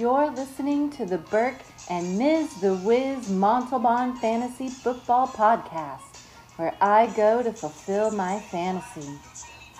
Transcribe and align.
You're 0.00 0.30
listening 0.30 0.88
to 0.92 1.04
the 1.04 1.18
Burke 1.18 1.60
and 1.90 2.16
Ms. 2.16 2.62
The 2.62 2.74
Wiz 2.74 3.28
Montalban 3.28 4.16
Fantasy 4.16 4.70
Football 4.70 5.28
Podcast, 5.28 6.22
where 6.56 6.74
I 6.80 7.08
go 7.08 7.42
to 7.42 7.52
fulfill 7.52 8.10
my 8.10 8.40
fantasy. 8.40 9.18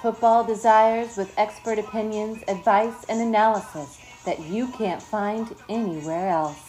Football 0.03 0.45
desires 0.45 1.17
with 1.17 1.33
expert 1.39 1.79
opinions, 1.79 2.45
advice, 2.49 3.07
and 3.09 3.23
analysis 3.23 3.99
that 4.27 4.39
you 4.41 4.69
can't 4.73 5.03
find 5.03 5.57
anywhere 5.71 6.29
else. 6.29 6.69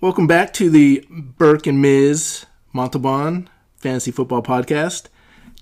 Welcome 0.00 0.26
back 0.26 0.52
to 0.54 0.70
the 0.70 1.06
Burke 1.08 1.68
and 1.68 1.80
Ms. 1.80 2.46
Montalban 2.72 3.48
Fantasy 3.76 4.10
Football 4.10 4.42
Podcast. 4.42 5.06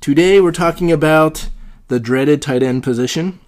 Today 0.01 0.41
we're 0.41 0.53
talking 0.53 0.93
about 0.93 1.49
the 1.89 1.99
dreaded 1.99 2.41
tight 2.41 2.63
end 2.63 2.83
position. 2.83 3.41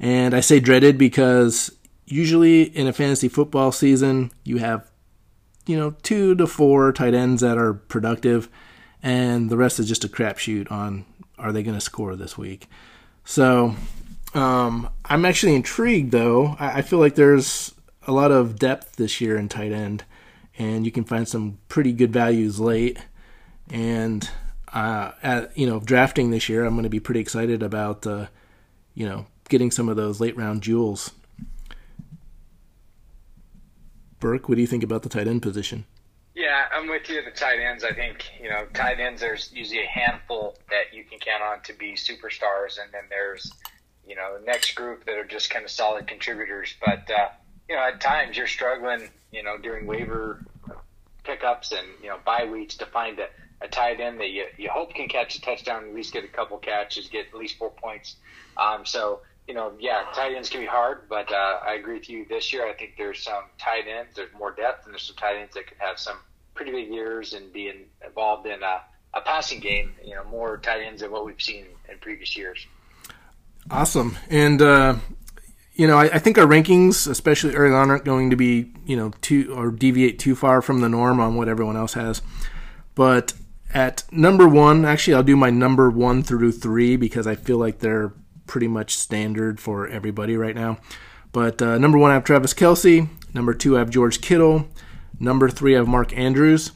And 0.00 0.34
I 0.34 0.40
say 0.40 0.60
dreaded 0.60 0.98
because 0.98 1.70
usually 2.06 2.62
in 2.62 2.86
a 2.86 2.92
fantasy 2.92 3.28
football 3.28 3.70
season, 3.72 4.32
you 4.44 4.58
have, 4.58 4.90
you 5.66 5.76
know, 5.76 5.94
two 6.02 6.34
to 6.36 6.46
four 6.46 6.92
tight 6.92 7.14
ends 7.14 7.42
that 7.42 7.58
are 7.58 7.74
productive, 7.74 8.48
and 9.02 9.50
the 9.50 9.56
rest 9.56 9.78
is 9.78 9.88
just 9.88 10.04
a 10.04 10.08
crapshoot 10.08 10.70
on 10.70 11.04
are 11.38 11.52
they 11.52 11.62
going 11.62 11.76
to 11.76 11.80
score 11.80 12.16
this 12.16 12.36
week. 12.36 12.68
So 13.24 13.76
um, 14.34 14.88
I'm 15.04 15.24
actually 15.24 15.54
intrigued, 15.54 16.10
though. 16.10 16.56
I, 16.58 16.78
I 16.78 16.82
feel 16.82 16.98
like 16.98 17.14
there's 17.14 17.74
a 18.06 18.12
lot 18.12 18.32
of 18.32 18.58
depth 18.58 18.96
this 18.96 19.20
year 19.20 19.36
in 19.36 19.48
tight 19.48 19.72
end, 19.72 20.04
and 20.58 20.84
you 20.84 20.90
can 20.90 21.04
find 21.04 21.28
some 21.28 21.58
pretty 21.68 21.92
good 21.92 22.12
values 22.12 22.58
late. 22.58 22.98
And 23.70 24.28
uh, 24.72 25.12
at, 25.22 25.56
you 25.56 25.66
know, 25.66 25.80
drafting 25.80 26.30
this 26.30 26.48
year, 26.48 26.64
I'm 26.64 26.74
going 26.74 26.84
to 26.84 26.88
be 26.88 27.00
pretty 27.00 27.20
excited 27.20 27.62
about, 27.62 28.06
uh, 28.06 28.26
you 28.94 29.08
know, 29.08 29.26
getting 29.48 29.70
some 29.70 29.88
of 29.88 29.96
those 29.96 30.20
late 30.20 30.36
round 30.36 30.62
jewels. 30.62 31.12
Burke, 34.20 34.48
what 34.48 34.56
do 34.56 34.60
you 34.60 34.66
think 34.66 34.82
about 34.82 35.02
the 35.02 35.08
tight 35.08 35.28
end 35.28 35.42
position? 35.42 35.84
Yeah, 36.34 36.66
I'm 36.72 36.88
with 36.88 37.08
you. 37.08 37.22
The 37.24 37.30
tight 37.30 37.58
ends, 37.58 37.82
I 37.82 37.92
think, 37.92 38.24
you 38.40 38.48
know, 38.48 38.66
tight 38.72 39.00
ends, 39.00 39.20
there's 39.20 39.50
usually 39.52 39.82
a 39.82 39.86
handful 39.86 40.56
that 40.70 40.94
you 40.96 41.04
can 41.04 41.18
count 41.18 41.42
on 41.42 41.62
to 41.62 41.72
be 41.72 41.94
superstars, 41.94 42.80
and 42.80 42.92
then 42.92 43.02
there's, 43.10 43.52
you 44.06 44.14
know, 44.14 44.38
the 44.38 44.44
next 44.44 44.74
group 44.74 45.04
that 45.06 45.16
are 45.16 45.24
just 45.24 45.50
kind 45.50 45.64
of 45.64 45.70
solid 45.70 46.06
contributors. 46.06 46.74
But, 46.84 47.10
uh, 47.10 47.28
you 47.68 47.74
know, 47.74 47.82
at 47.82 48.00
times 48.00 48.36
you're 48.36 48.46
struggling, 48.46 49.08
you 49.32 49.42
know, 49.42 49.58
during 49.58 49.86
waiver 49.86 50.44
pickups 51.24 51.72
and, 51.72 51.86
you 52.02 52.08
know, 52.08 52.18
bye 52.24 52.44
weeks 52.44 52.76
to 52.76 52.86
find 52.86 53.18
a, 53.18 53.26
a 53.60 53.68
tight 53.68 54.00
end 54.00 54.20
that 54.20 54.30
you, 54.30 54.44
you 54.56 54.68
hope 54.70 54.94
can 54.94 55.08
catch 55.08 55.36
a 55.36 55.40
touchdown, 55.40 55.84
at 55.84 55.94
least 55.94 56.12
get 56.12 56.24
a 56.24 56.28
couple 56.28 56.58
catches, 56.58 57.08
get 57.08 57.26
at 57.26 57.34
least 57.34 57.58
four 57.58 57.70
points. 57.70 58.16
Um, 58.56 58.84
so, 58.84 59.20
you 59.46 59.54
know, 59.54 59.72
yeah, 59.80 60.04
tight 60.14 60.34
ends 60.34 60.48
can 60.48 60.60
be 60.60 60.66
hard, 60.66 61.08
but 61.08 61.32
uh, 61.32 61.58
I 61.64 61.74
agree 61.74 61.94
with 61.94 62.08
you. 62.08 62.26
This 62.28 62.52
year, 62.52 62.68
I 62.68 62.74
think 62.74 62.94
there's 62.96 63.22
some 63.22 63.44
tight 63.58 63.84
ends, 63.88 64.14
there's 64.14 64.32
more 64.38 64.52
depth, 64.52 64.84
and 64.84 64.94
there's 64.94 65.02
some 65.02 65.16
tight 65.16 65.36
ends 65.36 65.54
that 65.54 65.66
could 65.66 65.78
have 65.78 65.98
some 65.98 66.16
pretty 66.54 66.72
big 66.72 66.88
years 66.92 67.32
and 67.32 67.52
be 67.52 67.72
involved 68.04 68.46
in 68.46 68.62
a, 68.62 68.80
a 69.14 69.20
passing 69.22 69.60
game, 69.60 69.94
you 70.04 70.14
know, 70.14 70.24
more 70.24 70.58
tight 70.58 70.82
ends 70.82 71.02
than 71.02 71.10
what 71.10 71.24
we've 71.24 71.40
seen 71.40 71.64
in 71.90 71.98
previous 71.98 72.36
years. 72.36 72.66
Awesome. 73.70 74.16
And, 74.30 74.62
uh, 74.62 74.96
you 75.74 75.86
know, 75.86 75.96
I, 75.96 76.04
I, 76.04 76.18
think 76.18 76.38
our 76.38 76.46
rankings, 76.46 77.08
especially 77.08 77.54
early 77.54 77.74
on, 77.74 77.90
aren't 77.90 78.04
going 78.04 78.30
to 78.30 78.36
be, 78.36 78.72
you 78.86 78.96
know, 78.96 79.12
too 79.20 79.54
or 79.54 79.70
deviate 79.70 80.18
too 80.18 80.34
far 80.34 80.60
from 80.62 80.80
the 80.80 80.88
norm 80.88 81.20
on 81.20 81.36
what 81.36 81.48
everyone 81.48 81.76
else 81.76 81.94
has. 81.94 82.22
But 82.94 83.32
at 83.72 84.04
number 84.10 84.48
one, 84.48 84.84
actually, 84.84 85.14
I'll 85.14 85.22
do 85.22 85.36
my 85.36 85.50
number 85.50 85.90
one 85.90 86.22
through 86.22 86.52
three 86.52 86.96
because 86.96 87.26
I 87.26 87.34
feel 87.34 87.58
like 87.58 87.80
they're 87.80 88.12
pretty 88.46 88.68
much 88.68 88.96
standard 88.96 89.60
for 89.60 89.86
everybody 89.88 90.36
right 90.36 90.54
now. 90.54 90.78
But 91.32 91.60
uh, 91.60 91.78
number 91.78 91.98
one, 91.98 92.10
I 92.10 92.14
have 92.14 92.24
Travis 92.24 92.54
Kelce. 92.54 93.08
Number 93.34 93.52
two, 93.52 93.76
I 93.76 93.80
have 93.80 93.90
George 93.90 94.20
Kittle. 94.20 94.68
Number 95.20 95.48
three, 95.48 95.74
I 95.74 95.78
have 95.78 95.88
Mark 95.88 96.16
Andrews. 96.16 96.72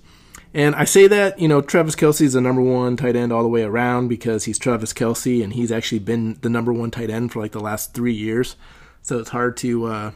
And 0.55 0.75
I 0.75 0.85
say 0.85 1.07
that, 1.07 1.39
you 1.39 1.49
know, 1.49 1.63
Travis 1.63 1.97
Kelce 1.97 2.21
is 2.21 2.35
the 2.35 2.41
number 2.41 2.61
one 2.61 2.97
tight 2.99 3.17
end 3.17 3.33
all 3.33 3.43
the 3.43 3.49
way 3.49 3.63
around 3.63 4.09
because 4.09 4.45
he's 4.45 4.59
Travis 4.59 4.93
Kelce 4.93 5.43
and 5.43 5.55
he's 5.55 5.73
actually 5.73 6.01
been 6.01 6.39
the 6.43 6.51
number 6.51 6.73
one 6.73 6.91
tight 6.91 7.09
end 7.09 7.33
for 7.33 7.41
like 7.41 7.53
the 7.53 7.61
last 7.61 7.95
three 7.95 8.13
years. 8.13 8.57
So 9.01 9.19
it's 9.19 9.31
hard 9.31 9.57
to, 9.59 9.87
uh, 9.87 10.11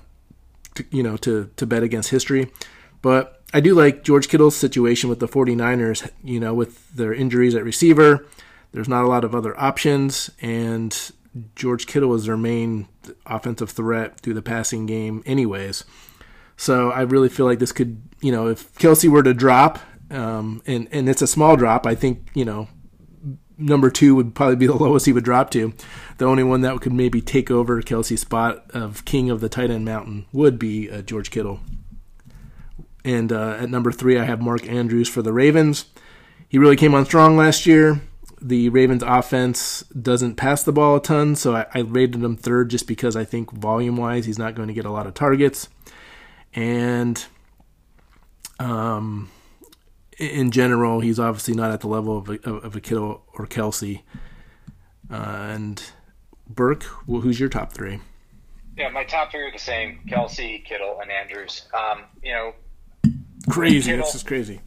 to 0.75 0.85
you 0.91 1.03
know, 1.03 1.17
to, 1.19 1.51
to 1.57 1.67
bet 1.67 1.83
against 1.83 2.11
history. 2.11 2.53
But 3.01 3.36
I 3.55 3.61
do 3.61 3.75
like 3.75 4.03
George 4.03 4.29
Kittle's 4.29 4.57
situation 4.57 5.09
with 5.09 5.21
the 5.21 5.29
49ers, 5.29 6.11
you 6.25 6.41
know, 6.41 6.53
with 6.53 6.91
their 6.95 7.15
injuries 7.15 7.55
at 7.55 7.65
receiver. 7.65 8.27
There's 8.73 8.89
not 8.89 9.05
a 9.05 9.09
lot 9.09 9.25
of 9.25 9.35
other 9.35 9.59
options, 9.59 10.31
and 10.41 11.13
George 11.55 11.87
Kittle 11.87 12.15
is 12.15 12.27
their 12.27 12.37
main 12.37 12.89
offensive 13.25 13.71
threat 13.71 14.21
through 14.21 14.35
the 14.35 14.43
passing 14.43 14.87
game, 14.87 15.23
anyways. 15.25 15.85
So 16.57 16.91
I 16.91 17.03
really 17.03 17.29
feel 17.29 17.47
like 17.47 17.59
this 17.59 17.73
could, 17.73 18.03
you 18.21 18.33
know, 18.33 18.49
if 18.49 18.75
Kelce 18.75 19.09
were 19.09 19.23
to 19.23 19.35
drop, 19.35 19.79
um, 20.11 20.63
and 20.67 20.89
and 20.91 21.09
it's 21.09 21.23
a 21.23 21.27
small 21.27 21.57
drop, 21.57 21.87
I 21.87 21.95
think, 21.95 22.29
you 22.35 22.45
know, 22.45 22.69
number 23.59 23.91
two 23.91 24.15
would 24.15 24.35
probably 24.35 24.57
be 24.57 24.67
the 24.67 24.75
lowest 24.77 25.07
he 25.07 25.13
would 25.13 25.25
drop 25.25 25.51
to. 25.53 25.73
The 26.19 26.25
only 26.25 26.43
one 26.43 26.63
that 26.63 26.81
could 26.81 26.93
maybe 26.93 27.21
take 27.21 27.51
over 27.51 27.83
Kelce's 27.83 28.21
spot 28.21 28.71
of 28.71 29.05
king 29.05 29.31
of 29.31 29.41
the 29.41 29.49
tight 29.49 29.71
end 29.71 29.85
mountain 29.85 30.27
would 30.33 30.59
be 30.59 30.91
uh, 30.91 31.03
George 31.03 31.31
Kittle. 31.31 31.61
And 33.07 33.33
uh, 33.33 33.57
at 33.61 33.71
number 33.71 33.93
three, 33.93 34.19
I 34.19 34.25
have 34.25 34.43
Mark 34.43 34.69
Andrews 34.69 35.09
for 35.09 35.23
the 35.23 35.33
Ravens. 35.33 35.85
He 36.49 36.59
really 36.59 36.75
came 36.75 36.93
on 36.93 37.07
strong 37.07 37.37
last 37.37 37.65
year. 37.65 38.01
The 38.43 38.69
Ravens 38.69 39.05
offense 39.05 39.83
doesn't 39.83 40.35
pass 40.35 40.65
the 40.65 40.73
ball 40.73 40.97
a 40.97 41.03
ton, 41.03 41.37
so 41.37 41.55
I, 41.55 41.67
I 41.73 41.79
rated 41.81 42.17
him 42.17 42.37
third 42.37 42.69
just 42.69 42.89
because 42.89 43.15
I 43.15 43.25
think 43.25 43.53
volume 43.53 43.97
wise 43.97 44.27
he's 44.27 44.41
not 44.41 44.57
going 44.57 44.67
to 44.67 44.75
get 44.75 44.85
a 44.85 44.91
lot 44.91 45.07
of 45.07 45.15
targets. 45.15 45.69
And 46.53 47.25
um, 48.59 49.31
in 50.19 50.51
general, 50.51 50.99
he's 50.99 51.21
obviously 51.21 51.55
not 51.55 51.71
at 51.71 51.83
the 51.83 51.89
level 51.89 52.19
of 52.19 52.29
a, 52.29 52.51
of 52.51 52.75
a 52.75 52.81
Kittle 52.81 53.23
or 53.35 53.47
Kelce. 53.47 54.03
Uh, 55.09 55.15
and 55.15 55.81
Burke, 56.49 56.85
well, 57.07 57.21
who's 57.21 57.39
your 57.39 57.49
top 57.49 57.73
three? 57.73 58.01
Yeah, 58.77 58.89
my 58.89 59.05
top 59.05 59.31
three 59.31 59.43
are 59.43 59.53
the 59.53 59.59
same: 59.59 60.01
Kelce, 60.09 60.65
Kittle, 60.65 60.99
and 61.01 61.11
Andrews. 61.11 61.67
Um, 61.73 62.03
you 62.23 62.33
know, 62.33 62.53
crazy. 63.49 63.91
Kittle, 63.91 64.07
this 64.07 64.15
is 64.15 64.23
crazy. 64.23 64.61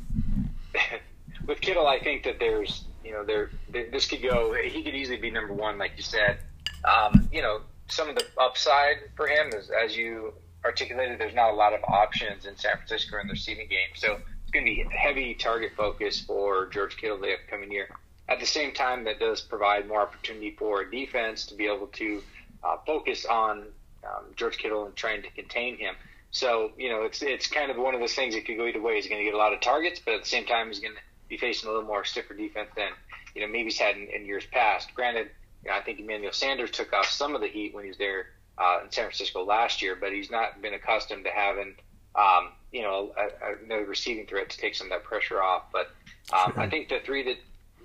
with 1.47 1.61
Kittle, 1.61 1.87
I 1.87 1.99
think 1.99 2.23
that 2.23 2.39
there's, 2.39 2.85
you 3.03 3.11
know, 3.11 3.23
there 3.23 3.49
this 3.69 4.07
could 4.07 4.21
go. 4.21 4.53
He 4.53 4.83
could 4.83 4.95
easily 4.95 5.17
be 5.17 5.31
number 5.31 5.53
one, 5.53 5.77
like 5.77 5.91
you 5.97 6.03
said. 6.03 6.39
Um, 6.85 7.29
you 7.31 7.41
know, 7.41 7.61
some 7.87 8.09
of 8.09 8.15
the 8.15 8.25
upside 8.39 8.97
for 9.15 9.27
him 9.27 9.49
is, 9.53 9.69
as 9.69 9.97
you 9.97 10.33
articulated, 10.63 11.19
there's 11.19 11.35
not 11.35 11.51
a 11.51 11.55
lot 11.55 11.73
of 11.73 11.83
options 11.83 12.45
in 12.45 12.55
San 12.57 12.75
Francisco 12.75 13.19
in 13.19 13.27
the 13.27 13.33
receiving 13.33 13.67
game, 13.67 13.89
so 13.95 14.19
it's 14.43 14.51
going 14.51 14.65
to 14.65 14.71
be 14.71 14.85
heavy 14.95 15.33
target 15.33 15.71
focus 15.75 16.21
for 16.21 16.67
George 16.67 16.97
Kittle 16.97 17.19
the 17.19 17.33
upcoming 17.33 17.71
year. 17.71 17.89
At 18.27 18.39
the 18.39 18.45
same 18.45 18.73
time, 18.73 19.03
that 19.05 19.19
does 19.19 19.41
provide 19.41 19.87
more 19.87 20.01
opportunity 20.01 20.55
for 20.57 20.85
defense 20.85 21.45
to 21.47 21.55
be 21.55 21.65
able 21.65 21.87
to 21.87 22.21
uh, 22.63 22.77
focus 22.85 23.25
on 23.25 23.63
um, 24.03 24.25
George 24.35 24.57
Kittle 24.57 24.85
and 24.85 24.95
trying 24.95 25.21
to 25.23 25.29
contain 25.31 25.77
him. 25.77 25.95
So 26.31 26.71
you 26.77 26.89
know, 26.89 27.03
it's 27.03 27.21
it's 27.21 27.47
kind 27.47 27.71
of 27.71 27.77
one 27.77 27.93
of 27.93 27.99
those 27.99 28.13
things 28.13 28.35
that 28.35 28.45
could 28.45 28.57
go 28.57 28.67
either 28.67 28.81
way. 28.81 28.95
He's 28.95 29.07
going 29.07 29.19
to 29.19 29.25
get 29.25 29.33
a 29.33 29.37
lot 29.37 29.53
of 29.53 29.61
targets, 29.61 29.99
but 30.03 30.13
at 30.13 30.23
the 30.23 30.29
same 30.29 30.45
time, 30.45 30.67
he's 30.67 30.79
going 30.79 30.93
to 30.93 30.99
be 31.27 31.37
facing 31.37 31.69
a 31.69 31.71
little 31.71 31.87
more 31.87 32.03
stiffer 32.03 32.33
defense 32.33 32.69
than 32.75 32.89
you 33.35 33.41
know 33.41 33.47
maybe 33.47 33.65
he's 33.65 33.79
had 33.79 33.97
in, 33.97 34.07
in 34.07 34.25
years 34.25 34.45
past. 34.51 34.93
Granted, 34.93 35.29
you 35.63 35.71
know, 35.71 35.77
I 35.77 35.81
think 35.81 35.99
Emmanuel 35.99 36.31
Sanders 36.31 36.71
took 36.71 36.93
off 36.93 37.07
some 37.07 37.35
of 37.35 37.41
the 37.41 37.47
heat 37.47 37.73
when 37.73 37.83
he 37.83 37.89
was 37.89 37.97
there 37.97 38.27
uh, 38.57 38.81
in 38.83 38.91
San 38.91 39.05
Francisco 39.05 39.43
last 39.43 39.81
year, 39.81 39.95
but 39.99 40.11
he's 40.11 40.29
not 40.29 40.61
been 40.61 40.73
accustomed 40.73 41.23
to 41.25 41.31
having 41.31 41.75
um, 42.15 42.49
you 42.71 42.83
know 42.83 43.11
a, 43.17 43.51
a, 43.51 43.55
another 43.65 43.85
receiving 43.85 44.25
threat 44.25 44.49
to 44.49 44.57
take 44.57 44.75
some 44.75 44.87
of 44.87 44.91
that 44.91 45.03
pressure 45.03 45.41
off. 45.41 45.63
But 45.71 45.91
um, 46.31 46.53
sure. 46.53 46.61
I 46.61 46.69
think 46.69 46.89
the 46.89 46.99
three 47.03 47.23
that 47.23 47.37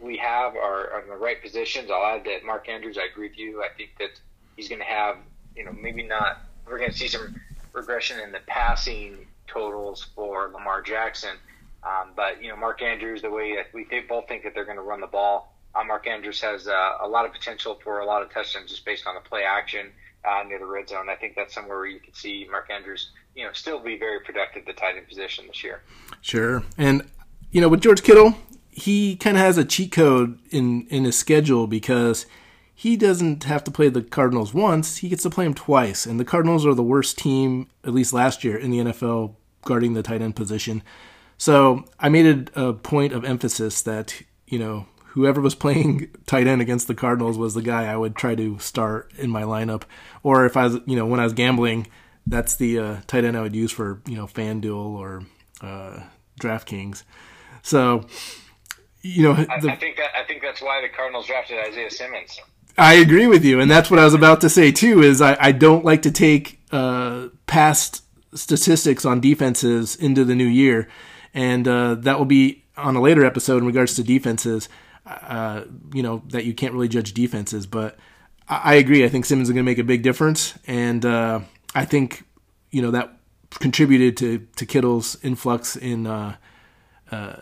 we 0.02 0.16
have 0.18 0.54
are, 0.54 0.90
are 0.90 1.00
in 1.02 1.08
the 1.08 1.16
right 1.16 1.40
positions. 1.40 1.90
I'll 1.90 2.04
add 2.04 2.24
that 2.24 2.44
Mark 2.44 2.68
Andrews. 2.68 2.98
I 2.98 3.06
agree 3.10 3.28
with 3.28 3.38
you. 3.38 3.62
I 3.62 3.68
think 3.76 3.90
that 3.98 4.20
he's 4.56 4.68
going 4.68 4.80
to 4.80 4.86
have 4.86 5.16
you 5.56 5.64
know 5.64 5.72
maybe 5.72 6.02
not. 6.02 6.42
We're 6.66 6.78
going 6.78 6.90
to 6.90 6.96
see 6.96 7.08
some 7.08 7.40
regression 7.74 8.20
in 8.20 8.32
the 8.32 8.40
passing 8.46 9.26
totals 9.46 10.06
for 10.14 10.50
Lamar 10.52 10.80
Jackson. 10.80 11.36
Um, 11.82 12.12
but 12.16 12.42
you 12.42 12.48
know, 12.48 12.56
Mark 12.56 12.80
Andrews, 12.80 13.20
the 13.20 13.30
way 13.30 13.58
we 13.74 13.84
th- 13.84 14.08
both 14.08 14.26
think 14.26 14.42
that 14.44 14.54
they're 14.54 14.64
going 14.64 14.78
to 14.78 14.82
run 14.82 15.00
the 15.00 15.06
ball, 15.06 15.54
uh, 15.74 15.84
Mark 15.84 16.06
Andrews 16.06 16.40
has 16.40 16.66
uh, 16.66 16.92
a 17.02 17.08
lot 17.08 17.26
of 17.26 17.32
potential 17.32 17.78
for 17.82 18.00
a 18.00 18.06
lot 18.06 18.22
of 18.22 18.32
touchdowns 18.32 18.70
just 18.70 18.84
based 18.84 19.06
on 19.06 19.14
the 19.14 19.20
play 19.20 19.42
action 19.42 19.88
uh, 20.24 20.42
near 20.48 20.58
the 20.58 20.66
red 20.66 20.88
zone. 20.88 21.10
I 21.10 21.16
think 21.16 21.34
that's 21.34 21.52
somewhere 21.52 21.76
where 21.76 21.86
you 21.86 22.00
can 22.00 22.14
see 22.14 22.46
Mark 22.50 22.70
Andrews, 22.70 23.10
you 23.34 23.44
know, 23.44 23.52
still 23.52 23.80
be 23.80 23.98
very 23.98 24.20
productive 24.20 24.62
at 24.62 24.66
the 24.66 24.72
tight 24.72 24.96
end 24.96 25.08
position 25.08 25.46
this 25.46 25.62
year. 25.62 25.82
Sure, 26.22 26.62
and 26.78 27.06
you 27.50 27.60
know, 27.60 27.68
with 27.68 27.82
George 27.82 28.02
Kittle, 28.02 28.34
he 28.70 29.16
kind 29.16 29.36
of 29.36 29.42
has 29.42 29.58
a 29.58 29.64
cheat 29.64 29.92
code 29.92 30.38
in 30.50 30.86
in 30.88 31.04
his 31.04 31.18
schedule 31.18 31.66
because 31.66 32.24
he 32.74 32.96
doesn't 32.96 33.44
have 33.44 33.62
to 33.64 33.70
play 33.70 33.88
the 33.88 34.02
Cardinals 34.02 34.52
once, 34.52 34.98
he 34.98 35.08
gets 35.08 35.22
to 35.22 35.30
play 35.30 35.44
them 35.44 35.54
twice. 35.54 36.06
And 36.06 36.18
the 36.18 36.24
Cardinals 36.24 36.66
are 36.66 36.74
the 36.74 36.82
worst 36.82 37.16
team, 37.16 37.68
at 37.84 37.94
least 37.94 38.12
last 38.12 38.42
year, 38.42 38.56
in 38.56 38.70
the 38.70 38.78
NFL 38.78 39.36
guarding 39.62 39.94
the 39.94 40.02
tight 40.02 40.20
end 40.20 40.36
position. 40.36 40.82
So 41.38 41.84
I 41.98 42.08
made 42.08 42.26
it 42.26 42.50
a 42.54 42.72
point 42.72 43.12
of 43.12 43.24
emphasis 43.24 43.82
that, 43.82 44.22
you 44.46 44.58
know, 44.58 44.86
whoever 45.06 45.40
was 45.40 45.54
playing 45.54 46.10
tight 46.26 46.46
end 46.46 46.60
against 46.60 46.88
the 46.88 46.94
Cardinals 46.94 47.38
was 47.38 47.54
the 47.54 47.62
guy 47.62 47.84
I 47.86 47.96
would 47.96 48.16
try 48.16 48.34
to 48.34 48.58
start 48.58 49.12
in 49.16 49.30
my 49.30 49.42
lineup. 49.42 49.82
Or 50.22 50.44
if 50.44 50.56
I 50.56 50.64
was, 50.64 50.78
you 50.86 50.96
know, 50.96 51.06
when 51.06 51.20
I 51.20 51.24
was 51.24 51.32
gambling, 51.32 51.86
that's 52.26 52.56
the 52.56 52.78
uh, 52.78 52.96
tight 53.06 53.24
end 53.24 53.36
I 53.36 53.42
would 53.42 53.54
use 53.54 53.70
for, 53.70 54.02
you 54.06 54.16
know, 54.16 54.26
FanDuel 54.26 54.98
or 54.98 55.22
uh, 55.60 56.00
DraftKings. 56.40 57.04
So, 57.62 58.06
you 59.02 59.22
know, 59.22 59.34
the, 59.34 59.50
I, 59.50 59.72
I 59.72 59.76
think 59.76 59.96
that 59.96 60.10
I 60.16 60.24
think 60.24 60.42
that's 60.42 60.62
why 60.62 60.80
the 60.80 60.88
Cardinals 60.88 61.26
drafted 61.26 61.58
Isaiah 61.58 61.90
Simmons. 61.90 62.40
I 62.76 62.94
agree 62.94 63.26
with 63.26 63.44
you, 63.44 63.60
and 63.60 63.70
that's 63.70 63.90
what 63.90 64.00
I 64.00 64.04
was 64.04 64.14
about 64.14 64.40
to 64.40 64.50
say 64.50 64.72
too. 64.72 65.02
Is 65.02 65.20
I, 65.20 65.36
I 65.38 65.52
don't 65.52 65.84
like 65.84 66.02
to 66.02 66.10
take 66.10 66.60
uh, 66.72 67.28
past 67.46 68.02
statistics 68.34 69.04
on 69.04 69.20
defenses 69.20 69.94
into 69.94 70.24
the 70.24 70.34
new 70.34 70.46
year, 70.46 70.88
and 71.32 71.68
uh, 71.68 71.94
that 71.96 72.18
will 72.18 72.26
be 72.26 72.64
on 72.76 72.96
a 72.96 73.00
later 73.00 73.24
episode 73.24 73.58
in 73.58 73.66
regards 73.66 73.94
to 73.94 74.02
defenses. 74.02 74.68
Uh, 75.06 75.64
you 75.92 76.02
know 76.02 76.22
that 76.30 76.44
you 76.44 76.54
can't 76.54 76.72
really 76.72 76.88
judge 76.88 77.14
defenses, 77.14 77.66
but 77.66 77.96
I, 78.48 78.60
I 78.64 78.74
agree. 78.74 79.04
I 79.04 79.08
think 79.08 79.24
Simmons 79.24 79.48
is 79.48 79.52
going 79.52 79.64
to 79.64 79.70
make 79.70 79.78
a 79.78 79.84
big 79.84 80.02
difference, 80.02 80.58
and 80.66 81.04
uh, 81.04 81.40
I 81.74 81.84
think 81.84 82.24
you 82.70 82.82
know 82.82 82.90
that 82.90 83.16
contributed 83.50 84.16
to 84.16 84.46
to 84.56 84.66
Kittle's 84.66 85.16
influx 85.22 85.76
in 85.76 86.08
uh, 86.08 86.36
uh, 87.12 87.36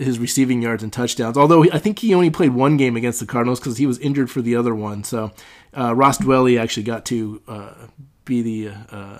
his 0.00 0.18
receiving 0.18 0.62
yards 0.62 0.82
and 0.82 0.92
touchdowns. 0.92 1.36
Although 1.36 1.64
I 1.64 1.78
think 1.78 1.98
he 1.98 2.14
only 2.14 2.30
played 2.30 2.54
one 2.54 2.76
game 2.76 2.96
against 2.96 3.20
the 3.20 3.26
Cardinals 3.26 3.60
because 3.60 3.76
he 3.76 3.86
was 3.86 3.98
injured 3.98 4.30
for 4.30 4.40
the 4.40 4.56
other 4.56 4.74
one. 4.74 5.04
So 5.04 5.32
uh, 5.76 5.94
Ross 5.94 6.18
Dwelley 6.18 6.58
actually 6.58 6.84
got 6.84 7.04
to 7.06 7.42
uh, 7.46 7.72
be 8.24 8.42
the 8.42 8.74
uh, 8.90 9.18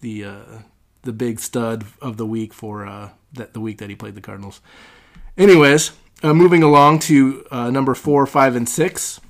the 0.00 0.24
uh, 0.24 0.58
the 1.02 1.12
big 1.12 1.38
stud 1.38 1.84
of 2.02 2.16
the 2.16 2.26
week 2.26 2.52
for 2.52 2.86
uh, 2.86 3.10
that 3.34 3.54
the 3.54 3.60
week 3.60 3.78
that 3.78 3.88
he 3.88 3.94
played 3.94 4.16
the 4.16 4.20
Cardinals. 4.20 4.60
Anyways, 5.38 5.92
uh, 6.22 6.34
moving 6.34 6.62
along 6.62 6.98
to 7.00 7.46
number 7.52 7.94
four, 7.94 8.26
five, 8.26 8.56
and 8.56 8.68
six. 8.68 9.20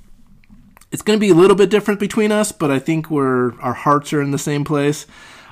It's 0.93 1.03
going 1.03 1.19
to 1.19 1.21
be 1.21 1.31
a 1.31 1.35
little 1.35 1.57
bit 1.57 1.69
different 1.69 2.01
between 2.01 2.33
us, 2.33 2.53
but 2.53 2.71
I 2.71 2.79
think 2.79 3.11
we're 3.11 3.61
our 3.61 3.75
hearts 3.75 4.13
are 4.13 4.23
in 4.23 4.31
the 4.31 4.39
same 4.39 4.65
place. 4.65 5.05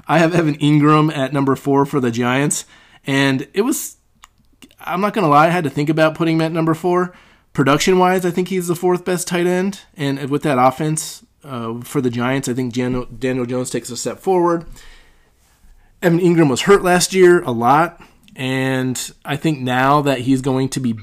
I 0.06 0.18
have 0.18 0.34
Evan 0.34 0.56
Engram 0.56 1.14
at 1.14 1.32
number 1.32 1.56
four 1.56 1.84
for 1.84 1.98
the 2.00 2.10
Giants, 2.10 2.64
and 3.06 3.48
it 3.52 3.62
was 3.62 3.96
I'm 4.84 5.00
not 5.00 5.14
gonna 5.14 5.28
lie, 5.28 5.46
I 5.46 5.50
had 5.50 5.64
to 5.64 5.70
think 5.70 5.88
about 5.88 6.14
putting 6.14 6.36
him 6.36 6.42
at 6.42 6.52
number 6.52 6.74
four. 6.74 7.14
Production 7.52 7.98
wise, 7.98 8.26
I 8.26 8.30
think 8.30 8.48
he's 8.48 8.66
the 8.66 8.74
fourth 8.74 9.04
best 9.04 9.28
tight 9.28 9.46
end, 9.46 9.80
and 9.96 10.28
with 10.28 10.42
that 10.42 10.58
offense 10.58 11.24
uh, 11.44 11.80
for 11.82 12.00
the 12.00 12.10
Giants, 12.10 12.48
I 12.48 12.54
think 12.54 12.72
Daniel, 12.72 13.06
Jones 13.46 13.70
takes 13.70 13.90
a 13.90 13.96
step 13.96 14.18
forward. 14.18 14.66
Evan 16.02 16.18
Engram 16.18 16.50
was 16.50 16.62
hurt 16.62 16.82
last 16.82 17.14
year 17.14 17.42
a 17.42 17.50
lot, 17.50 18.00
and 18.34 19.12
I 19.24 19.36
think 19.36 19.60
now 19.60 20.02
that 20.02 20.20
he's 20.20 20.40
going 20.40 20.68
to 20.70 20.80
be 20.80 20.96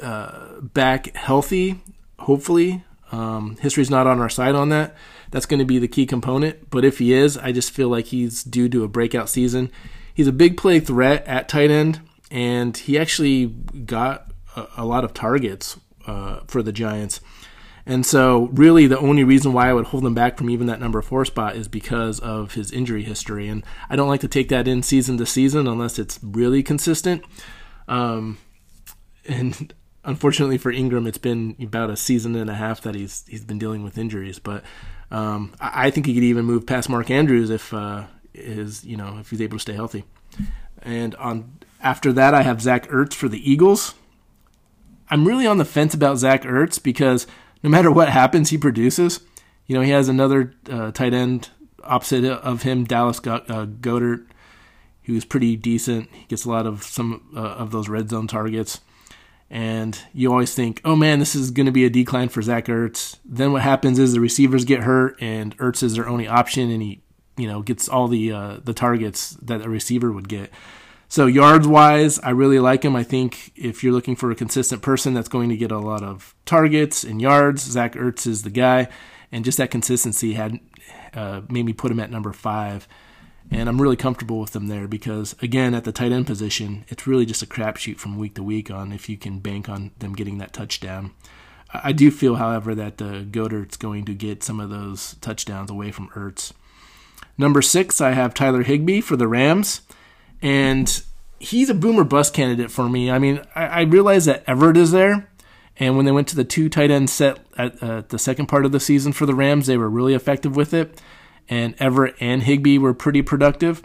uh, 0.00 0.60
back 0.60 1.14
healthy, 1.16 1.80
hopefully, 2.20 2.84
um, 3.12 3.56
history's 3.60 3.90
not 3.90 4.06
on 4.06 4.20
our 4.20 4.30
side 4.30 4.54
on 4.54 4.68
that. 4.70 4.94
That's 5.30 5.46
going 5.46 5.58
to 5.58 5.66
be 5.66 5.78
the 5.78 5.88
key 5.88 6.06
component. 6.06 6.70
But 6.70 6.84
if 6.84 6.98
he 6.98 7.12
is, 7.12 7.36
I 7.36 7.52
just 7.52 7.70
feel 7.70 7.88
like 7.88 8.06
he's 8.06 8.44
due 8.44 8.68
to 8.68 8.84
a 8.84 8.88
breakout 8.88 9.28
season. 9.28 9.70
He's 10.14 10.28
a 10.28 10.32
big 10.32 10.56
play 10.56 10.80
threat 10.80 11.26
at 11.26 11.48
tight 11.48 11.70
end 11.70 12.00
and 12.30 12.76
he 12.76 12.98
actually 12.98 13.46
got 13.46 14.30
a, 14.56 14.66
a 14.78 14.84
lot 14.84 15.04
of 15.04 15.14
targets 15.14 15.78
uh, 16.06 16.40
for 16.46 16.62
the 16.62 16.72
Giants. 16.72 17.20
And 17.88 18.04
so, 18.04 18.48
really, 18.52 18.88
the 18.88 18.98
only 18.98 19.22
reason 19.22 19.52
why 19.52 19.68
I 19.68 19.72
would 19.72 19.86
hold 19.86 20.04
him 20.04 20.14
back 20.14 20.36
from 20.36 20.50
even 20.50 20.66
that 20.66 20.80
number 20.80 21.00
four 21.02 21.24
spot 21.24 21.54
is 21.54 21.68
because 21.68 22.18
of 22.18 22.54
his 22.54 22.72
injury 22.72 23.04
history. 23.04 23.46
And 23.46 23.64
I 23.88 23.94
don't 23.94 24.08
like 24.08 24.22
to 24.22 24.28
take 24.28 24.48
that 24.48 24.66
in 24.66 24.82
season 24.82 25.18
to 25.18 25.26
season 25.26 25.68
unless 25.68 25.96
it's 25.96 26.18
really 26.20 26.64
consistent. 26.64 27.22
Um, 27.86 28.38
and 29.28 29.72
unfortunately 30.04 30.58
for 30.58 30.72
Engram, 30.72 31.06
it's 31.06 31.18
been 31.18 31.54
about 31.60 31.90
a 31.90 31.96
season 31.96 32.34
and 32.34 32.50
a 32.50 32.54
half 32.54 32.80
that 32.82 32.96
he's 32.96 33.24
he's 33.28 33.44
been 33.44 33.58
dealing 33.58 33.84
with 33.84 33.98
injuries. 33.98 34.40
But 34.40 34.64
um, 35.12 35.54
I, 35.60 35.90
think 35.90 36.06
he 36.06 36.14
could 36.14 36.24
even 36.24 36.44
move 36.44 36.66
past 36.66 36.88
Mark 36.88 37.10
Andrews 37.10 37.50
if 37.50 37.72
uh, 37.72 38.04
you 38.34 38.96
know 38.96 39.18
if 39.20 39.30
he's 39.30 39.40
able 39.40 39.58
to 39.58 39.62
stay 39.62 39.74
healthy. 39.74 40.04
And 40.82 41.14
on 41.16 41.58
after 41.80 42.12
that, 42.12 42.34
I 42.34 42.42
have 42.42 42.62
Zach 42.62 42.88
Ertz 42.88 43.14
for 43.14 43.28
the 43.28 43.50
Eagles. 43.50 43.94
I'm 45.08 45.26
really 45.26 45.46
on 45.46 45.58
the 45.58 45.64
fence 45.64 45.94
about 45.94 46.18
Zach 46.18 46.42
Ertz 46.42 46.82
because 46.82 47.26
no 47.62 47.70
matter 47.70 47.90
what 47.90 48.08
happens, 48.08 48.50
he 48.50 48.58
produces. 48.58 49.20
You 49.66 49.74
know, 49.74 49.82
he 49.82 49.90
has 49.90 50.08
another 50.08 50.54
uh, 50.70 50.90
tight 50.92 51.14
end 51.14 51.50
opposite 51.82 52.24
of 52.24 52.62
him, 52.62 52.84
Dallas 52.84 53.18
uh, 53.18 53.66
Goedert, 53.80 54.26
who's 55.04 55.24
pretty 55.24 55.56
decent. 55.56 56.08
He 56.12 56.24
gets 56.26 56.44
a 56.44 56.50
lot 56.50 56.66
of 56.66 56.82
some 56.82 57.28
uh, 57.36 57.40
of 57.40 57.70
those 57.70 57.88
red 57.88 58.10
zone 58.10 58.26
targets. 58.26 58.80
And 59.48 59.96
you 60.12 60.30
always 60.32 60.54
think, 60.54 60.80
oh 60.84 60.96
man, 60.96 61.20
this 61.20 61.36
is 61.36 61.52
going 61.52 61.66
to 61.66 61.72
be 61.72 61.84
a 61.84 61.90
decline 61.90 62.28
for 62.28 62.42
Zach 62.42 62.66
Ertz. 62.66 63.18
Then 63.24 63.52
what 63.52 63.62
happens 63.62 63.98
is 63.98 64.12
the 64.12 64.20
receivers 64.20 64.64
get 64.64 64.80
hurt, 64.82 65.16
and 65.20 65.56
Ertz 65.58 65.84
is 65.84 65.94
their 65.94 66.08
only 66.08 66.26
option, 66.26 66.68
and 66.68 66.82
he, 66.82 67.00
you 67.36 67.46
know, 67.46 67.62
gets 67.62 67.88
all 67.88 68.08
the 68.08 68.32
uh, 68.32 68.56
the 68.64 68.74
targets 68.74 69.30
that 69.42 69.64
a 69.64 69.68
receiver 69.68 70.10
would 70.10 70.28
get. 70.28 70.50
So 71.08 71.26
yards 71.26 71.68
wise, 71.68 72.18
I 72.18 72.30
really 72.30 72.58
like 72.58 72.84
him. 72.84 72.96
I 72.96 73.04
think 73.04 73.52
if 73.54 73.84
you're 73.84 73.92
looking 73.92 74.16
for 74.16 74.30
a 74.30 74.36
consistent 74.36 74.82
person 74.82 75.14
that's 75.14 75.28
going 75.28 75.48
to 75.50 75.56
get 75.56 75.70
a 75.70 75.78
lot 75.78 76.02
of 76.02 76.34
targets 76.44 77.04
and 77.04 77.22
yards, 77.22 77.62
Zach 77.62 77.92
Ertz 77.92 78.26
is 78.26 78.42
the 78.42 78.50
guy. 78.50 78.88
And 79.30 79.44
just 79.44 79.58
that 79.58 79.70
consistency 79.70 80.34
had 80.34 80.58
uh, 81.14 81.42
made 81.48 81.64
me 81.64 81.72
put 81.72 81.90
him 81.90 82.00
at 82.00 82.10
number 82.10 82.32
five. 82.32 82.88
And 83.50 83.68
I'm 83.68 83.80
really 83.80 83.96
comfortable 83.96 84.40
with 84.40 84.52
them 84.52 84.66
there 84.66 84.88
because, 84.88 85.36
again, 85.40 85.74
at 85.74 85.84
the 85.84 85.92
tight 85.92 86.10
end 86.10 86.26
position, 86.26 86.84
it's 86.88 87.06
really 87.06 87.24
just 87.24 87.42
a 87.42 87.46
crapshoot 87.46 87.98
from 87.98 88.18
week 88.18 88.34
to 88.34 88.42
week 88.42 88.70
on 88.70 88.90
if 88.92 89.08
you 89.08 89.16
can 89.16 89.38
bank 89.38 89.68
on 89.68 89.92
them 89.98 90.14
getting 90.14 90.38
that 90.38 90.52
touchdown. 90.52 91.12
I 91.72 91.92
do 91.92 92.10
feel, 92.10 92.36
however, 92.36 92.74
that 92.74 93.00
uh, 93.00 93.22
Goedert's 93.22 93.76
going 93.76 94.04
to 94.06 94.14
get 94.14 94.42
some 94.42 94.58
of 94.58 94.70
those 94.70 95.14
touchdowns 95.20 95.70
away 95.70 95.92
from 95.92 96.08
Ertz. 96.10 96.52
Number 97.38 97.62
six, 97.62 98.00
I 98.00 98.12
have 98.12 98.34
Tyler 98.34 98.62
Higbee 98.62 99.00
for 99.00 99.16
the 99.16 99.28
Rams 99.28 99.82
and 100.42 101.02
he's 101.38 101.70
a 101.70 101.74
boomer 101.74 102.04
bust 102.04 102.34
candidate 102.34 102.70
for 102.70 102.88
me. 102.88 103.10
I 103.10 103.18
mean, 103.18 103.42
I, 103.54 103.66
I 103.66 103.80
realize 103.82 104.24
that 104.26 104.44
Everett 104.46 104.76
is 104.76 104.92
there, 104.92 105.30
and 105.76 105.96
when 105.96 106.06
they 106.06 106.12
went 106.12 106.28
to 106.28 106.36
the 106.36 106.44
two 106.44 106.68
tight 106.68 106.90
end 106.90 107.10
set 107.10 107.38
at 107.56 107.82
uh, 107.82 108.02
the 108.08 108.18
second 108.18 108.46
part 108.46 108.64
of 108.64 108.72
the 108.72 108.80
season 108.80 109.12
for 109.12 109.26
the 109.26 109.34
Rams, 109.34 109.66
they 109.66 109.76
were 109.76 109.90
really 109.90 110.14
effective 110.14 110.56
with 110.56 110.72
it, 110.72 111.00
and 111.48 111.74
Everett 111.78 112.14
and 112.20 112.42
Higbee 112.42 112.78
were 112.78 112.94
pretty 112.94 113.22
productive. 113.22 113.82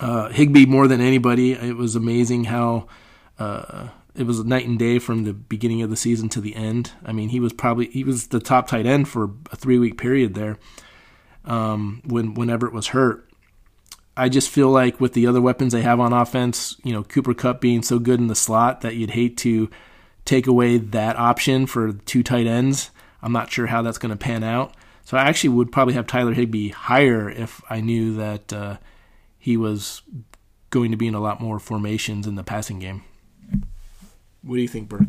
Uh, 0.00 0.30
Higbee 0.30 0.66
more 0.66 0.88
than 0.88 1.00
anybody. 1.00 1.52
It 1.52 1.76
was 1.76 1.96
amazing 1.96 2.44
how. 2.44 2.86
Uh, 3.38 3.88
it 4.14 4.24
was 4.24 4.44
night 4.44 4.66
and 4.66 4.78
day 4.78 4.98
from 4.98 5.24
the 5.24 5.32
beginning 5.32 5.82
of 5.82 5.90
the 5.90 5.96
season 5.96 6.28
to 6.30 6.40
the 6.40 6.56
end. 6.56 6.92
I 7.04 7.12
mean, 7.12 7.28
he 7.28 7.40
was 7.40 7.52
probably 7.52 7.86
he 7.86 8.04
was 8.04 8.28
the 8.28 8.40
top 8.40 8.66
tight 8.66 8.84
end 8.84 9.08
for 9.08 9.30
a 9.52 9.56
three 9.56 9.78
week 9.78 9.98
period 9.98 10.34
there. 10.34 10.58
Um, 11.44 12.02
when 12.04 12.34
when 12.34 12.50
Everett 12.50 12.72
was 12.72 12.88
hurt, 12.88 13.29
I 14.16 14.28
just 14.28 14.50
feel 14.50 14.68
like 14.68 15.00
with 15.00 15.14
the 15.14 15.26
other 15.26 15.40
weapons 15.40 15.72
they 15.72 15.82
have 15.82 16.00
on 16.00 16.12
offense, 16.12 16.76
you 16.82 16.92
know, 16.92 17.02
Cooper 17.02 17.34
Kupp 17.34 17.60
being 17.60 17.82
so 17.82 17.98
good 17.98 18.20
in 18.20 18.26
the 18.26 18.34
slot 18.34 18.80
that 18.82 18.96
you'd 18.96 19.10
hate 19.10 19.36
to 19.38 19.70
take 20.24 20.46
away 20.46 20.78
that 20.78 21.16
option 21.16 21.66
for 21.66 21.92
two 21.92 22.22
tight 22.22 22.46
ends. 22.46 22.90
I'm 23.22 23.32
not 23.32 23.50
sure 23.50 23.66
how 23.66 23.82
that's 23.82 23.98
going 23.98 24.10
to 24.10 24.16
pan 24.16 24.42
out. 24.42 24.74
So 25.04 25.16
I 25.16 25.22
actually 25.22 25.50
would 25.50 25.72
probably 25.72 25.94
have 25.94 26.06
Tyler 26.06 26.32
Higbee 26.32 26.68
higher 26.68 27.30
if 27.30 27.62
I 27.70 27.80
knew 27.80 28.14
that 28.16 28.52
uh, 28.52 28.76
he 29.38 29.56
was 29.56 30.02
going 30.70 30.90
to 30.90 30.96
be 30.96 31.08
in 31.08 31.14
a 31.14 31.20
lot 31.20 31.40
more 31.40 31.58
formations 31.58 32.26
in 32.26 32.34
the 32.34 32.44
passing 32.44 32.78
game. 32.78 33.02
What 34.42 34.56
do 34.56 34.62
you 34.62 34.68
think, 34.68 34.88
Burke? 34.88 35.02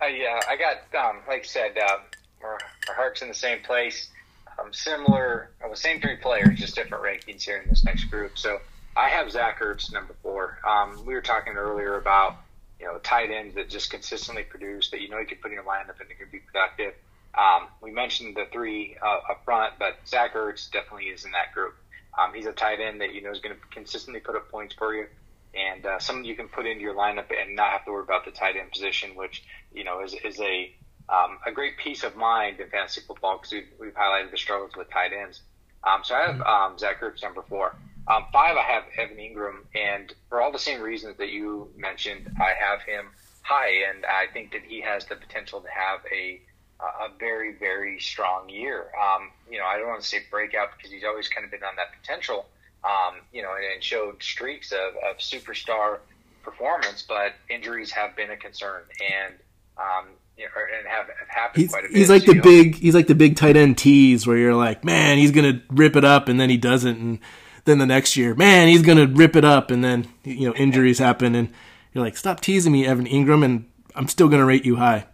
Uh, 0.00 0.06
yeah, 0.06 0.40
I 0.48 0.56
got, 0.56 1.06
um, 1.08 1.22
like 1.26 1.42
I 1.42 1.46
said, 1.46 1.78
uh, 1.78 1.98
our, 2.42 2.58
our 2.88 2.94
heart's 2.94 3.22
in 3.22 3.28
the 3.28 3.34
same 3.34 3.60
place 3.60 4.10
um, 4.58 4.72
similar, 4.72 5.50
the 5.68 5.76
same 5.76 6.00
three 6.00 6.16
players, 6.16 6.58
just 6.58 6.74
different 6.74 7.04
rankings 7.04 7.42
here 7.42 7.58
in 7.58 7.68
this 7.68 7.84
next 7.84 8.04
group. 8.04 8.38
So 8.38 8.58
I 8.96 9.08
have 9.08 9.30
Zach 9.30 9.60
Ertz 9.60 9.92
number 9.92 10.14
four. 10.22 10.58
Um, 10.68 11.04
we 11.06 11.14
were 11.14 11.20
talking 11.20 11.54
earlier 11.54 11.96
about 11.96 12.36
you 12.80 12.86
know 12.86 12.98
tight 12.98 13.30
ends 13.30 13.54
that 13.54 13.68
just 13.68 13.90
consistently 13.90 14.42
produce 14.42 14.90
that 14.90 15.00
you 15.00 15.08
know 15.08 15.18
you 15.18 15.26
can 15.26 15.38
put 15.38 15.50
in 15.50 15.54
your 15.54 15.64
lineup 15.64 16.00
and 16.00 16.08
they 16.08 16.14
can 16.14 16.28
be 16.30 16.38
productive. 16.38 16.94
Um, 17.36 17.68
we 17.82 17.90
mentioned 17.90 18.36
the 18.36 18.46
three 18.52 18.96
uh, 19.02 19.30
up 19.30 19.44
front, 19.44 19.74
but 19.78 19.98
Zach 20.06 20.34
Ertz 20.34 20.70
definitely 20.70 21.06
is 21.06 21.24
in 21.24 21.32
that 21.32 21.54
group. 21.54 21.74
Um, 22.18 22.34
he's 22.34 22.46
a 22.46 22.52
tight 22.52 22.80
end 22.80 23.00
that 23.00 23.14
you 23.14 23.22
know 23.22 23.30
is 23.30 23.40
going 23.40 23.54
to 23.54 23.60
consistently 23.70 24.20
put 24.20 24.34
up 24.34 24.50
points 24.50 24.74
for 24.74 24.94
you, 24.94 25.06
and 25.54 25.86
uh, 25.86 25.98
someone 25.98 26.24
you 26.24 26.34
can 26.34 26.48
put 26.48 26.66
into 26.66 26.80
your 26.80 26.94
lineup 26.94 27.26
and 27.30 27.54
not 27.54 27.70
have 27.70 27.84
to 27.84 27.92
worry 27.92 28.02
about 28.02 28.24
the 28.24 28.32
tight 28.32 28.56
end 28.56 28.72
position, 28.72 29.14
which 29.14 29.44
you 29.72 29.84
know 29.84 30.02
is 30.02 30.14
is 30.24 30.40
a 30.40 30.72
um, 31.08 31.38
a 31.46 31.52
great 31.52 31.76
peace 31.78 32.04
of 32.04 32.16
mind 32.16 32.60
in 32.60 32.68
fantasy 32.68 33.00
football 33.00 33.38
because 33.38 33.52
we've, 33.52 33.68
we've 33.80 33.94
highlighted 33.94 34.30
the 34.30 34.36
struggles 34.36 34.72
with 34.76 34.90
tight 34.90 35.12
ends. 35.12 35.42
Um, 35.84 36.00
so 36.02 36.14
I 36.14 36.22
have 36.26 36.40
um, 36.42 36.78
Zach 36.78 37.00
Ertz 37.00 37.22
number 37.22 37.42
four. 37.42 37.76
Um, 38.08 38.26
five, 38.32 38.56
I 38.56 38.62
have 38.62 38.84
Evan 38.96 39.16
Engram, 39.16 39.58
and 39.74 40.12
for 40.28 40.40
all 40.40 40.50
the 40.50 40.58
same 40.58 40.80
reasons 40.80 41.16
that 41.18 41.28
you 41.28 41.70
mentioned, 41.76 42.30
I 42.38 42.52
have 42.58 42.80
him 42.82 43.06
high, 43.42 43.72
and 43.88 44.04
I 44.04 44.32
think 44.32 44.52
that 44.52 44.62
he 44.62 44.80
has 44.80 45.04
the 45.06 45.16
potential 45.16 45.60
to 45.60 45.68
have 45.68 46.00
a 46.12 46.40
a 46.80 47.08
very 47.18 47.54
very 47.58 47.98
strong 47.98 48.48
year. 48.48 48.86
Um, 49.00 49.30
you 49.50 49.58
know, 49.58 49.64
I 49.66 49.78
don't 49.78 49.88
want 49.88 50.00
to 50.00 50.06
say 50.06 50.20
breakout 50.30 50.68
because 50.76 50.90
he's 50.90 51.04
always 51.04 51.28
kind 51.28 51.44
of 51.44 51.50
been 51.50 51.64
on 51.64 51.76
that 51.76 51.92
potential. 52.00 52.46
Um, 52.84 53.16
you 53.32 53.42
know, 53.42 53.54
and, 53.54 53.64
and 53.74 53.82
showed 53.82 54.22
streaks 54.22 54.72
of, 54.72 54.94
of 55.08 55.18
superstar 55.18 55.98
performance, 56.42 57.04
but 57.06 57.34
injuries 57.50 57.90
have 57.90 58.14
been 58.16 58.30
a 58.30 58.36
concern, 58.36 58.82
and 59.00 59.34
Um, 59.78 60.06
you 60.38 60.44
know, 60.44 60.50
and 60.78 60.86
have, 60.88 61.06
have 61.08 61.28
happened 61.28 61.62
He's, 61.62 61.70
quite 61.70 61.84
a 61.84 61.88
bit. 61.88 61.96
he's 61.96 62.08
like 62.10 62.24
the 62.24 62.36
you- 62.36 62.42
big 62.42 62.74
he's 62.76 62.94
like 62.94 63.06
the 63.08 63.14
big 63.14 63.36
tight 63.36 63.56
end 63.56 63.76
tease 63.76 64.26
where 64.26 64.36
you're 64.38 64.54
like, 64.54 64.84
man, 64.84 65.18
he's 65.18 65.32
gonna 65.32 65.60
rip 65.70 65.96
it 65.96 66.04
up, 66.04 66.28
and 66.28 66.40
then 66.40 66.48
he 66.48 66.56
doesn't, 66.56 66.98
and 66.98 67.18
then 67.64 67.78
the 67.78 67.86
next 67.86 68.16
year, 68.16 68.34
man, 68.34 68.68
he's 68.68 68.82
gonna 68.82 69.06
rip 69.06 69.36
it 69.36 69.44
up, 69.44 69.70
and 69.70 69.82
then 69.84 70.06
you 70.24 70.48
know 70.48 70.54
injuries 70.54 70.98
happen, 70.98 71.34
and 71.34 71.52
you're 71.92 72.04
like, 72.04 72.16
stop 72.16 72.40
teasing 72.40 72.72
me, 72.72 72.86
Evan 72.86 73.06
Engram, 73.06 73.44
and 73.44 73.66
I'm 73.94 74.08
still 74.08 74.28
gonna 74.28 74.44
rate 74.46 74.64
you 74.64 74.76
high. 74.76 75.06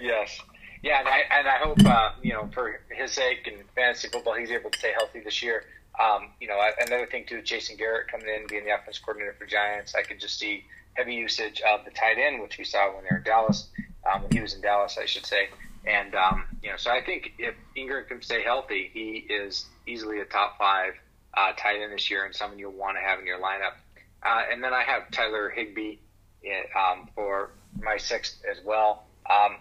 Yes. 0.00 0.38
Yeah, 0.82 1.00
and 1.00 1.08
I, 1.08 1.22
and 1.38 1.48
I 1.48 1.56
hope, 1.58 1.84
uh, 1.84 2.10
you 2.22 2.32
know, 2.32 2.48
for 2.54 2.80
his 2.90 3.12
sake 3.12 3.46
and 3.48 3.56
fantasy 3.74 4.08
football, 4.08 4.34
he's 4.34 4.50
able 4.52 4.70
to 4.70 4.78
stay 4.78 4.92
healthy 4.96 5.20
this 5.20 5.42
year. 5.42 5.64
Um, 6.00 6.28
you 6.40 6.46
know, 6.46 6.54
I- 6.54 6.72
another 6.86 7.06
thing 7.06 7.24
too, 7.26 7.42
Jason 7.42 7.76
Garrett 7.76 8.06
coming 8.08 8.28
in, 8.28 8.46
being 8.46 8.64
the 8.64 8.70
offense 8.74 8.98
coordinator 8.98 9.34
for 9.36 9.44
Giants, 9.46 9.94
I 9.96 10.02
could 10.02 10.20
just 10.20 10.38
see 10.38 10.64
heavy 10.94 11.14
usage 11.14 11.60
of 11.62 11.84
the 11.84 11.90
tight 11.90 12.18
end, 12.18 12.40
which 12.40 12.58
we 12.58 12.64
saw 12.64 12.94
when 12.94 13.02
they 13.04 13.08
were 13.10 13.16
in 13.18 13.22
Dallas, 13.24 13.68
um, 14.12 14.24
he 14.32 14.40
was 14.40 14.54
in 14.54 14.60
Dallas, 14.60 14.98
I 15.00 15.06
should 15.06 15.26
say. 15.26 15.48
And, 15.86 16.14
um, 16.14 16.44
you 16.62 16.70
know, 16.70 16.76
so 16.76 16.90
I 16.90 17.02
think 17.02 17.32
if 17.38 17.54
Engram 17.76 18.06
can 18.08 18.22
stay 18.22 18.42
healthy, 18.42 18.90
he 18.92 19.26
is 19.32 19.66
easily 19.86 20.20
a 20.20 20.24
top 20.24 20.58
five 20.58 20.94
uh, 21.34 21.52
tight 21.56 21.80
end 21.80 21.92
this 21.92 22.10
year 22.10 22.24
and 22.24 22.34
someone 22.34 22.58
you'll 22.58 22.72
want 22.72 22.96
to 22.96 23.02
have 23.02 23.18
in 23.18 23.26
your 23.26 23.38
lineup. 23.38 23.74
Uh, 24.22 24.42
and 24.50 24.62
then 24.62 24.74
I 24.74 24.82
have 24.82 25.10
Tyler 25.10 25.48
Higbee 25.50 25.98
um, 26.76 27.08
for 27.14 27.50
my 27.80 27.96
sixth 27.96 28.42
as 28.50 28.58
well. 28.64 29.04
Um, 29.30 29.56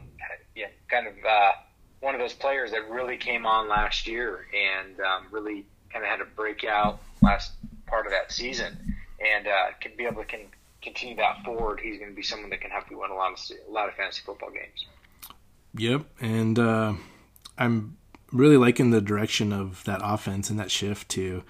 yeah, 0.55 0.67
kind 0.89 1.07
of 1.07 1.13
uh, 1.27 1.51
one 1.99 2.15
of 2.15 2.19
those 2.19 2.33
players 2.33 2.71
that 2.71 2.89
really 2.89 3.17
came 3.17 3.45
on 3.45 3.69
last 3.69 4.07
year 4.07 4.47
and 4.53 4.99
um, 4.99 5.27
really 5.31 5.65
kind 5.91 6.03
of 6.03 6.09
had 6.09 6.21
a 6.21 6.25
breakout 6.25 6.99
last 7.21 7.51
part 7.85 8.05
of 8.05 8.11
that 8.11 8.31
season, 8.31 8.95
and 9.19 9.47
uh, 9.47 9.67
can 9.79 9.91
be 9.97 10.05
able 10.05 10.21
to 10.21 10.27
can 10.27 10.41
continue 10.87 11.15
that 11.17 11.43
forward. 11.43 11.79
He's 11.81 11.99
going 11.99 12.11
to 12.11 12.15
be 12.15 12.23
someone 12.23 12.49
that 12.49 12.61
can 12.61 12.71
help 12.71 12.89
you 12.89 12.99
win 12.99 13.11
a 13.11 13.15
lot 13.15 13.33
of 13.33 13.39
a 13.67 13.71
lot 13.71 13.89
of 13.89 13.95
fantasy 13.95 14.21
football 14.25 14.49
games. 14.51 14.85
Yep, 15.75 16.05
and 16.21 16.57
uh, 16.57 16.93
I'm 17.57 17.97
really 18.31 18.57
liking 18.57 18.91
the 18.91 19.01
direction 19.01 19.53
of 19.53 19.83
that 19.83 20.01
offense 20.03 20.49
and 20.49 20.59
that 20.59 20.71
shift 20.71 21.09
to, 21.09 21.43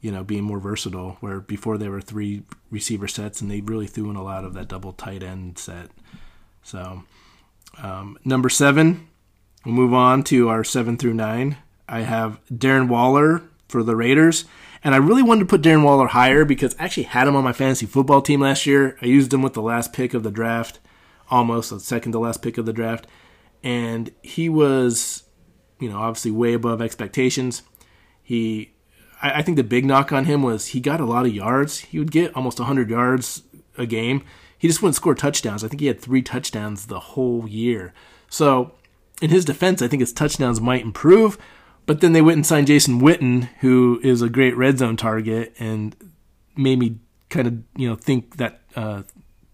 you 0.00 0.12
know, 0.12 0.22
being 0.22 0.44
more 0.44 0.60
versatile. 0.60 1.16
Where 1.20 1.40
before 1.40 1.78
they 1.78 1.88
were 1.88 2.00
three 2.00 2.42
receiver 2.70 3.08
sets, 3.08 3.40
and 3.40 3.50
they 3.50 3.60
really 3.60 3.86
threw 3.86 4.10
in 4.10 4.16
a 4.16 4.22
lot 4.22 4.44
of 4.44 4.54
that 4.54 4.68
double 4.68 4.92
tight 4.92 5.22
end 5.22 5.58
set. 5.58 5.88
So, 6.62 7.04
um, 7.82 8.18
number 8.24 8.48
seven, 8.48 9.08
we'll 9.64 9.74
move 9.74 9.94
on 9.94 10.22
to 10.24 10.48
our 10.48 10.64
seven 10.64 10.96
through 10.96 11.14
nine. 11.14 11.56
I 11.88 12.00
have 12.00 12.40
Darren 12.52 12.88
Waller 12.88 13.42
for 13.68 13.82
the 13.82 13.96
Raiders. 13.96 14.44
And 14.84 14.94
I 14.94 14.98
really 14.98 15.22
wanted 15.22 15.40
to 15.40 15.46
put 15.46 15.62
Darren 15.62 15.84
Waller 15.84 16.08
higher 16.08 16.44
because 16.44 16.74
I 16.78 16.84
actually 16.84 17.04
had 17.04 17.28
him 17.28 17.36
on 17.36 17.44
my 17.44 17.52
fantasy 17.52 17.86
football 17.86 18.20
team 18.20 18.40
last 18.40 18.66
year. 18.66 18.96
I 19.00 19.06
used 19.06 19.32
him 19.32 19.42
with 19.42 19.54
the 19.54 19.62
last 19.62 19.92
pick 19.92 20.12
of 20.12 20.24
the 20.24 20.30
draft, 20.30 20.80
almost 21.30 21.70
the 21.70 21.78
second 21.78 22.12
to 22.12 22.18
last 22.18 22.42
pick 22.42 22.58
of 22.58 22.66
the 22.66 22.72
draft. 22.72 23.06
And 23.62 24.10
he 24.22 24.48
was, 24.48 25.22
you 25.78 25.88
know, 25.88 25.98
obviously 25.98 26.32
way 26.32 26.52
above 26.52 26.82
expectations. 26.82 27.62
He, 28.22 28.72
I, 29.22 29.38
I 29.38 29.42
think 29.42 29.56
the 29.56 29.62
big 29.62 29.84
knock 29.84 30.10
on 30.10 30.24
him 30.24 30.42
was 30.42 30.68
he 30.68 30.80
got 30.80 31.00
a 31.00 31.04
lot 31.04 31.26
of 31.26 31.34
yards. 31.34 31.80
He 31.80 32.00
would 32.00 32.10
get 32.10 32.34
almost 32.34 32.58
100 32.58 32.90
yards 32.90 33.42
a 33.78 33.86
game. 33.86 34.24
He 34.58 34.66
just 34.66 34.82
wouldn't 34.82 34.96
score 34.96 35.14
touchdowns. 35.14 35.62
I 35.62 35.68
think 35.68 35.80
he 35.80 35.86
had 35.86 36.00
three 36.00 36.22
touchdowns 36.22 36.86
the 36.86 37.00
whole 37.00 37.48
year. 37.48 37.92
So, 38.28 38.72
in 39.20 39.30
his 39.30 39.44
defense, 39.44 39.82
I 39.82 39.88
think 39.88 40.00
his 40.00 40.12
touchdowns 40.12 40.60
might 40.60 40.82
improve. 40.82 41.38
But 41.84 42.00
then 42.00 42.12
they 42.12 42.22
went 42.22 42.36
and 42.36 42.46
signed 42.46 42.68
Jason 42.68 43.00
Witten, 43.00 43.48
who 43.60 44.00
is 44.02 44.22
a 44.22 44.28
great 44.28 44.56
red 44.56 44.78
zone 44.78 44.96
target, 44.96 45.54
and 45.58 45.96
made 46.56 46.78
me 46.78 46.98
kind 47.28 47.48
of 47.48 47.58
you 47.76 47.88
know 47.88 47.96
think 47.96 48.36
that 48.36 48.60
uh, 48.76 49.02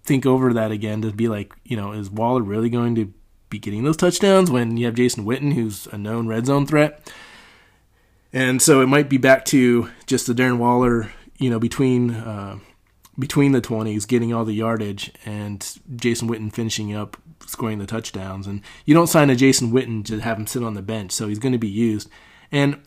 think 0.04 0.26
over 0.26 0.52
that 0.52 0.70
again 0.70 1.02
to 1.02 1.12
be 1.12 1.28
like, 1.28 1.54
you 1.64 1.76
know, 1.76 1.92
is 1.92 2.10
Waller 2.10 2.42
really 2.42 2.70
going 2.70 2.94
to 2.96 3.12
be 3.50 3.58
getting 3.58 3.84
those 3.84 3.96
touchdowns 3.96 4.50
when 4.50 4.76
you 4.76 4.86
have 4.86 4.94
Jason 4.94 5.24
Witten, 5.24 5.54
who's 5.54 5.86
a 5.88 5.98
known 5.98 6.26
red 6.26 6.46
zone 6.46 6.66
threat? 6.66 7.12
And 8.32 8.60
so 8.60 8.80
it 8.82 8.86
might 8.86 9.08
be 9.08 9.16
back 9.16 9.44
to 9.46 9.90
just 10.06 10.26
the 10.26 10.34
Darren 10.34 10.58
Waller, 10.58 11.10
you 11.38 11.48
know, 11.48 11.58
between 11.58 12.10
uh, 12.10 12.58
between 13.18 13.52
the 13.52 13.60
twenties, 13.60 14.06
getting 14.06 14.34
all 14.34 14.44
the 14.44 14.52
yardage, 14.52 15.12
and 15.24 15.78
Jason 15.96 16.28
Witten 16.28 16.52
finishing 16.52 16.94
up 16.94 17.16
scoring 17.48 17.78
the 17.78 17.86
touchdowns. 17.86 18.46
And 18.46 18.60
you 18.84 18.94
don't 18.94 19.06
sign 19.06 19.30
a 19.30 19.36
Jason 19.36 19.72
Witten 19.72 20.04
to 20.06 20.20
have 20.20 20.38
him 20.38 20.46
sit 20.46 20.62
on 20.62 20.74
the 20.74 20.82
bench, 20.82 21.12
so 21.12 21.28
he's 21.28 21.38
going 21.38 21.52
to 21.52 21.58
be 21.58 21.68
used. 21.68 22.08
And 22.52 22.80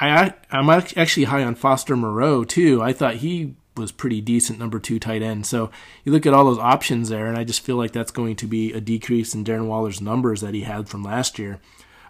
I 0.00 0.34
I'm 0.50 0.68
actually 0.70 1.24
high 1.24 1.42
on 1.42 1.54
Foster 1.54 1.96
Moreau 1.96 2.44
too. 2.44 2.82
I 2.82 2.92
thought 2.92 3.16
he 3.16 3.56
was 3.76 3.92
pretty 3.92 4.20
decent 4.20 4.58
number 4.58 4.78
two 4.78 4.98
tight 4.98 5.22
end. 5.22 5.46
So 5.46 5.70
you 6.04 6.12
look 6.12 6.26
at 6.26 6.34
all 6.34 6.44
those 6.44 6.58
options 6.58 7.08
there, 7.08 7.26
and 7.26 7.36
I 7.36 7.44
just 7.44 7.60
feel 7.60 7.76
like 7.76 7.92
that's 7.92 8.10
going 8.10 8.36
to 8.36 8.46
be 8.46 8.72
a 8.72 8.80
decrease 8.80 9.34
in 9.34 9.44
Darren 9.44 9.66
Waller's 9.66 10.00
numbers 10.00 10.40
that 10.40 10.54
he 10.54 10.62
had 10.62 10.88
from 10.88 11.02
last 11.02 11.38
year. 11.38 11.60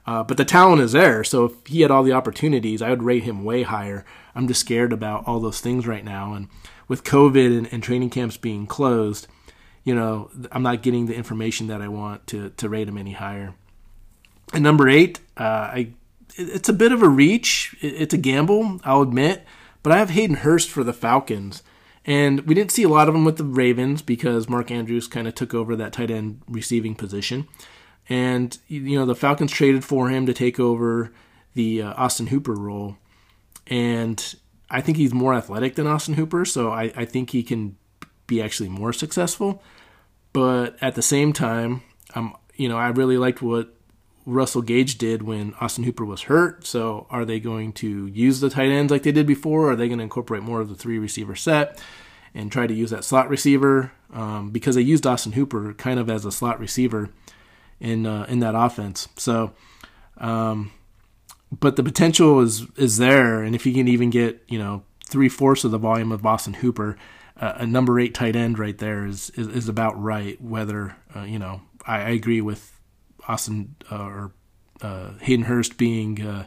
Uh, 0.07 0.23
but 0.23 0.37
the 0.37 0.45
talent 0.45 0.81
is 0.81 0.93
there, 0.93 1.25
so 1.25 1.47
if 1.47 1.67
he 1.67 1.81
had 1.81 1.91
all 1.91 2.05
the 2.05 2.13
opportunities, 2.13 2.81
I 2.81 2.91
would 2.91 3.03
rate 3.03 3.25
him 3.25 3.43
way 3.43 3.65
higher. 3.65 4.05
I'm 4.37 4.47
just 4.47 4.61
scared 4.61 4.93
about 4.93 5.27
all 5.27 5.41
those 5.41 5.61
things 5.61 5.85
right 5.85 6.05
now, 6.05 6.33
and 6.33 6.49
with 6.87 7.03
COVID 7.03 7.59
and, 7.59 7.73
and 7.73 7.83
training 7.83 8.11
camps 8.11 8.37
being 8.37 8.69
closed, 8.69 9.27
you 9.87 9.95
know, 9.95 10.31
I'm 10.51 10.65
not 10.65 10.83
getting 10.83 11.07
the 11.07 11.15
information 11.15 11.69
that 11.69 11.81
I 11.81 11.87
want 11.87 12.27
to 12.27 12.51
to 12.51 12.69
rate 12.69 12.89
him 12.89 12.99
any 12.99 13.13
higher. 13.13 13.55
And 14.53 14.65
number 14.65 14.89
eight, 14.89 15.21
uh, 15.37 15.71
I 15.73 15.93
it's 16.35 16.69
a 16.69 16.75
bit 16.75 16.91
of 16.91 17.03
a 17.03 17.09
reach. 17.09 17.77
It's 17.81 18.13
a 18.13 18.19
gamble, 18.19 18.81
I'll 18.83 19.03
admit, 19.03 19.45
but 19.85 19.93
I 19.93 19.99
have 19.99 20.11
Hayden 20.11 20.37
Hurst 20.37 20.69
for 20.69 20.83
the 20.83 20.93
Falcons. 20.93 21.63
And 22.05 22.41
we 22.47 22.55
didn't 22.55 22.73
see 22.73 22.83
a 22.83 22.89
lot 22.89 23.09
of 23.09 23.15
him 23.15 23.25
with 23.25 23.37
the 23.37 23.45
Ravens 23.45 24.03
because 24.03 24.49
Mark 24.49 24.73
Andrews 24.73 25.07
kind 25.07 25.29
of 25.29 25.35
took 25.35 25.55
over 25.55 25.77
that 25.77 25.93
tight 25.93 26.11
end 26.11 26.43
receiving 26.49 26.97
position. 26.97 27.47
And, 28.09 28.59
you 28.69 28.99
know, 28.99 29.07
the 29.07 29.15
Falcons 29.15 29.53
traded 29.53 29.85
for 29.85 30.09
him 30.09 30.27
to 30.27 30.35
take 30.35 30.61
over 30.61 31.13
the 31.55 31.83
uh, 31.83 31.95
Austin 31.95 32.29
Hooper 32.29 32.55
role. 32.55 32.97
And 33.69 34.35
I 34.69 34.81
think 34.81 34.99
he's 34.99 35.15
more 35.15 35.35
athletic 35.35 35.77
than 35.77 35.87
Austin 35.87 36.15
Hooper, 36.15 36.45
so 36.45 36.71
I, 36.71 36.93
I 36.97 37.05
think 37.05 37.31
he 37.31 37.43
can 37.43 37.77
be 38.27 38.43
actually 38.43 38.69
more 38.69 38.93
successful. 38.93 39.63
But 40.37 40.77
at 40.83 40.97
the 40.97 41.01
same 41.01 41.33
time, 41.33 41.81
um, 42.15 42.37
you 42.57 42.69
know, 42.69 42.77
I 42.77 42.89
really 42.89 43.17
liked 43.17 43.41
what 43.41 43.75
Russell 44.27 44.61
Gage 44.61 44.99
did 44.99 45.23
when 45.23 45.55
Austin 45.63 45.85
Hooper 45.85 46.05
was 46.05 46.25
hurt. 46.25 46.67
So 46.67 47.07
are 47.09 47.25
they 47.25 47.41
going 47.41 47.73
to 47.75 48.07
use 48.09 48.41
the 48.41 48.51
tight 48.51 48.69
ends 48.69 48.93
like 48.93 49.03
they 49.03 49.13
did 49.13 49.27
before? 49.27 49.63
Or 49.63 49.71
are 49.71 49.77
they 49.77 49.89
going 49.89 49.97
to 49.97 50.05
incorporate 50.05 50.43
more 50.43 50.61
of 50.61 50.69
the 50.69 50.75
three 50.75 50.99
receiver 50.99 51.35
set 51.35 51.83
and 52.35 52.53
try 52.53 52.67
to 52.67 52.75
use 52.75 52.91
that 52.91 53.03
slot 53.03 53.31
receiver? 53.31 53.93
Um, 54.13 54.51
because 54.51 54.75
they 54.75 54.83
used 54.83 55.07
Austin 55.07 55.33
Hooper 55.33 55.73
kind 55.73 55.99
of 55.99 56.11
as 56.11 56.27
a 56.27 56.31
slot 56.31 56.61
receiver 56.61 57.09
in 57.81 58.05
uh, 58.05 58.27
in 58.29 58.41
that 58.41 58.55
offense. 58.55 59.09
So, 59.17 59.55
um, 60.19 60.71
but 61.51 61.77
the 61.77 61.83
potential 61.83 62.41
is 62.41 62.67
is 62.77 62.99
there, 62.99 63.43
and 63.43 63.55
if 63.55 63.65
he 63.65 63.73
can 63.73 63.89
even 63.89 64.11
get 64.11 64.45
you 64.49 64.59
know 64.59 64.83
three 65.07 65.31
fourths 65.31 65.65
of 65.65 65.71
the 65.71 65.79
volume 65.79 66.13
of 66.13 66.27
Austin 66.27 66.53
Hooper, 66.53 66.99
a 67.39 67.67
number 67.67 68.01
eight 68.01 68.15
tight 68.15 68.35
end 68.35 68.59
right 68.59 68.77
there 68.79 69.05
is 69.05 69.31
is, 69.31 69.49
is 69.49 69.69
about 69.69 70.01
right. 70.01 70.41
Whether 70.41 70.97
uh, 71.15 71.23
you 71.23 71.39
know, 71.39 71.63
I, 71.87 71.97
I, 71.97 72.09
agree 72.11 72.41
with 72.41 72.79
Austin 73.29 73.75
uh, 73.91 74.05
or 74.05 74.33
uh, 74.81 75.11
Hayden 75.21 75.45
Hurst 75.45 75.77
being 75.77 76.23
uh, 76.23 76.47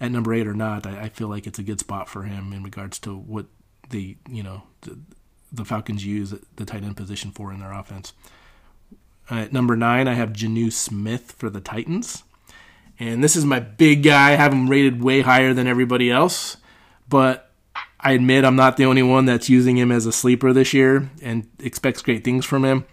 at 0.00 0.10
number 0.10 0.34
eight 0.34 0.46
or 0.46 0.54
not. 0.54 0.86
I, 0.86 1.02
I, 1.02 1.08
feel 1.08 1.28
like 1.28 1.46
it's 1.46 1.58
a 1.58 1.62
good 1.62 1.80
spot 1.80 2.08
for 2.08 2.24
him 2.24 2.52
in 2.52 2.62
regards 2.62 2.98
to 3.00 3.16
what 3.16 3.46
the 3.90 4.16
you 4.28 4.42
know 4.42 4.64
the, 4.80 4.98
the 5.52 5.64
Falcons 5.64 6.04
use 6.04 6.34
the 6.56 6.64
tight 6.64 6.82
end 6.82 6.96
position 6.96 7.30
for 7.30 7.52
in 7.52 7.60
their 7.60 7.72
offense. 7.72 8.12
At 9.30 9.52
number 9.52 9.76
nine, 9.76 10.08
I 10.08 10.14
have 10.14 10.30
Jonnu 10.30 10.72
Smith 10.72 11.32
for 11.38 11.48
the 11.48 11.60
Titans. 11.60 12.24
And 13.00 13.24
this 13.24 13.34
is 13.34 13.44
my 13.44 13.58
big 13.58 14.02
guy. 14.02 14.32
I 14.32 14.36
have 14.36 14.52
him 14.52 14.68
rated 14.68 15.02
way 15.02 15.22
higher 15.22 15.54
than 15.54 15.66
everybody 15.66 16.10
else. 16.10 16.58
But 17.08 17.50
I 18.04 18.12
admit 18.12 18.44
I'm 18.44 18.54
not 18.54 18.76
the 18.76 18.84
only 18.84 19.02
one 19.02 19.24
that's 19.24 19.48
using 19.48 19.78
him 19.78 19.90
as 19.90 20.04
a 20.04 20.12
sleeper 20.12 20.52
this 20.52 20.74
year 20.74 21.10
and 21.22 21.48
expects 21.58 22.02
great 22.02 22.22
things 22.22 22.44
from 22.44 22.62
him. 22.62 22.84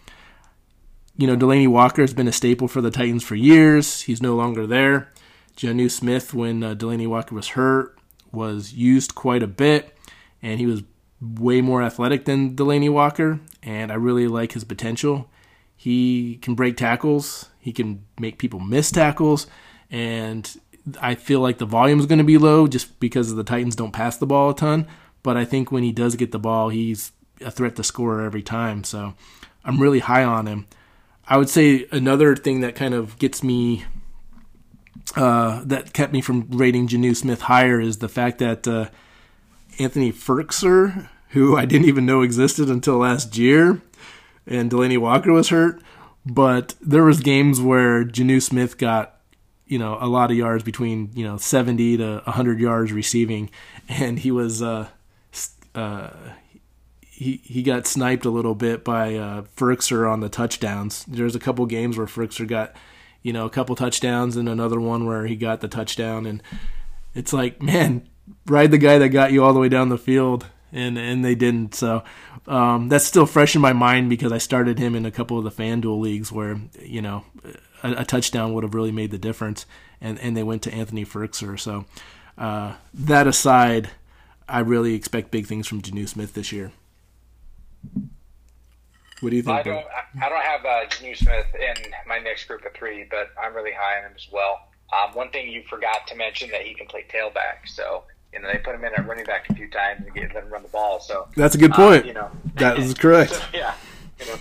You 1.18 1.28
know, 1.28 1.36
Delanie 1.36 1.68
Walker 1.68 2.02
has 2.02 2.14
been 2.14 2.30
a 2.30 2.32
staple 2.32 2.70
for 2.70 2.80
the 2.80 2.90
Titans 2.90 3.22
for 3.22 3.36
years. 3.36 4.02
He's 4.02 4.22
no 4.22 4.36
longer 4.36 4.66
there. 4.66 5.12
Jonnu 5.58 5.92
Smith, 5.92 6.34
when 6.34 6.64
uh, 6.64 6.76
Delanie 6.76 7.08
Walker 7.08 7.36
was 7.36 7.50
hurt, 7.50 8.00
was 8.32 8.74
used 8.74 9.14
quite 9.14 9.44
a 9.44 9.48
bit. 9.48 9.98
And 10.42 10.62
he 10.62 10.66
was 10.66 10.82
way 11.20 11.60
more 11.60 11.84
athletic 11.84 12.24
than 12.24 12.56
Delanie 12.56 12.92
Walker. 12.92 13.42
And 13.62 13.92
I 13.92 13.96
really 13.96 14.30
like 14.30 14.54
his 14.54 14.64
potential. 14.64 15.30
He 15.76 16.38
can 16.42 16.56
break 16.56 16.78
tackles. 16.78 17.50
He 17.60 17.74
can 17.74 18.06
make 18.18 18.40
people 18.40 18.62
miss 18.62 18.90
tackles. 18.92 19.46
And 19.92 20.50
I 21.00 21.16
feel 21.16 21.40
like 21.40 21.58
the 21.58 21.66
volume 21.66 22.00
is 22.00 22.06
going 22.06 22.20
to 22.20 22.24
be 22.24 22.38
low 22.38 22.68
just 22.68 23.00
because 23.00 23.34
the 23.34 23.44
Titans 23.44 23.76
don't 23.76 23.92
pass 23.92 24.18
the 24.18 24.26
ball 24.26 24.50
a 24.50 24.56
ton. 24.56 24.88
But 25.24 25.38
I 25.38 25.46
think 25.46 25.72
when 25.72 25.84
he 25.84 25.92
does 25.92 26.16
get 26.16 26.32
the 26.32 26.40
ball, 26.40 26.70
he's 26.70 27.12
a 27.42 27.52
threat 27.52 27.76
to 27.76 27.84
score 27.84 28.22
every 28.22 28.42
time. 28.42 28.84
So 28.84 29.14
I'm 29.64 29.80
really 29.80 30.00
high 30.00 30.24
on 30.24 30.48
him. 30.48 30.68
I 31.28 31.38
would 31.38 31.50
say 31.50 31.88
another 31.92 32.36
thing 32.36 32.62
that 32.62 32.76
kind 32.76 32.94
of 32.94 33.18
gets 33.20 33.44
me, 33.44 33.86
uh, 35.16 35.62
that 35.66 35.94
kept 35.94 36.12
me 36.12 36.22
from 36.22 36.48
rating 36.50 36.88
Jonnu 36.88 37.16
Smith 37.16 37.42
higher 37.42 37.80
is 37.80 38.00
the 38.00 38.10
fact 38.10 38.40
that 38.40 38.68
uh, 38.68 38.90
Anthony 39.80 40.12
Firkser, 40.12 41.08
who 41.30 41.56
I 41.56 41.66
didn't 41.66 41.88
even 41.88 42.06
know 42.06 42.22
existed 42.22 42.70
until 42.70 42.98
last 42.98 43.38
year, 43.38 43.82
and 44.48 44.72
Delanie 44.72 44.98
Walker 44.98 45.32
was 45.32 45.50
hurt, 45.50 45.82
but 46.26 46.74
there 46.82 47.04
was 47.04 47.20
games 47.20 47.62
where 47.62 48.04
Jonnu 48.04 48.42
Smith 48.42 48.78
got 48.78 49.21
you 49.72 49.80
know 49.80 49.98
a 50.02 50.06
lot 50.06 50.30
of 50.30 50.38
yards 50.38 50.64
between 50.66 51.10
you 51.16 51.26
know 51.26 51.38
70 51.38 51.98
to 51.98 52.22
100 52.26 52.60
yards 52.60 52.92
receiving. 52.92 53.50
And 53.88 54.20
he 54.20 54.30
was 54.30 54.62
uh 54.62 54.90
uh 55.74 56.10
he 57.02 57.38
he 57.44 57.64
got 57.64 57.88
sniped 57.88 58.26
a 58.26 58.30
little 58.30 58.54
bit 58.54 58.84
by 58.84 59.16
uh 59.16 59.44
Firkser 59.56 60.12
on 60.12 60.20
the 60.20 60.28
touchdowns. 60.28 61.06
There's 61.06 61.36
a 61.36 61.40
couple 61.40 61.66
games 61.66 61.98
where 61.98 62.06
Firkser 62.06 62.46
got 62.46 62.76
you 63.24 63.32
know 63.32 63.46
a 63.46 63.50
couple 63.50 63.74
touchdowns 63.78 64.36
and 64.36 64.50
another 64.50 64.80
one 64.80 65.06
where 65.06 65.26
he 65.26 65.38
got 65.38 65.62
the 65.62 65.70
touchdown. 65.70 66.26
And 66.26 66.44
it's 67.16 67.32
like 67.32 67.62
man 67.62 68.10
ride 68.48 68.72
the 68.72 68.78
guy 68.78 68.98
that 68.98 69.10
got 69.10 69.32
you 69.32 69.42
all 69.42 69.54
the 69.54 69.60
way 69.62 69.70
down 69.70 69.88
the 69.88 69.98
field. 69.98 70.48
And 70.74 70.98
and 70.98 71.24
they 71.24 71.36
didn't. 71.36 71.76
So 71.76 72.04
um, 72.48 72.90
that's 72.90 73.06
still 73.06 73.26
fresh 73.26 73.56
in 73.56 73.62
my 73.62 73.74
mind 73.74 74.10
because 74.10 74.34
I 74.34 74.38
started 74.38 74.80
him 74.80 74.96
in 74.96 75.06
a 75.06 75.12
couple 75.12 75.38
of 75.38 75.44
the 75.44 75.52
FanDuel 75.52 76.00
leagues 76.00 76.32
where 76.32 76.60
you 76.82 77.02
know 77.02 77.24
a, 77.84 78.02
a, 78.02 78.06
touchdown 78.06 78.54
would 78.54 78.64
have 78.64 78.74
really 78.74 78.92
made 78.92 79.12
the 79.12 79.18
difference, 79.18 79.66
and, 80.00 80.20
and 80.20 80.36
they 80.36 80.44
went 80.44 80.62
to 80.64 80.74
Anthony 80.74 81.06
Firkser. 81.06 81.60
So 81.60 81.86
uh, 82.38 82.76
that 82.94 83.28
aside, 83.28 83.90
I 84.48 84.60
really 84.60 84.94
expect 84.96 85.32
big 85.32 85.48
things 85.48 85.68
from 85.68 85.82
Jonnu 85.82 86.08
Smith 86.08 86.34
this 86.34 86.52
year. 86.52 86.72
What 89.22 89.30
do 89.30 89.36
you 89.36 89.44
think? 89.44 89.60
I 89.60 89.64
don't, 89.64 89.86
I 90.22 90.30
don't 90.30 90.44
have 90.44 90.66
uh, 90.66 90.86
Jonnu 90.90 91.16
Smith 91.16 91.46
in 91.56 91.92
my 92.08 92.18
next 92.20 92.46
group 92.46 92.66
of 92.66 92.74
three, 92.74 93.06
but 93.10 93.30
I'm 93.42 93.54
really 93.54 93.72
high 93.72 94.00
on 94.00 94.06
him 94.06 94.14
as 94.16 94.28
well. 94.32 94.60
Um, 94.92 95.14
one 95.14 95.30
thing 95.30 95.50
you 95.50 95.64
forgot 95.70 96.08
to 96.08 96.16
mention 96.16 96.50
that 96.52 96.64
he 96.64 96.74
can 96.74 96.88
play 96.88 97.06
tailback, 97.10 97.68
so 97.68 98.04
you 98.34 98.42
know 98.42 98.52
they 98.52 98.58
put 98.58 98.76
him 98.76 98.84
in 98.84 98.94
at 98.94 99.08
running 99.08 99.26
back 99.26 99.50
a 99.50 99.54
few 99.54 99.70
times 99.70 100.04
and 100.06 100.14
get 100.14 100.34
let 100.34 100.44
him 100.44 100.50
run 100.50 100.64
the 100.64 100.70
ball. 100.70 101.00
So 101.00 101.28
that's 101.38 101.56
a 101.56 101.58
good 101.58 101.72
uh, 101.72 101.76
point. 101.76 102.06
you 102.06 102.14
know, 102.14 102.30
that 102.56 102.78
is 102.78 102.94
correct. 102.94 103.32
so, 103.32 103.42
yeah, 103.54 103.60
you 103.60 103.61
know, 103.61 103.61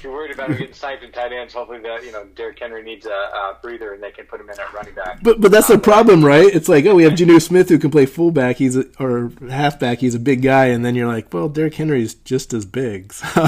if 0.01 0.05
you're 0.05 0.15
worried 0.15 0.33
about 0.33 0.49
him 0.49 0.57
getting 0.57 0.73
sniped 0.73 1.03
in 1.03 1.13
tight 1.13 1.31
ends, 1.31 1.53
hopefully 1.53 1.79
that 1.81 2.03
you 2.07 2.11
know 2.11 2.25
Derrick 2.35 2.59
Henry 2.59 2.83
needs 2.83 3.05
a, 3.05 3.11
a, 3.11 3.59
breather 3.61 3.93
and 3.93 4.03
they 4.03 4.11
can 4.11 4.25
put 4.25 4.41
him 4.41 4.49
in 4.49 4.59
at 4.59 4.73
running 4.73 4.95
back. 4.95 5.23
But 5.23 5.43
but 5.43 5.53
that's 5.53 5.69
um, 5.69 5.77
the 5.77 5.83
problem, 5.83 6.25
right? 6.25 6.47
It's 6.47 6.71
like 6.71 6.87
oh, 6.87 6.95
we 6.95 7.03
have 7.03 7.13
Jonnu 7.13 7.41
Smith 7.43 7.69
who 7.69 7.79
can 7.79 7.91
play 7.91 8.07
fullback, 8.07 8.57
he's 8.57 8.77
a, 8.77 8.87
or 8.99 9.31
halfback, 9.51 9.99
he's 9.99 10.15
a 10.15 10.19
big 10.19 10.41
guy, 10.41 10.67
and 10.67 10.87
then 10.87 10.95
you're 10.95 11.07
like, 11.07 11.35
well, 11.35 11.51
Derrick 11.51 11.75
Henry's 11.75 12.15
just 12.15 12.55
as 12.55 12.65
big. 12.65 13.13
So. 13.13 13.27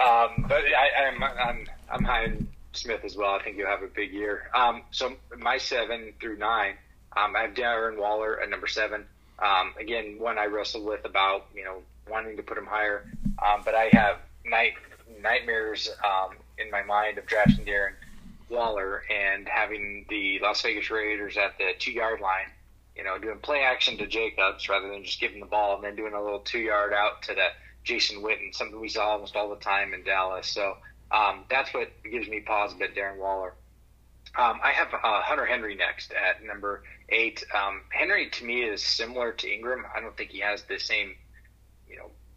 um, 0.00 0.46
but 0.48 0.64
I, 0.64 1.06
I'm 1.06 1.22
I'm 1.22 1.66
I'm 1.90 2.04
high 2.04 2.24
in 2.24 2.48
Smith 2.72 3.04
as 3.04 3.14
well. 3.14 3.34
I 3.34 3.42
think 3.42 3.58
you'll 3.58 3.68
have 3.68 3.82
a 3.82 3.88
big 3.88 4.10
year. 4.10 4.48
Um, 4.54 4.84
so 4.90 5.16
my 5.36 5.58
seven 5.58 6.14
through 6.18 6.38
nine, 6.38 6.76
um, 7.14 7.36
I 7.36 7.42
have 7.42 7.52
Darren 7.52 7.98
Waller 7.98 8.40
at 8.40 8.48
number 8.48 8.68
seven. 8.68 9.04
Um, 9.38 9.74
again, 9.78 10.16
one 10.18 10.38
I 10.38 10.46
wrestled 10.46 10.86
with 10.86 11.04
about 11.04 11.48
you 11.54 11.62
know 11.62 11.82
wanting 12.08 12.38
to 12.38 12.42
put 12.42 12.56
him 12.56 12.64
higher, 12.64 13.04
um, 13.44 13.60
but 13.62 13.74
I 13.74 13.90
have 13.92 14.16
night 14.48 14.74
nightmares 15.22 15.88
um, 16.04 16.36
in 16.58 16.70
my 16.70 16.82
mind 16.82 17.18
of 17.18 17.26
drafting 17.26 17.64
Darren 17.64 17.94
Waller 18.48 19.02
and 19.10 19.48
having 19.48 20.06
the 20.08 20.38
Las 20.40 20.62
Vegas 20.62 20.90
Raiders 20.90 21.36
at 21.36 21.58
the 21.58 21.72
two 21.78 21.92
yard 21.92 22.20
line, 22.20 22.50
you 22.94 23.04
know, 23.04 23.18
doing 23.18 23.38
play 23.38 23.62
action 23.62 23.98
to 23.98 24.06
Jacobs 24.06 24.68
rather 24.68 24.88
than 24.88 25.04
just 25.04 25.20
giving 25.20 25.40
the 25.40 25.46
ball 25.46 25.76
and 25.76 25.84
then 25.84 25.96
doing 25.96 26.14
a 26.14 26.22
little 26.22 26.40
two 26.40 26.60
yard 26.60 26.92
out 26.92 27.22
to 27.22 27.34
the 27.34 27.48
Jason 27.84 28.22
Witten, 28.22 28.54
something 28.54 28.80
we 28.80 28.88
saw 28.88 29.10
almost 29.10 29.36
all 29.36 29.50
the 29.50 29.56
time 29.56 29.94
in 29.94 30.02
Dallas. 30.04 30.48
So 30.48 30.76
um, 31.10 31.44
that's 31.48 31.72
what 31.72 31.88
gives 32.10 32.28
me 32.28 32.40
pause 32.40 32.74
about 32.74 32.90
Darren 32.90 33.18
Waller. 33.18 33.54
Um, 34.36 34.60
I 34.62 34.72
have 34.72 34.92
uh, 34.92 35.22
Hunter 35.22 35.46
Henry 35.46 35.74
next 35.76 36.12
at 36.12 36.44
number 36.44 36.82
eight. 37.08 37.44
Um, 37.54 37.82
Henry 37.90 38.28
to 38.28 38.44
me 38.44 38.62
is 38.62 38.82
similar 38.82 39.32
to 39.32 39.46
Engram. 39.46 39.82
I 39.94 40.00
don't 40.00 40.16
think 40.16 40.30
he 40.30 40.40
has 40.40 40.64
the 40.64 40.78
same, 40.78 41.14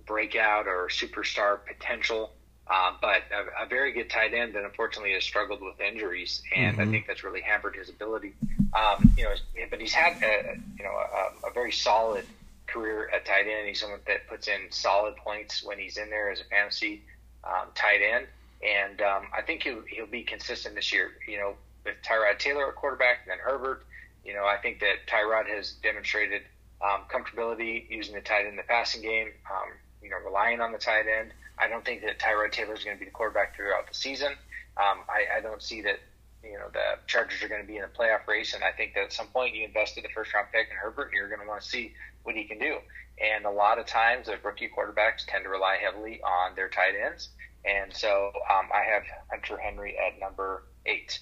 breakout 0.10 0.68
or 0.68 0.90
superstar 0.90 1.60
potential, 1.66 2.32
uh, 2.68 2.92
but 3.00 3.22
a, 3.32 3.64
a, 3.64 3.68
very 3.68 3.94
good 3.94 4.10
tight 4.10 4.34
end 4.34 4.56
that 4.56 4.66
unfortunately 4.66 5.14
has 5.14 5.24
struggled 5.24 5.62
with 5.62 5.80
injuries, 5.80 6.42
and 6.54 6.78
mm-hmm. 6.78 6.90
I 6.90 6.92
think 6.92 7.08
that's 7.08 7.24
really 7.24 7.42
hampered 7.42 7.76
his 7.76 7.90
ability. 7.90 8.34
Um, 8.74 9.14
you 9.16 9.24
know, 9.24 9.36
but 9.70 9.80
he's 9.80 9.94
had 9.94 10.22
a, 10.24 10.58
you 10.78 10.84
know 10.84 10.92
a, 10.92 11.48
a, 11.48 11.54
very 11.54 11.72
solid 11.72 12.26
career 12.66 13.10
at 13.14 13.26
tight 13.26 13.46
end. 13.48 13.68
He's 13.68 13.80
someone 13.80 14.00
that 14.08 14.28
puts 14.28 14.48
in 14.48 14.72
solid 14.72 15.16
points 15.16 15.64
when 15.64 15.78
he's 15.78 15.98
in 15.98 16.10
there 16.10 16.32
as 16.32 16.42
a 16.42 16.46
fantasy 16.46 17.04
um, 17.44 17.68
tight 17.76 18.02
end, 18.02 18.26
and 18.68 19.02
um, 19.02 19.28
I 19.36 19.44
think 19.44 19.62
he'll 19.62 19.84
he'll 19.88 20.08
be 20.08 20.24
consistent 20.24 20.74
this 20.74 20.92
year. 20.92 21.12
You 21.28 21.38
know, 21.38 21.54
with 21.86 21.96
Tyrod 22.04 22.40
Taylor 22.40 22.68
at 22.68 22.76
quarterback, 22.76 23.20
and 23.24 23.32
then 23.32 23.38
Herbert. 23.40 23.86
You 24.26 24.34
know, 24.34 24.46
I 24.46 24.58
think 24.58 24.82
that 24.82 25.08
Tyrod 25.08 25.48
has 25.48 25.72
demonstrated 25.82 26.42
um, 26.82 27.02
comfortability 27.12 27.90
using 27.90 28.16
the 28.16 28.22
tight 28.22 28.42
end 28.42 28.50
in 28.50 28.56
the 28.58 28.64
passing 28.64 29.02
game. 29.02 29.30
Um, 29.50 29.70
you 30.02 30.10
know, 30.10 30.18
relying 30.26 30.62
on 30.62 30.72
the 30.72 30.78
tight 30.78 31.06
end. 31.08 31.32
I 31.58 31.68
don't 31.68 31.84
think 31.84 32.02
that 32.02 32.20
Tyrod 32.20 32.52
Taylor 32.52 32.74
is 32.74 32.84
going 32.84 32.96
to 32.96 33.00
be 33.00 33.06
the 33.06 33.12
quarterback 33.12 33.56
throughout 33.56 33.88
the 33.88 33.94
season. 33.94 34.32
Um, 34.78 35.00
I, 35.10 35.38
I 35.38 35.42
don't 35.42 35.62
see 35.62 35.82
that 35.82 36.00
you 36.44 36.54
know 36.54 36.70
the 36.72 37.00
Chargers 37.08 37.44
are 37.44 37.50
going 37.50 37.62
to 37.62 37.68
be 37.68 37.78
in 37.78 37.84
a 37.84 37.88
playoff 37.88 38.26
race, 38.28 38.54
and 38.54 38.64
I 38.64 38.72
think 38.72 38.94
that 38.96 39.04
at 39.06 39.14
some 39.14 39.28
point 39.28 39.56
you 39.56 39.66
invested 39.66 40.04
the 40.04 40.10
first 40.10 40.34
round 40.34 40.48
pick 40.52 40.68
in 40.70 40.78
Herbert, 40.78 41.06
and 41.06 41.14
you're 41.14 41.28
going 41.28 41.42
to 41.42 41.48
want 41.48 41.62
to 41.62 41.68
see 41.68 41.94
what 42.24 42.36
he 42.36 42.46
can 42.46 42.60
do. 42.60 42.78
And 43.22 43.46
a 43.46 43.52
lot 43.52 43.80
of 43.80 43.86
times, 43.86 44.28
the 44.28 44.38
rookie 44.44 44.70
quarterbacks 44.70 45.26
tend 45.28 45.44
to 45.44 45.50
rely 45.50 45.78
heavily 45.82 46.22
on 46.22 46.56
their 46.56 46.70
tight 46.70 46.94
ends, 46.96 47.30
and 47.66 47.94
so 47.94 48.32
um, 48.50 48.70
I 48.74 48.84
have 48.94 49.04
Hunter 49.30 49.58
Henry 49.58 49.98
at 49.98 50.20
number 50.20 50.64
eight. 50.86 51.20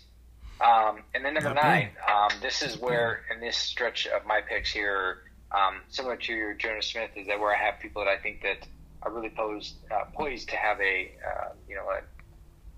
Um, 0.59 1.03
and 1.13 1.23
then 1.23 1.35
number 1.35 1.53
nine, 1.53 1.89
um, 2.07 2.29
this 2.41 2.61
is 2.63 2.77
where 2.77 3.21
in 3.31 3.39
this 3.39 3.55
stretch 3.55 4.07
of 4.07 4.25
my 4.25 4.41
picks 4.41 4.71
here, 4.71 5.19
um, 5.51 5.81
similar 5.87 6.15
to 6.17 6.33
your 6.33 6.55
Jonnu 6.55 6.83
Smith, 6.83 7.11
is 7.15 7.27
that 7.27 7.39
where 7.39 7.55
I 7.55 7.57
have 7.57 7.79
people 7.79 8.03
that 8.03 8.09
I 8.09 8.17
think 8.17 8.41
that 8.43 8.67
are 9.01 9.11
really 9.11 9.29
posed, 9.29 9.75
uh, 9.91 10.05
poised 10.13 10.49
to 10.49 10.55
have 10.55 10.79
a, 10.81 11.11
uh, 11.25 11.49
you 11.67 11.75
know, 11.75 11.83
a, 11.83 12.01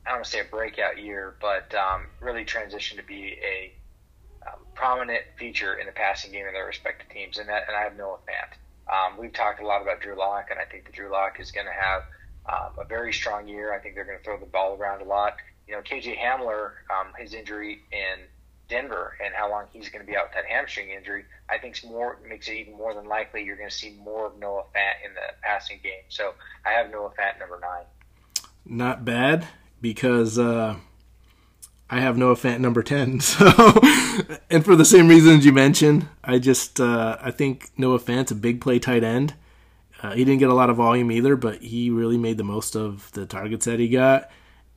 I 0.05 0.11
don't 0.11 0.19
want 0.19 0.25
to 0.25 0.31
say 0.31 0.39
a 0.41 0.43
breakout 0.45 0.97
year, 0.97 1.35
but 1.41 1.73
um, 1.75 2.07
really 2.19 2.45
transition 2.45 2.97
to 2.97 3.03
be 3.03 3.37
a 3.43 3.73
um, 4.47 4.59
prominent 4.75 5.21
feature 5.37 5.75
in 5.75 5.85
the 5.85 5.91
passing 5.91 6.31
game 6.31 6.45
of 6.45 6.53
their 6.53 6.65
respective 6.65 7.09
teams. 7.09 7.37
And 7.37 7.49
that, 7.49 7.63
and 7.67 7.75
I 7.75 7.81
have 7.81 7.97
Noah 7.97 8.17
Fant. 8.27 8.57
Um, 8.89 9.19
we've 9.19 9.33
talked 9.33 9.61
a 9.61 9.67
lot 9.67 9.81
about 9.81 10.01
Drew 10.01 10.17
Lock, 10.17 10.47
and 10.49 10.59
I 10.59 10.65
think 10.65 10.85
that 10.85 10.93
Drew 10.93 11.11
Lock 11.11 11.39
is 11.39 11.51
going 11.51 11.67
to 11.67 11.73
have 11.73 12.01
um, 12.47 12.83
a 12.83 12.87
very 12.87 13.13
strong 13.13 13.47
year. 13.47 13.73
I 13.73 13.79
think 13.79 13.95
they're 13.95 14.05
going 14.05 14.17
to 14.17 14.23
throw 14.23 14.39
the 14.39 14.45
ball 14.45 14.75
around 14.75 15.01
a 15.01 15.05
lot. 15.05 15.35
You 15.67 15.75
know, 15.75 15.81
KJ 15.81 16.17
Hamler, 16.17 16.71
um, 16.89 17.13
his 17.17 17.33
injury 17.33 17.81
in 17.91 18.25
Denver 18.69 19.17
and 19.23 19.33
how 19.33 19.49
long 19.49 19.65
he's 19.73 19.89
going 19.89 20.05
to 20.05 20.09
be 20.09 20.15
out 20.15 20.25
with 20.27 20.35
that 20.35 20.45
hamstring 20.45 20.89
injury, 20.91 21.25
I 21.49 21.57
think 21.57 21.83
more 21.85 22.17
makes 22.27 22.47
it 22.47 22.53
even 22.53 22.77
more 22.77 22.93
than 22.93 23.05
likely 23.05 23.43
you're 23.43 23.57
going 23.57 23.69
to 23.69 23.75
see 23.75 23.97
more 24.03 24.27
of 24.27 24.39
Noah 24.39 24.63
Fant 24.75 25.05
in 25.05 25.13
the 25.13 25.33
passing 25.41 25.79
game. 25.83 26.03
So 26.09 26.33
I 26.65 26.71
have 26.71 26.91
Noah 26.91 27.11
Fant 27.19 27.39
number 27.39 27.59
nine. 27.59 27.85
Not 28.65 29.03
bad 29.03 29.47
because 29.81 30.37
uh, 30.37 30.75
I 31.89 31.99
have 31.99 32.17
Noah 32.17 32.35
Fant 32.35 32.59
number 32.59 32.83
ten. 32.83 33.19
So, 34.19 34.41
and 34.49 34.65
for 34.65 34.75
the 34.75 34.83
same 34.83 35.07
reasons 35.07 35.45
you 35.45 35.53
mentioned, 35.53 36.09
I 36.25 36.39
just 36.39 36.81
uh, 36.81 37.17
I 37.21 37.31
think 37.31 37.69
Noah 37.77 37.99
Fant's 37.99 38.31
a 38.31 38.35
big 38.35 38.59
play 38.59 38.77
tight 38.77 39.01
end. 39.01 39.33
Uh, 40.03 40.11
he 40.11 40.25
didn't 40.25 40.39
get 40.39 40.49
a 40.49 40.53
lot 40.53 40.69
of 40.69 40.75
volume 40.75 41.09
either, 41.09 41.37
but 41.37 41.61
he 41.61 41.89
really 41.89 42.17
made 42.17 42.37
the 42.37 42.43
most 42.43 42.75
of 42.75 43.09
the 43.13 43.25
targets 43.25 43.65
that 43.65 43.79
he 43.79 43.87
got 43.87 44.29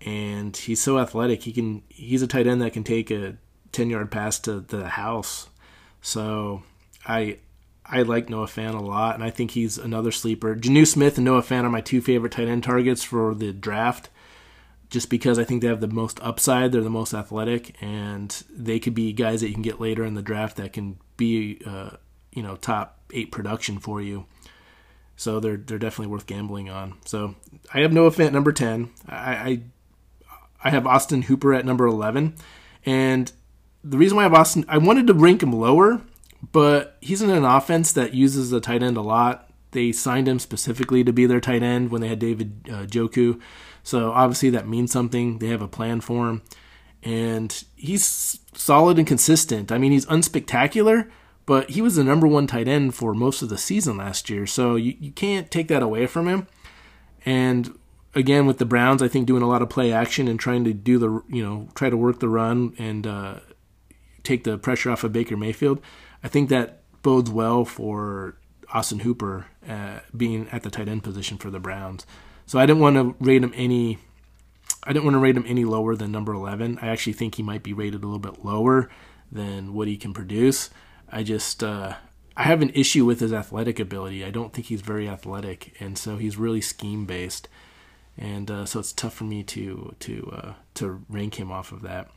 and 0.05 0.57
he's 0.57 0.81
so 0.81 0.98
athletic. 0.98 1.42
He 1.42 1.52
can 1.52 1.83
he's 1.88 2.22
a 2.22 2.26
tight 2.26 2.46
end 2.46 2.62
that 2.62 2.72
can 2.72 2.85
take 2.85 3.11
a 3.11 3.37
10 3.72 3.90
yard 3.90 4.11
pass 4.11 4.38
to 4.40 4.61
the 4.61 4.88
house. 4.88 5.48
So 6.00 6.62
I 7.06 7.38
I 7.85 8.02
like 8.02 8.30
Noah 8.30 8.46
Fant 8.46 8.74
a 8.74 8.82
lot, 8.82 9.14
and 9.14 9.24
I 9.24 9.30
think 9.30 9.52
he's 9.52 9.76
another 9.76 10.12
sleeper. 10.12 10.54
Jonnu 10.54 10.87
Smith 10.87 11.18
and 11.18 11.24
Noah 11.24 11.42
Fant 11.42 11.64
are 11.64 11.70
my 11.70 11.80
two 11.80 12.00
favorite 12.00 12.32
tight 12.32 12.48
end 12.48 12.64
targets 12.64 13.02
for 13.02 13.35
the 13.35 13.52
draft, 13.52 14.08
just 14.88 15.11
because 15.11 15.38
I 15.38 15.44
think 15.44 15.62
they 15.62 15.68
have 15.68 15.80
the 15.80 15.88
most 15.88 16.20
upside. 16.22 16.72
They're 16.72 16.80
the 16.80 16.90
most 16.90 17.12
athletic, 17.12 17.76
and 17.82 18.30
they 18.50 18.78
could 18.78 18.94
be 18.94 19.12
guys 19.12 19.40
that 19.40 19.48
you 19.48 19.54
can 19.54 19.62
get 19.62 19.80
later 19.80 20.04
in 20.04 20.14
the 20.14 20.22
draft 20.22 20.56
that 20.56 20.72
can 20.72 20.98
be, 21.16 21.61
uh, 21.66 21.90
you 22.32 22.42
know, 22.42 22.56
top 22.56 22.98
eight 23.12 23.32
production 23.32 23.78
for 23.78 24.00
you. 24.00 24.26
So 25.16 25.40
they're 25.40 25.56
they're 25.56 25.78
definitely 25.78 26.12
worth 26.12 26.26
gambling 26.26 26.70
on. 26.70 26.94
So 27.04 27.35
I 27.74 27.80
have 27.80 27.92
Noah 27.92 28.11
Fant 28.11 28.32
number 28.32 28.52
ten. 28.52 28.90
I, 29.08 29.35
I 29.35 29.62
I 30.64 30.70
have 30.70 30.87
Austin 30.87 31.22
Hooper 31.22 31.52
at 31.52 31.66
number 31.66 31.87
eleven, 31.87 32.37
and 32.87 33.30
the 33.84 33.98
reason 33.98 34.16
why 34.16 34.22
I 34.22 34.24
have 34.24 34.34
Austin, 34.34 34.64
I 34.68 34.78
wanted 34.78 35.06
to 35.08 35.14
rank 35.14 35.42
him 35.42 35.52
lower, 35.52 36.00
but 36.52 36.96
he's 37.00 37.22
in 37.22 37.30
an 37.30 37.44
offense 37.44 37.92
that 37.92 38.14
uses 38.14 38.50
the 38.50 38.60
tight 38.60 38.82
end 38.82 38.96
a 38.96 39.02
lot. 39.02 39.50
They 39.72 39.92
signed 39.92 40.28
him 40.28 40.38
specifically 40.38 41.02
to 41.04 41.12
be 41.12 41.26
their 41.26 41.40
tight 41.40 41.62
end 41.62 41.90
when 41.90 42.00
they 42.00 42.08
had 42.08 42.18
David 42.18 42.68
uh, 42.68 42.84
Njoku. 42.84 43.40
So 43.82 44.12
obviously 44.12 44.50
that 44.50 44.68
means 44.68 44.92
something. 44.92 45.38
They 45.38 45.48
have 45.48 45.62
a 45.62 45.68
plan 45.68 46.00
for 46.00 46.28
him. 46.28 46.42
And 47.02 47.64
he's 47.74 48.38
solid 48.54 48.98
and 48.98 49.06
consistent. 49.06 49.72
I 49.72 49.78
mean, 49.78 49.92
he's 49.92 50.06
unspectacular, 50.06 51.10
but 51.46 51.70
he 51.70 51.82
was 51.82 51.96
the 51.96 52.04
number 52.04 52.28
one 52.28 52.46
tight 52.46 52.68
end 52.68 52.94
for 52.94 53.14
most 53.14 53.42
of 53.42 53.48
the 53.48 53.58
season 53.58 53.96
last 53.96 54.30
year. 54.30 54.46
So 54.46 54.76
you, 54.76 54.94
you 55.00 55.10
can't 55.10 55.50
take 55.50 55.68
that 55.68 55.82
away 55.82 56.06
from 56.06 56.28
him. 56.28 56.46
And 57.24 57.76
again, 58.14 58.46
with 58.46 58.58
the 58.58 58.64
Browns, 58.64 59.02
I 59.02 59.08
think 59.08 59.26
doing 59.26 59.42
a 59.42 59.48
lot 59.48 59.62
of 59.62 59.70
play 59.70 59.92
action 59.92 60.28
and 60.28 60.38
trying 60.38 60.64
to 60.64 60.72
do 60.72 60.98
the, 60.98 61.22
you 61.28 61.42
know, 61.42 61.68
try 61.74 61.90
to 61.90 61.96
work 61.96 62.20
the 62.20 62.28
run 62.28 62.74
and 62.78 63.06
uh, 63.06 63.40
take 64.22 64.44
the 64.44 64.58
pressure 64.58 64.90
off 64.90 65.04
of 65.04 65.12
Baker 65.12 65.37
Mayfield. 65.37 65.80
I 66.22 66.28
think 66.28 66.48
that 66.48 66.80
bodes 67.02 67.30
well 67.30 67.64
for 67.64 68.37
Austin 68.72 69.00
Hooper 69.00 69.46
uh, 69.68 70.00
being 70.16 70.48
at 70.50 70.62
the 70.62 70.70
tight 70.70 70.88
end 70.88 71.02
position 71.02 71.38
for 71.38 71.50
the 71.50 71.61
Browns. 71.61 72.06
So 72.46 72.58
I 72.58 72.66
didn't 72.66 72.82
want 72.82 72.96
to 72.96 73.24
rate 73.24 73.42
him 73.42 73.52
any 73.54 73.98
I 74.85 74.92
didn't 74.92 75.04
want 75.04 75.14
to 75.14 75.20
rate 75.20 75.37
him 75.37 75.44
any 75.46 75.64
lower 75.64 75.94
than 75.94 76.11
number 76.11 76.32
11. 76.32 76.78
I 76.82 76.88
actually 76.88 77.12
think 77.12 77.37
he 77.37 77.42
might 77.42 77.62
be 77.62 77.72
rated 77.72 78.02
a 78.02 78.06
little 78.06 78.18
bit 78.18 78.44
lower 78.44 78.90
than 79.30 79.74
what 79.74 79.87
he 79.87 79.96
can 79.96 80.12
produce. 80.12 80.70
I 81.11 81.22
just 81.22 81.62
uh, 81.62 81.94
I 82.37 82.42
have 82.42 82.62
an 82.62 82.70
issue 82.70 83.04
with 83.04 83.20
his 83.20 83.32
athletic 83.32 83.78
ability. 83.78 84.24
I 84.24 84.30
don't 84.30 84.52
think 84.52 84.66
he's 84.66 84.80
very 84.80 85.08
athletic, 85.08 85.74
and 85.78 85.96
so 85.96 86.16
he's 86.16 86.37
really 86.37 86.61
scheme 86.61 87.04
based, 87.04 87.48
and 88.16 88.50
uh, 88.50 88.64
so 88.64 88.80
it's 88.80 88.92
tough 88.92 89.14
for 89.14 89.24
me 89.24 89.42
to 89.44 89.94
to 90.00 90.32
uh, 90.35 90.52
to 90.74 91.04
rank 91.08 91.38
him 91.38 91.52
off 91.52 91.70
of 91.70 91.82
that. 91.82 92.11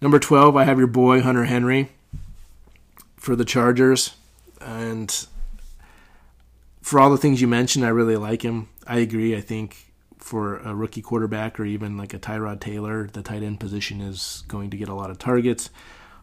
Number 0.00 0.20
12, 0.20 0.56
I 0.56 0.64
have 0.64 0.78
your 0.78 0.86
boy 0.86 1.22
Hunter 1.22 1.44
Henry 1.44 1.90
for 3.16 3.34
the 3.34 3.44
Chargers, 3.44 4.14
and 4.60 5.26
for 6.80 7.00
all 7.00 7.10
the 7.10 7.18
things 7.18 7.40
you 7.40 7.48
mentioned, 7.48 7.84
I 7.84 7.88
really 7.88 8.16
like 8.16 8.42
him. 8.42 8.68
I 8.86 8.98
agree. 8.98 9.36
I 9.36 9.40
think 9.40 9.92
for 10.18 10.58
a 10.58 10.74
rookie 10.74 11.02
quarterback 11.02 11.58
or 11.58 11.64
even 11.64 11.96
like 11.96 12.14
a 12.14 12.18
Tyrod 12.18 12.60
Taylor, 12.60 13.08
the 13.12 13.22
tight 13.22 13.42
end 13.42 13.58
position 13.58 14.00
is 14.00 14.44
going 14.46 14.70
to 14.70 14.76
get 14.76 14.88
a 14.88 14.94
lot 14.94 15.10
of 15.10 15.18
targets. 15.18 15.68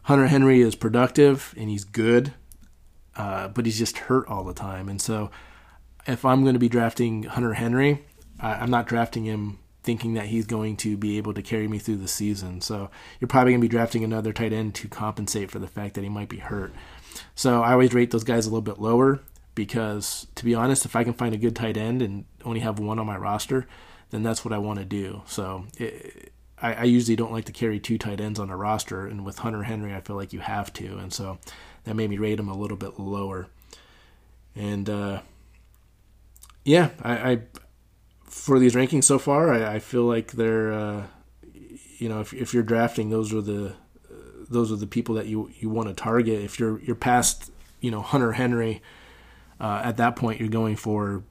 Hunter 0.04 0.28
Henry 0.28 0.62
is 0.62 0.74
productive 0.74 1.52
and 1.56 1.68
he's 1.68 1.84
good, 1.84 2.32
uh, 3.14 3.48
but 3.48 3.66
he's 3.66 3.78
just 3.78 3.98
hurt 3.98 4.26
all 4.28 4.44
the 4.44 4.54
time. 4.54 4.88
And 4.88 5.02
so, 5.02 5.30
if 6.06 6.24
I'm 6.24 6.42
going 6.42 6.54
to 6.54 6.60
be 6.60 6.68
drafting 6.68 7.24
Hunter 7.24 7.54
Henry, 7.54 8.06
I, 8.40 8.62
am 8.62 8.70
not 8.70 8.86
drafting 8.86 9.24
him 9.24 9.58
thinking 9.86 10.12
that 10.14 10.26
he's 10.26 10.44
going 10.44 10.76
to 10.78 10.98
be 10.98 11.16
able 11.16 11.32
to 11.32 11.40
carry 11.40 11.66
me 11.66 11.78
through 11.78 11.96
the 11.96 12.08
season. 12.08 12.60
So, 12.60 12.90
you're 13.18 13.28
probably 13.28 13.52
going 13.52 13.62
to 13.62 13.64
be 13.64 13.70
drafting 13.70 14.04
another 14.04 14.34
tight 14.34 14.52
end 14.52 14.74
to 14.74 14.88
compensate 14.88 15.50
for 15.50 15.58
the 15.58 15.68
fact 15.68 15.94
that 15.94 16.04
he 16.04 16.10
might 16.10 16.28
be 16.28 16.38
hurt. 16.38 16.74
So, 17.34 17.62
I 17.62 17.72
always 17.72 17.94
rate 17.94 18.10
those 18.10 18.24
guys 18.24 18.44
a 18.44 18.50
little 18.50 18.60
bit 18.60 18.78
lower 18.78 19.20
because, 19.54 20.26
to 20.36 20.44
be 20.44 20.54
honest, 20.54 20.84
if 20.84 20.94
I 20.94 21.02
can 21.02 21.14
find 21.14 21.34
a 21.34 21.38
good 21.38 21.56
tight 21.56 21.76
end 21.76 22.02
and 22.02 22.26
only 22.44 22.60
have 22.60 22.78
one 22.78 22.98
on 22.98 23.06
my 23.06 23.16
roster, 23.16 23.66
then 24.10 24.22
that's 24.22 24.44
what 24.44 24.54
I 24.54 24.58
want 24.58 24.78
to 24.78 24.84
do. 24.84 25.22
So 25.26 25.64
it, 25.78 26.32
I, 26.60 26.74
I, 26.74 26.82
usually 26.84 27.16
don't 27.16 27.32
like 27.32 27.46
to 27.46 27.52
carry 27.52 27.80
two 27.80 27.98
tight 27.98 28.20
ends 28.20 28.38
on 28.38 28.50
a 28.50 28.56
roster, 28.56 29.06
and 29.06 29.24
with 29.24 29.38
Hunter 29.38 29.64
Henry, 29.64 29.94
I 29.94 30.00
feel 30.00 30.16
like 30.16 30.32
you 30.32 30.40
have 30.40 30.72
to, 30.74 30.98
and 30.98 31.12
so 31.12 31.38
that 31.84 31.96
made 31.96 32.10
me 32.10 32.18
rate 32.18 32.38
him 32.38 32.48
a 32.48 32.56
little 32.56 32.76
bit 32.76 33.00
lower. 33.00 33.48
And 34.54 34.88
uh, 34.88 35.20
yeah, 36.64 36.90
I, 37.02 37.32
I, 37.32 37.38
for 38.36 38.58
these 38.58 38.74
rankings 38.74 39.04
so 39.04 39.18
far, 39.18 39.52
I, 39.52 39.74
I 39.74 39.78
feel 39.78 40.04
like 40.04 40.32
they're 40.32 40.72
uh, 40.72 41.06
you 41.98 42.08
know 42.08 42.20
if 42.20 42.32
if 42.32 42.54
you're 42.54 42.62
drafting, 42.62 43.10
those 43.10 43.32
are 43.32 43.40
the 43.40 43.74
those 44.48 44.70
are 44.70 44.76
the 44.76 44.86
people 44.86 45.14
that 45.16 45.26
you 45.26 45.50
you 45.58 45.68
want 45.68 45.88
to 45.88 45.94
target. 45.94 46.40
If 46.40 46.58
you're 46.58 46.80
you're 46.80 46.96
past 46.96 47.50
you 47.80 47.90
know 47.90 48.00
Hunter 48.02 48.32
Henry, 48.32 48.82
uh, 49.60 49.80
at 49.84 49.96
that 49.96 50.16
point 50.16 50.40
you're 50.40 50.48
going 50.48 50.76
for 50.76 51.22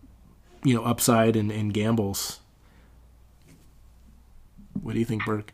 you 0.63 0.73
know 0.73 0.83
upside 0.83 1.35
and, 1.35 1.51
and 1.51 1.73
gambles 1.73 2.39
what 4.81 4.93
do 4.93 4.99
you 4.99 5.05
think, 5.05 5.25
Burke? 5.25 5.51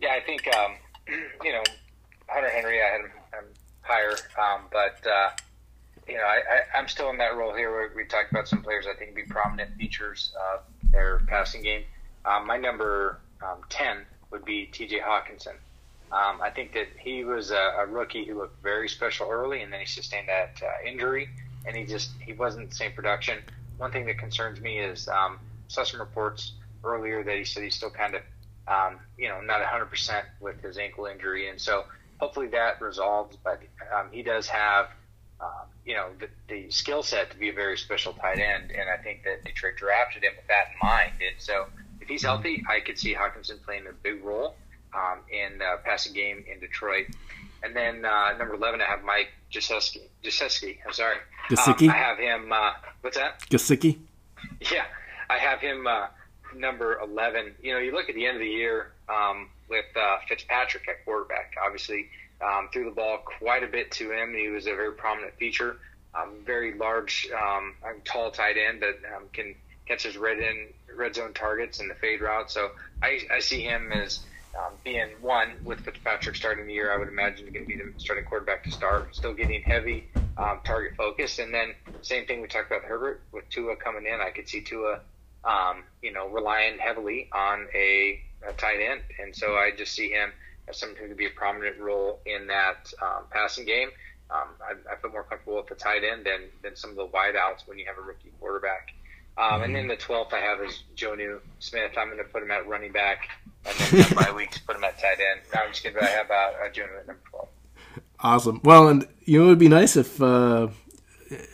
Yeah, 0.00 0.10
I 0.10 0.20
think 0.20 0.46
um, 0.56 0.72
you 1.44 1.52
know 1.52 1.62
Hunter 2.28 2.50
Henry. 2.50 2.80
I 2.80 2.86
had 2.86 3.00
him 3.00 3.10
higher, 3.80 4.12
um, 4.38 4.66
but 4.70 5.04
uh, 5.06 5.30
you 6.06 6.14
know 6.14 6.24
I, 6.24 6.78
am 6.78 6.88
still 6.88 7.10
in 7.10 7.18
that 7.18 7.36
role 7.36 7.54
here 7.54 7.72
where 7.72 7.92
we 7.94 8.04
talked 8.04 8.30
about 8.30 8.48
some 8.48 8.62
players 8.62 8.86
I 8.88 8.96
think 8.96 9.14
be 9.14 9.22
prominent 9.24 9.74
features 9.76 10.32
of 10.54 10.60
their 10.92 11.20
passing 11.26 11.62
game. 11.62 11.82
Um, 12.24 12.46
my 12.46 12.56
number 12.56 13.18
um, 13.42 13.58
ten 13.68 13.98
would 14.30 14.44
be 14.44 14.66
T.J. 14.66 15.00
Hockenson. 15.00 15.54
Um, 16.12 16.40
I 16.42 16.50
think 16.50 16.72
that 16.74 16.88
he 16.98 17.24
was 17.24 17.50
a, 17.50 17.74
a, 17.78 17.86
rookie 17.86 18.24
who 18.26 18.38
looked 18.38 18.62
very 18.62 18.88
special 18.88 19.28
early, 19.30 19.62
and 19.62 19.72
then 19.72 19.80
he 19.80 19.86
sustained 19.86 20.28
that 20.28 20.60
uh, 20.62 20.88
injury, 20.88 21.28
and 21.66 21.74
he 21.74 21.84
just 21.84 22.10
he 22.20 22.34
wasn't 22.34 22.68
the 22.68 22.76
same 22.76 22.92
production. 22.92 23.38
One 23.78 23.90
thing 23.90 24.04
that 24.06 24.18
concerns 24.18 24.60
me 24.60 24.78
is 24.78 25.08
um, 25.08 25.38
saw 25.68 25.84
some 25.84 26.00
reports 26.00 26.52
earlier 26.84 27.24
that 27.24 27.36
he 27.36 27.44
said 27.44 27.62
he's 27.62 27.74
still 27.74 27.90
kind 27.90 28.14
of 28.14 28.22
um, 28.68 28.98
you 29.16 29.28
know, 29.28 29.40
not 29.40 29.60
100% 29.62 30.22
with 30.40 30.60
his 30.62 30.78
ankle 30.78 31.06
injury. 31.06 31.48
And 31.48 31.60
so 31.60 31.84
hopefully 32.18 32.48
that 32.48 32.80
resolves. 32.80 33.36
But 33.42 33.60
um, 33.94 34.08
he 34.10 34.22
does 34.22 34.46
have, 34.48 34.86
um, 35.40 35.66
you 35.84 35.94
know, 35.94 36.08
the, 36.18 36.28
the 36.48 36.70
skill 36.70 37.02
set 37.02 37.30
to 37.30 37.36
be 37.36 37.48
a 37.48 37.52
very 37.52 37.76
special 37.76 38.12
tight 38.12 38.38
end. 38.38 38.70
And 38.70 38.88
I 38.88 38.96
think 39.02 39.24
that 39.24 39.44
Detroit 39.44 39.74
drafted 39.76 40.22
him 40.22 40.32
with 40.36 40.46
that 40.48 40.68
in 40.72 40.88
mind. 40.88 41.12
And 41.14 41.34
so 41.38 41.66
if 42.00 42.08
he's 42.08 42.22
healthy, 42.22 42.64
I 42.68 42.80
could 42.80 42.98
see 42.98 43.14
Hockenson 43.14 43.62
playing 43.64 43.86
a 43.88 43.92
big 43.92 44.24
role 44.24 44.56
um, 44.94 45.20
in 45.30 45.58
the 45.58 45.80
passing 45.84 46.12
game 46.12 46.44
in 46.50 46.60
Detroit. 46.60 47.06
And 47.62 47.74
then 47.74 48.04
uh, 48.04 48.36
number 48.38 48.54
11, 48.54 48.80
I 48.80 48.86
have 48.86 49.04
Mike 49.04 49.28
Gesicki. 49.52 50.02
Gesicki, 50.22 50.78
I'm 50.86 50.92
sorry. 50.92 51.16
Gesicki? 51.48 51.88
Um, 51.88 51.90
I 51.90 51.96
have 51.96 52.18
him, 52.18 52.52
uh, 52.52 52.72
what's 53.00 53.16
that? 53.16 53.40
Gesicki? 53.50 53.98
Yeah, 54.72 54.84
I 55.30 55.38
have 55.38 55.60
him 55.60 55.86
uh, 55.86 56.06
number 56.56 56.98
11, 57.00 57.54
you 57.62 57.72
know, 57.72 57.78
you 57.78 57.92
look 57.92 58.08
at 58.08 58.14
the 58.14 58.26
end 58.26 58.36
of 58.36 58.40
the 58.40 58.48
year 58.48 58.92
um, 59.08 59.48
with 59.68 59.84
uh, 59.96 60.18
Fitzpatrick 60.28 60.88
at 60.88 61.04
quarterback, 61.04 61.54
obviously 61.64 62.08
um, 62.42 62.68
threw 62.72 62.84
the 62.84 62.90
ball 62.90 63.18
quite 63.18 63.62
a 63.62 63.66
bit 63.66 63.90
to 63.92 64.12
him. 64.12 64.34
He 64.34 64.48
was 64.48 64.66
a 64.66 64.74
very 64.74 64.92
prominent 64.92 65.34
feature, 65.34 65.76
um, 66.14 66.34
very 66.44 66.74
large, 66.74 67.28
um, 67.30 67.74
tall 68.04 68.30
tight 68.30 68.56
end 68.56 68.82
that 68.82 68.98
um, 69.16 69.24
can 69.32 69.54
catch 69.86 70.02
his 70.02 70.16
red 70.16 70.38
in 70.38 70.68
red 70.94 71.14
zone 71.14 71.32
targets 71.32 71.80
and 71.80 71.90
the 71.90 71.94
fade 71.94 72.20
route. 72.20 72.50
So 72.50 72.70
I, 73.02 73.20
I 73.30 73.40
see 73.40 73.62
him 73.62 73.92
as 73.92 74.20
um, 74.58 74.74
being 74.84 75.08
one 75.20 75.52
with 75.64 75.80
Fitzpatrick 75.80 76.36
starting 76.36 76.66
the 76.66 76.74
year. 76.74 76.92
I 76.92 76.98
would 76.98 77.08
imagine 77.08 77.46
going 77.52 77.64
to 77.64 77.68
be 77.68 77.76
the 77.76 77.92
starting 77.96 78.24
quarterback 78.24 78.64
to 78.64 78.70
start. 78.70 79.14
Still 79.16 79.32
getting 79.34 79.62
heavy 79.62 80.08
um, 80.36 80.60
target 80.64 80.94
focus, 80.96 81.38
and 81.38 81.52
then 81.52 81.74
same 82.02 82.26
thing 82.26 82.42
we 82.42 82.48
talked 82.48 82.70
about 82.70 82.84
Herbert 82.84 83.22
with 83.32 83.48
Tua 83.48 83.76
coming 83.76 84.06
in. 84.06 84.20
I 84.20 84.30
could 84.30 84.48
see 84.48 84.60
Tua 84.60 85.00
um, 85.44 85.82
you 86.02 86.12
know, 86.12 86.28
relying 86.28 86.78
heavily 86.78 87.28
on 87.32 87.66
a, 87.74 88.20
a, 88.46 88.52
tight 88.52 88.80
end. 88.80 89.00
And 89.20 89.34
so 89.34 89.56
I 89.56 89.72
just 89.76 89.92
see 89.92 90.10
him 90.10 90.32
as 90.68 90.78
someone 90.78 90.96
who 90.98 91.08
could 91.08 91.16
be 91.16 91.26
a 91.26 91.30
prominent 91.30 91.78
role 91.78 92.20
in 92.26 92.46
that 92.46 92.92
um, 93.02 93.24
passing 93.30 93.64
game. 93.64 93.88
Um, 94.30 94.48
I, 94.62 94.92
I 94.92 94.96
feel 94.96 95.10
more 95.10 95.24
comfortable 95.24 95.56
with 95.56 95.66
the 95.66 95.74
tight 95.74 96.04
end 96.04 96.24
than, 96.24 96.42
than 96.62 96.76
some 96.76 96.90
of 96.90 96.96
the 96.96 97.06
wideouts 97.06 97.66
when 97.66 97.78
you 97.78 97.84
have 97.86 97.98
a 97.98 98.00
rookie 98.00 98.32
quarterback. 98.40 98.94
Um, 99.36 99.44
mm-hmm. 99.44 99.62
And 99.64 99.76
then 99.76 99.88
the 99.88 99.96
12th 99.96 100.32
I 100.32 100.40
have 100.40 100.60
is 100.60 100.82
Jonnu 100.96 101.40
Smith. 101.58 101.92
I'm 101.98 102.08
going 102.08 102.18
to 102.18 102.24
put 102.24 102.42
him 102.42 102.50
at 102.50 102.66
running 102.66 102.92
back. 102.92 103.28
And 103.66 103.76
then 103.76 104.06
my 104.14 104.32
weeks 104.32 104.58
put 104.58 104.76
him 104.76 104.84
at 104.84 104.98
tight 104.98 105.18
end. 105.20 105.40
No, 105.54 105.62
I'm 105.62 105.70
just 105.70 105.82
kidding, 105.82 105.98
but 105.98 106.08
I 106.08 106.12
have 106.12 106.30
uh, 106.30 106.52
Jonnu 106.72 107.00
at 107.00 107.06
number 107.06 107.22
12. 107.30 107.48
Awesome. 108.20 108.60
Well, 108.62 108.88
and 108.88 109.06
you 109.24 109.38
know, 109.38 109.46
it 109.46 109.48
would 109.48 109.58
be 109.58 109.68
nice 109.68 109.96
if 109.96 110.22
uh, 110.22 110.68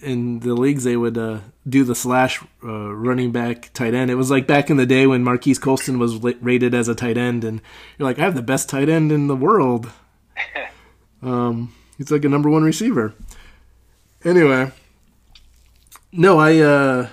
in 0.03 0.41
the 0.41 0.55
leagues 0.55 0.85
they 0.85 0.97
would 0.97 1.19
uh, 1.19 1.41
do 1.69 1.85
the 1.85 1.95
slash 1.95 2.43
uh, 2.65 2.95
running 2.95 3.33
back 3.33 3.73
tight 3.73 3.95
end. 3.95 4.11
It 4.11 4.17
was 4.17 4.31
like 4.31 4.47
back 4.47 4.71
in 4.71 4.77
the 4.77 4.87
day 4.87 5.07
when 5.07 5.25
Marquise 5.25 5.59
Colston 5.59 5.99
was 5.99 6.17
rated 6.19 6.75
as 6.75 6.89
a 6.89 6.95
tight 6.95 7.19
end, 7.19 7.45
and 7.45 7.61
you're 7.99 8.09
like, 8.09 8.19
I 8.19 8.23
have 8.23 8.35
the 8.35 8.43
best 8.43 8.69
tight 8.69 8.89
end 8.89 9.13
in 9.13 9.27
the 9.27 9.37
world. 9.37 9.91
um, 11.23 11.75
he's 11.97 12.11
like 12.11 12.25
a 12.25 12.29
number 12.29 12.51
one 12.51 12.63
receiver. 12.63 13.15
Anyway, 14.25 14.71
no, 16.13 16.39
I 16.39 16.59
uh, 16.59 17.09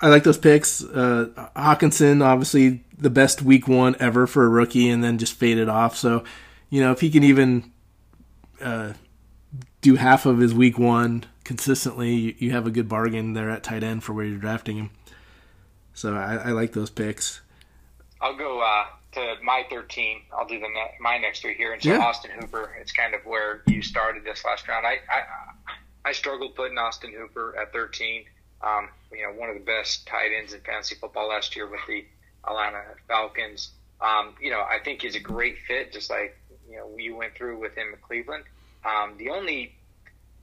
I 0.00 0.08
like 0.08 0.24
those 0.24 0.38
picks. 0.38 0.82
Uh, 0.82 1.50
Hockenson, 1.56 2.24
obviously 2.24 2.84
the 2.96 3.10
best 3.10 3.42
week 3.42 3.68
one 3.68 3.96
ever 4.00 4.26
for 4.26 4.44
a 4.44 4.48
rookie, 4.48 4.88
and 4.88 5.02
then 5.02 5.18
just 5.18 5.34
faded 5.34 5.68
off. 5.68 5.96
So, 5.96 6.24
you 6.70 6.80
know, 6.80 6.92
if 6.92 7.00
he 7.00 7.10
can 7.10 7.24
even 7.24 7.72
uh, 8.60 8.92
do 9.88 9.96
half 9.96 10.26
of 10.26 10.38
his 10.38 10.52
week 10.52 10.78
one 10.78 11.24
consistently, 11.44 12.14
you, 12.14 12.34
you, 12.38 12.50
have 12.50 12.66
a 12.66 12.70
good 12.70 12.88
bargain 12.88 13.32
there 13.32 13.48
at 13.48 13.62
tight 13.62 13.82
end 13.82 14.04
for 14.04 14.12
where 14.12 14.26
you're 14.26 14.38
drafting 14.38 14.76
him. 14.76 14.90
So 15.94 16.14
I, 16.14 16.36
I 16.36 16.50
like 16.50 16.74
those 16.74 16.90
picks. 16.90 17.40
I'll 18.20 18.36
go 18.36 18.60
uh, 18.60 18.84
to 19.12 19.36
my 19.42 19.64
13. 19.70 20.20
I'll 20.32 20.46
do 20.46 20.60
the 20.60 20.68
ne- 20.68 20.94
my 21.00 21.16
next 21.16 21.40
three 21.40 21.54
here. 21.54 21.72
And 21.72 21.82
so 21.82 21.90
yeah. 21.90 22.00
Austin 22.00 22.32
Hooper, 22.38 22.76
it's 22.80 22.92
kind 22.92 23.14
of 23.14 23.22
where 23.24 23.62
you 23.66 23.80
started 23.80 24.24
this 24.24 24.44
last 24.44 24.68
round. 24.68 24.86
I 24.86 24.98
I, 25.10 25.22
I 26.04 26.12
struggled 26.12 26.54
putting 26.54 26.76
Austin 26.76 27.12
Hooper 27.16 27.56
at 27.60 27.72
13. 27.72 28.24
Um, 28.60 28.88
you 29.10 29.22
know, 29.22 29.32
one 29.32 29.48
of 29.48 29.54
the 29.54 29.64
best 29.64 30.06
tight 30.06 30.30
ends 30.36 30.52
in 30.52 30.60
fantasy 30.60 30.96
football 30.96 31.28
last 31.28 31.56
year 31.56 31.66
with 31.66 31.80
the 31.88 32.04
Atlanta 32.46 32.82
Falcons. 33.06 33.70
Um, 34.00 34.34
you 34.40 34.50
know, 34.50 34.60
I 34.60 34.80
think 34.84 35.02
he's 35.02 35.16
a 35.16 35.20
great 35.20 35.56
fit, 35.66 35.92
just 35.92 36.10
like 36.10 36.36
you 36.68 36.76
know 36.76 36.86
we 36.94 37.10
went 37.10 37.34
through 37.34 37.58
with 37.58 37.74
him 37.74 37.88
in 37.94 37.98
Cleveland. 38.00 38.44
Um, 38.84 39.14
the 39.16 39.30
only 39.30 39.74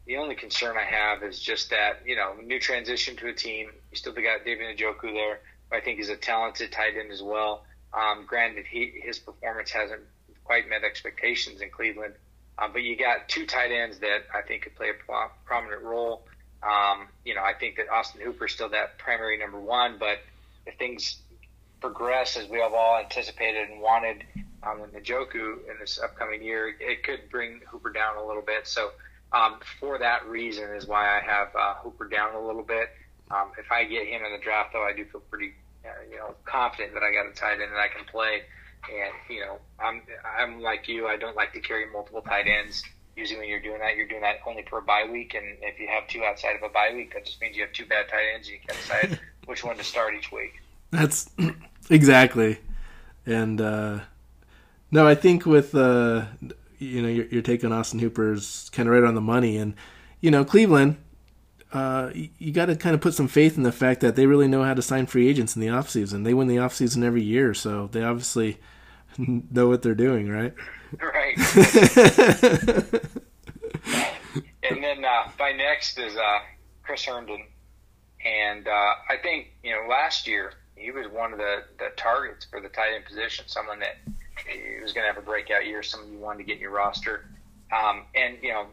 the 0.05 0.17
only 0.17 0.35
concern 0.35 0.77
I 0.77 0.83
have 0.83 1.23
is 1.23 1.39
just 1.39 1.69
that, 1.71 2.01
you 2.05 2.15
know, 2.15 2.35
new 2.43 2.59
transition 2.59 3.15
to 3.17 3.27
a 3.27 3.33
team. 3.33 3.71
You 3.91 3.97
still 3.97 4.13
got 4.13 4.45
David 4.45 4.77
Njoku 4.77 5.13
there, 5.13 5.39
who 5.69 5.77
I 5.77 5.81
think 5.81 5.97
he's 5.97 6.09
a 6.09 6.15
talented 6.15 6.71
tight 6.71 6.95
end 6.99 7.11
as 7.11 7.23
well. 7.23 7.65
Um, 7.93 8.25
granted, 8.27 8.65
he, 8.69 8.93
his 9.03 9.17
performance 9.17 9.71
hasn't 9.71 10.01
quite 10.43 10.69
met 10.69 10.83
expectations 10.83 11.61
in 11.61 11.69
Cleveland, 11.71 12.13
um, 12.59 12.71
but 12.71 12.83
you 12.83 12.95
got 12.95 13.27
two 13.27 13.45
tight 13.45 13.71
ends 13.71 13.97
that 13.99 14.25
I 14.33 14.41
think 14.41 14.63
could 14.63 14.75
play 14.75 14.89
a 14.89 14.93
pro- 14.93 15.31
prominent 15.45 15.81
role. 15.81 16.23
Um, 16.61 17.07
you 17.23 17.33
know, 17.33 17.43
I 17.43 17.53
think 17.53 17.77
that 17.77 17.89
Austin 17.89 18.21
Hooper 18.21 18.45
is 18.45 18.51
still 18.51 18.69
that 18.69 18.97
primary 18.97 19.37
number 19.37 19.59
one, 19.59 19.97
but 19.99 20.19
if 20.65 20.77
things 20.77 21.17
progress 21.81 22.37
as 22.37 22.47
we 22.47 22.59
have 22.59 22.73
all 22.73 22.97
anticipated 22.97 23.69
and 23.69 23.81
wanted 23.81 24.23
um, 24.63 24.81
with 24.81 24.93
Njoku 24.93 25.57
in 25.69 25.77
this 25.79 25.99
upcoming 26.03 26.43
year, 26.43 26.75
it 26.79 27.03
could 27.03 27.29
bring 27.29 27.61
Hooper 27.67 27.91
down 27.91 28.17
a 28.17 28.25
little 28.25 28.41
bit. 28.41 28.67
So 28.67 28.91
um, 29.35 29.59
for 29.79 29.97
that 29.99 30.25
reason 30.27 30.69
is 30.71 30.87
why 30.87 31.17
I 31.17 31.19
have 31.19 31.49
uh, 31.55 31.73
Hooper 31.75 32.07
down 32.07 32.35
a 32.35 32.39
little 32.39 32.63
bit. 32.63 32.89
Um, 33.29 33.51
if 33.59 33.71
I 33.71 33.83
get 33.83 34.07
him 34.07 34.23
in 34.23 34.31
the 34.31 34.41
draft, 34.41 34.71
though, 34.73 34.83
I 34.83 34.93
do 34.95 35.03
feel 35.05 35.21
pretty 35.21 35.53
uh, 35.83 35.89
you 36.09 36.17
know 36.17 36.35
confident 36.45 36.93
that 36.93 37.03
I 37.03 37.11
got 37.11 37.29
a 37.29 37.33
tight 37.33 37.61
end 37.61 37.71
that 37.71 37.79
I 37.79 37.89
can 37.89 38.05
play. 38.05 38.43
And 38.89 39.13
you 39.29 39.41
know, 39.41 39.57
I'm 39.79 40.01
I'm 40.39 40.61
like 40.61 40.87
you. 40.87 41.07
I 41.07 41.17
don't 41.17 41.35
like 41.35 41.51
to 41.53 41.59
carry 41.59 41.91
multiple 41.91 42.21
tight 42.21 42.45
ends. 42.47 42.83
Usually, 43.17 43.39
when 43.39 43.49
you're 43.49 43.61
doing 43.61 43.79
that, 43.79 43.95
you're 43.95 44.07
doing 44.07 44.21
that 44.21 44.37
only 44.47 44.63
for 44.69 44.79
a 44.79 44.81
bye 44.81 45.05
week. 45.11 45.33
And 45.33 45.45
if 45.61 45.79
you 45.79 45.87
have 45.87 46.07
two 46.07 46.23
outside 46.23 46.55
of 46.55 46.63
a 46.63 46.69
bye 46.69 46.91
week, 46.93 47.13
that 47.13 47.25
just 47.25 47.41
means 47.41 47.57
you 47.57 47.63
have 47.63 47.73
two 47.73 47.85
bad 47.85 48.07
tight 48.07 48.25
ends. 48.33 48.47
And 48.47 48.55
you 48.55 48.61
can't 48.67 48.79
decide 48.79 49.19
which 49.47 49.63
one 49.63 49.77
to 49.77 49.83
start 49.83 50.13
each 50.15 50.31
week. 50.31 50.61
That's 50.91 51.29
exactly. 51.89 52.59
And 53.25 53.59
uh, 53.59 53.99
no, 54.91 55.07
I 55.07 55.15
think 55.15 55.45
with 55.45 55.73
uh, 55.73 56.25
you 56.79 57.01
know 57.01 57.07
you're, 57.07 57.25
you're 57.25 57.41
taking 57.41 57.71
Austin 57.71 57.99
Hooper's 57.99 58.69
kind 58.71 58.87
of 58.87 58.93
right 58.93 59.03
on 59.03 59.15
the 59.15 59.21
money, 59.21 59.57
and 59.57 59.75
you 60.21 60.31
know 60.31 60.45
Cleveland. 60.45 60.97
Uh, 61.73 62.11
you, 62.13 62.29
you 62.37 62.51
got 62.53 62.67
to 62.67 62.75
kind 62.75 62.95
of 62.95 63.01
put 63.01 63.13
some 63.13 63.27
faith 63.27 63.57
in 63.57 63.63
the 63.63 63.71
fact 63.71 63.99
that 63.99 64.15
they 64.15 64.25
really 64.25 64.47
know 64.47 64.63
how 64.63 64.73
to 64.73 64.81
sign 64.81 65.05
free 65.05 65.27
agents 65.27 65.55
in 65.55 65.61
the 65.61 65.67
offseason. 65.67 66.23
They 66.23 66.33
win 66.33 66.47
the 66.47 66.55
offseason 66.55 67.03
every 67.03 67.23
year, 67.23 67.53
so 67.53 67.87
they 67.91 68.01
obviously 68.01 68.59
know 69.17 69.67
what 69.67 69.81
they're 69.81 69.95
doing, 69.95 70.29
right? 70.29 70.53
Right. 71.01 71.37
and 74.63 74.83
then 74.83 75.03
uh, 75.03 75.29
by 75.37 75.51
next 75.51 75.99
is 75.99 76.15
uh, 76.15 76.39
Chris 76.83 77.03
Herndon, 77.03 77.45
and 78.23 78.67
uh, 78.67 78.93
I 79.09 79.17
think 79.21 79.47
you 79.63 79.71
know 79.71 79.87
last 79.89 80.27
year 80.27 80.53
he 80.75 80.91
was 80.91 81.07
one 81.07 81.31
of 81.31 81.39
the, 81.39 81.63
the 81.79 81.89
targets 81.95 82.45
for 82.45 82.61
the 82.61 82.69
tight 82.69 82.93
end 82.95 83.05
position, 83.05 83.45
someone 83.47 83.79
that 83.79 83.97
he 84.45 84.81
was 84.81 84.93
going 84.93 85.07
to 85.07 85.13
have 85.13 85.21
a 85.21 85.25
breakout 85.25 85.65
year, 85.65 85.83
someone 85.83 86.11
you 86.11 86.19
wanted 86.19 86.39
to 86.39 86.43
get 86.43 86.55
in 86.55 86.61
your 86.61 86.71
roster, 86.71 87.25
um, 87.71 88.03
and 88.15 88.37
you 88.41 88.49
know 88.49 88.67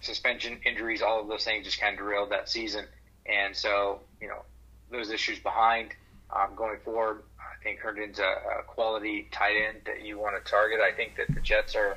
suspension, 0.00 0.58
injuries, 0.64 1.02
all 1.02 1.20
of 1.20 1.28
those 1.28 1.44
things 1.44 1.64
just 1.64 1.80
kind 1.80 1.92
of 1.92 1.98
derailed 1.98 2.30
that 2.30 2.48
season, 2.48 2.84
and 3.26 3.54
so 3.54 4.00
you 4.20 4.28
know 4.28 4.42
those 4.90 5.10
issues 5.10 5.38
behind 5.38 5.90
um, 6.34 6.54
going 6.56 6.78
forward. 6.84 7.22
I 7.38 7.62
think 7.62 7.80
Herndon's 7.80 8.18
a, 8.18 8.60
a 8.60 8.62
quality 8.66 9.28
tight 9.32 9.56
end 9.56 9.78
that 9.86 10.04
you 10.04 10.18
want 10.18 10.42
to 10.42 10.50
target. 10.50 10.80
I 10.80 10.94
think 10.94 11.16
that 11.16 11.34
the 11.34 11.40
Jets 11.40 11.74
are. 11.74 11.96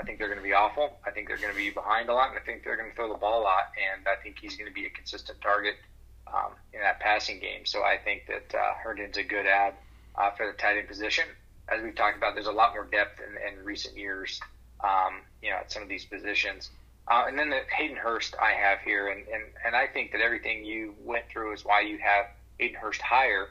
I 0.00 0.04
think 0.04 0.20
they're 0.20 0.28
going 0.28 0.38
to 0.38 0.44
be 0.44 0.52
awful. 0.52 0.96
I 1.04 1.10
think 1.10 1.26
they're 1.26 1.38
going 1.38 1.52
to 1.52 1.58
be 1.58 1.70
behind 1.70 2.08
a 2.08 2.14
lot, 2.14 2.30
and 2.30 2.38
I 2.38 2.42
think 2.42 2.62
they're 2.62 2.76
going 2.76 2.90
to 2.90 2.94
throw 2.94 3.08
the 3.08 3.18
ball 3.18 3.40
a 3.40 3.42
lot. 3.42 3.72
And 3.92 4.06
I 4.06 4.14
think 4.22 4.38
he's 4.40 4.56
going 4.56 4.70
to 4.70 4.74
be 4.74 4.86
a 4.86 4.90
consistent 4.90 5.40
target 5.40 5.74
um, 6.32 6.52
in 6.72 6.80
that 6.80 7.00
passing 7.00 7.40
game. 7.40 7.66
So 7.66 7.82
I 7.82 7.96
think 7.98 8.26
that 8.28 8.56
uh, 8.56 8.74
Herndon's 8.74 9.16
a 9.16 9.24
good 9.24 9.46
ad 9.46 9.74
uh, 10.14 10.30
for 10.30 10.46
the 10.46 10.52
tight 10.52 10.78
end 10.78 10.86
position. 10.86 11.24
As 11.72 11.82
we've 11.82 11.94
talked 11.94 12.16
about, 12.16 12.34
there's 12.34 12.46
a 12.46 12.52
lot 12.52 12.72
more 12.74 12.84
depth 12.84 13.20
in, 13.20 13.58
in 13.58 13.64
recent 13.64 13.96
years, 13.96 14.40
um, 14.82 15.20
you 15.42 15.50
know, 15.50 15.56
at 15.56 15.70
some 15.70 15.82
of 15.82 15.88
these 15.88 16.04
positions. 16.04 16.70
Uh, 17.06 17.24
and 17.26 17.38
then 17.38 17.50
the 17.50 17.60
Hayden 17.76 17.96
Hurst 17.96 18.34
I 18.40 18.52
have 18.52 18.80
here, 18.80 19.08
and, 19.08 19.26
and, 19.28 19.44
and 19.64 19.74
I 19.74 19.86
think 19.86 20.12
that 20.12 20.20
everything 20.20 20.64
you 20.64 20.94
went 21.04 21.24
through 21.30 21.54
is 21.54 21.64
why 21.64 21.80
you 21.80 21.98
have 21.98 22.26
Hayden 22.58 22.76
Hurst 22.76 23.00
higher 23.00 23.48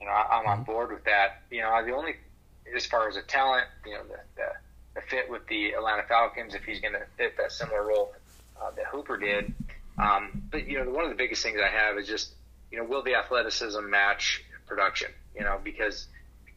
you 0.00 0.06
know, 0.06 0.12
I, 0.12 0.38
I'm 0.38 0.46
on 0.46 0.58
mm-hmm. 0.58 0.72
board 0.72 0.92
with 0.92 1.04
that. 1.04 1.42
You 1.50 1.62
know, 1.62 1.84
the 1.84 1.92
only 1.92 2.16
as 2.74 2.86
far 2.86 3.08
as 3.08 3.16
a 3.16 3.22
talent, 3.22 3.66
you 3.86 3.92
know, 3.92 4.02
the, 4.04 4.18
the, 4.36 5.00
the 5.00 5.00
fit 5.06 5.30
with 5.30 5.46
the 5.48 5.72
Atlanta 5.72 6.02
Falcons, 6.04 6.54
if 6.54 6.64
he's 6.64 6.80
going 6.80 6.94
to 6.94 7.04
fit 7.16 7.36
that 7.38 7.52
similar 7.52 7.86
role 7.86 8.14
uh, 8.60 8.70
that 8.76 8.86
Hooper 8.86 9.16
did. 9.16 9.54
Um, 9.98 10.42
but 10.50 10.66
you 10.66 10.78
know, 10.78 10.90
one 10.90 11.04
of 11.04 11.10
the 11.10 11.16
biggest 11.16 11.42
things 11.42 11.58
I 11.62 11.68
have 11.68 11.98
is 11.98 12.06
just, 12.06 12.34
you 12.70 12.78
know, 12.78 12.84
will 12.84 13.02
the 13.02 13.14
athleticism 13.14 13.88
match 13.88 14.44
production? 14.66 15.10
You 15.34 15.42
know, 15.42 15.58
because 15.62 16.06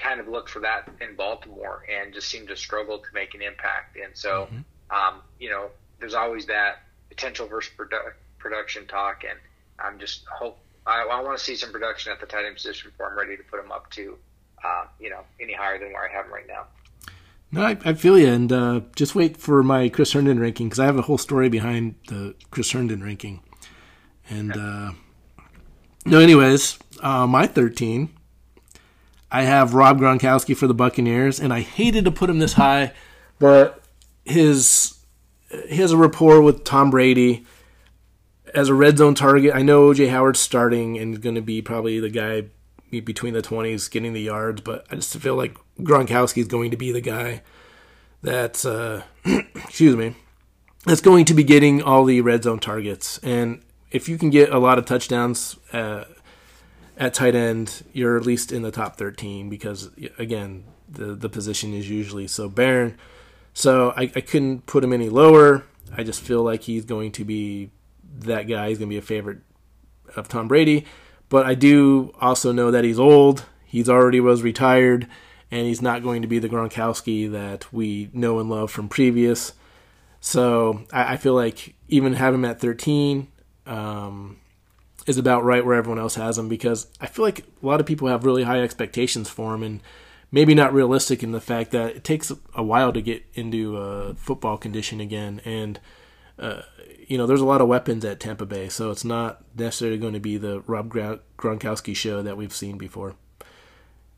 kind 0.02 0.20
of 0.20 0.28
looked 0.28 0.50
for 0.50 0.60
that 0.60 0.90
in 1.00 1.16
Baltimore 1.16 1.86
and 1.90 2.14
just 2.14 2.30
seemed 2.30 2.48
to 2.48 2.56
struggle 2.56 2.98
to 3.00 3.08
make 3.14 3.36
an 3.36 3.42
impact. 3.42 3.98
And 3.98 4.16
so, 4.16 4.48
mm-hmm. 4.52 4.96
um, 4.96 5.22
you 5.40 5.50
know, 5.50 5.70
there's 6.00 6.14
always 6.14 6.46
that 6.48 6.84
potential 7.10 7.48
versus 7.48 7.72
produ- 7.78 8.14
production 8.40 8.88
talk, 8.88 9.24
and 9.28 9.40
I'm 9.80 10.00
just 10.00 10.26
hope 10.26 10.58
I, 10.86 11.04
I 11.04 11.22
want 11.22 11.38
to 11.38 11.44
see 11.44 11.56
some 11.56 11.72
production 11.72 12.12
at 12.12 12.20
the 12.20 12.26
tight 12.26 12.46
end 12.46 12.56
position 12.56 12.90
before 12.92 13.10
I'm 13.12 13.18
ready 13.18 13.38
to 13.38 13.44
put 13.44 13.60
him 13.60 13.72
up 13.72 13.90
to, 13.92 14.18
uh, 14.64 14.86
you 15.00 15.10
know, 15.10 15.22
any 15.40 15.54
higher 15.54 15.78
than 15.78 15.94
where 15.94 16.10
I 16.10 16.12
have 16.12 16.26
him 16.26 16.34
right 16.34 16.48
now. 16.48 16.66
No, 17.52 17.64
I, 17.64 17.78
I 17.84 17.94
feel 17.94 18.18
you, 18.18 18.28
and 18.28 18.52
uh, 18.52 18.82
just 18.96 19.14
wait 19.14 19.36
for 19.36 19.62
my 19.62 19.90
Chris 19.90 20.14
Herndon 20.14 20.40
ranking 20.40 20.68
because 20.68 20.80
I 20.80 20.86
have 20.86 20.98
a 20.98 21.02
whole 21.02 21.18
story 21.18 21.50
behind 21.50 21.96
the 22.08 22.34
Chris 22.50 22.72
Herndon 22.72 23.04
ranking. 23.04 23.42
And 24.30 24.56
uh, 24.56 24.92
no, 26.06 26.20
anyways, 26.20 26.80
uh, 27.02 27.28
my 27.28 27.48
13, 27.48 28.10
I 29.32 29.44
have 29.44 29.74
Rob 29.74 30.00
Gronkowski 30.00 30.56
for 30.56 30.68
the 30.68 30.74
Buccaneers, 30.74 31.40
and 31.40 31.54
I 31.54 31.62
hated 31.62 32.06
to 32.06 32.12
put 32.12 32.30
him 32.30 32.40
this 32.40 32.54
high, 32.54 32.94
but 33.40 33.82
his 34.26 34.98
he 35.68 35.78
has 35.78 35.92
a 35.92 35.98
rapport 35.98 36.42
with 36.42 36.64
Tom 36.64 36.90
Brady 36.90 37.46
as 38.54 38.70
a 38.70 38.74
red 38.74 38.98
zone 38.98 39.16
target, 39.16 39.56
I 39.56 39.62
know 39.62 39.90
OJ 39.90 40.10
Howard's 40.10 40.40
starting 40.40 40.98
and 40.98 41.22
going 41.22 41.36
to 41.36 41.42
be 41.42 41.62
probably 41.62 42.00
the 42.00 42.10
guy 42.10 42.46
between 42.90 43.34
the 43.34 43.42
20s 43.42 43.90
getting 43.90 44.14
the 44.14 44.22
yards, 44.22 44.62
but 44.62 44.86
I 44.92 44.96
just 44.96 45.18
feel 45.18 45.36
like 45.36 45.58
Gronkowski 45.80 46.40
is 46.40 46.48
going 46.48 46.72
to 46.72 46.78
be 46.78 46.92
the 46.92 47.02
guy 47.02 47.42
that's, 48.22 48.66
uh, 48.66 49.04
excuse 49.26 49.96
me, 49.96 50.16
that's 50.86 51.02
going 51.02 51.26
to 51.26 51.34
be 51.34 51.44
getting 51.44 51.82
all 51.82 52.04
the 52.04 52.22
red 52.22 52.44
zone 52.44 52.60
targets. 52.60 53.18
And 53.20 53.62
if 53.92 54.10
you 54.10 54.18
can 54.18 54.30
get 54.30 54.52
a 54.52 54.60
lot 54.60 54.78
of 54.78 54.86
touchdowns 54.86 55.58
uh, 55.72 56.06
at 57.02 57.16
tight 57.16 57.34
end, 57.34 57.84
you're 57.94 58.16
at 58.16 58.28
least 58.28 58.52
in 58.52 58.62
the 58.62 58.70
top 58.70 58.96
13 58.96 59.50
because, 59.50 59.90
again, 60.20 60.66
the, 60.88 61.16
the 61.16 61.30
position 61.30 61.74
is 61.74 61.90
usually 61.90 62.28
so 62.28 62.48
barren. 62.48 62.96
So 63.56 63.92
I, 63.98 64.04
I 64.04 64.22
couldn't 64.22 64.68
put 64.68 64.84
him 64.84 64.94
any 64.94 65.10
lower. 65.10 65.64
I 65.98 66.04
just 66.04 66.22
feel 66.22 66.44
like 66.44 66.62
he's 66.62 66.86
going 66.86 67.12
to 67.14 67.26
be 67.26 67.72
that 68.20 68.44
guy. 68.44 68.70
He's 68.70 68.78
going 68.78 68.88
to 68.88 68.94
be 68.94 69.00
a 69.00 69.02
favorite 69.02 69.40
of 70.16 70.28
Tom 70.28 70.48
Brady. 70.48 70.86
But 71.28 71.48
I 71.48 71.56
do 71.56 72.14
also 72.22 72.52
know 72.52 72.70
that 72.70 72.84
he's 72.84 73.00
old. 73.00 73.46
He's 73.66 73.90
already 73.90 74.20
was 74.20 74.44
retired, 74.44 75.08
and 75.50 75.66
he's 75.66 75.82
not 75.82 76.04
going 76.04 76.22
to 76.22 76.28
be 76.28 76.38
the 76.38 76.50
Gronkowski 76.50 77.32
that 77.32 77.74
we 77.74 78.12
know 78.14 78.40
and 78.40 78.48
love 78.48 78.70
from 78.70 78.90
previous. 78.90 79.54
So 80.20 80.84
I, 80.94 81.14
I 81.14 81.18
feel 81.18 81.34
like 81.34 81.74
even 81.88 82.14
having 82.14 82.42
him 82.42 82.46
at 82.46 82.60
13 82.60 83.28
um, 83.66 84.38
is 85.08 85.18
about 85.18 85.44
right 85.44 85.66
where 85.66 85.76
everyone 85.76 86.00
else 86.00 86.16
has 86.16 86.38
him 86.38 86.48
because 86.48 86.88
I 87.00 87.08
feel 87.08 87.26
like 87.26 87.40
a 87.40 87.66
lot 87.66 87.80
of 87.80 87.86
people 87.86 88.08
have 88.08 88.26
really 88.26 88.44
high 88.44 88.62
expectations 88.62 89.30
for 89.30 89.54
him 89.54 89.64
and 89.64 89.82
maybe 90.32 90.54
not 90.54 90.74
realistic 90.74 91.24
in 91.24 91.32
the 91.32 91.42
fact 91.42 91.72
that 91.72 91.96
it 91.96 92.04
takes 92.04 92.32
a 92.56 92.64
while 92.64 92.94
to 92.94 93.02
get 93.02 93.24
into 93.34 93.78
a 93.78 94.14
football 94.16 94.58
condition 94.58 95.02
again. 95.02 95.42
And 95.44 95.80
uh, 96.40 96.62
you 97.08 97.18
know, 97.18 97.28
there's 97.28 97.42
a 97.42 97.46
lot 97.46 97.62
of 97.62 97.68
weapons 97.68 98.06
at 98.06 98.20
Tampa 98.20 98.46
Bay, 98.46 98.70
so 98.70 98.90
it's 98.90 99.04
not 99.04 99.44
necessarily 99.56 99.98
going 99.98 100.14
to 100.14 100.20
be 100.20 100.38
the 100.38 100.62
Rob 100.62 100.90
Gronkowski 101.38 101.96
show 101.96 102.22
that 102.22 102.38
we've 102.38 102.54
seen 102.54 102.78
before. 102.78 103.16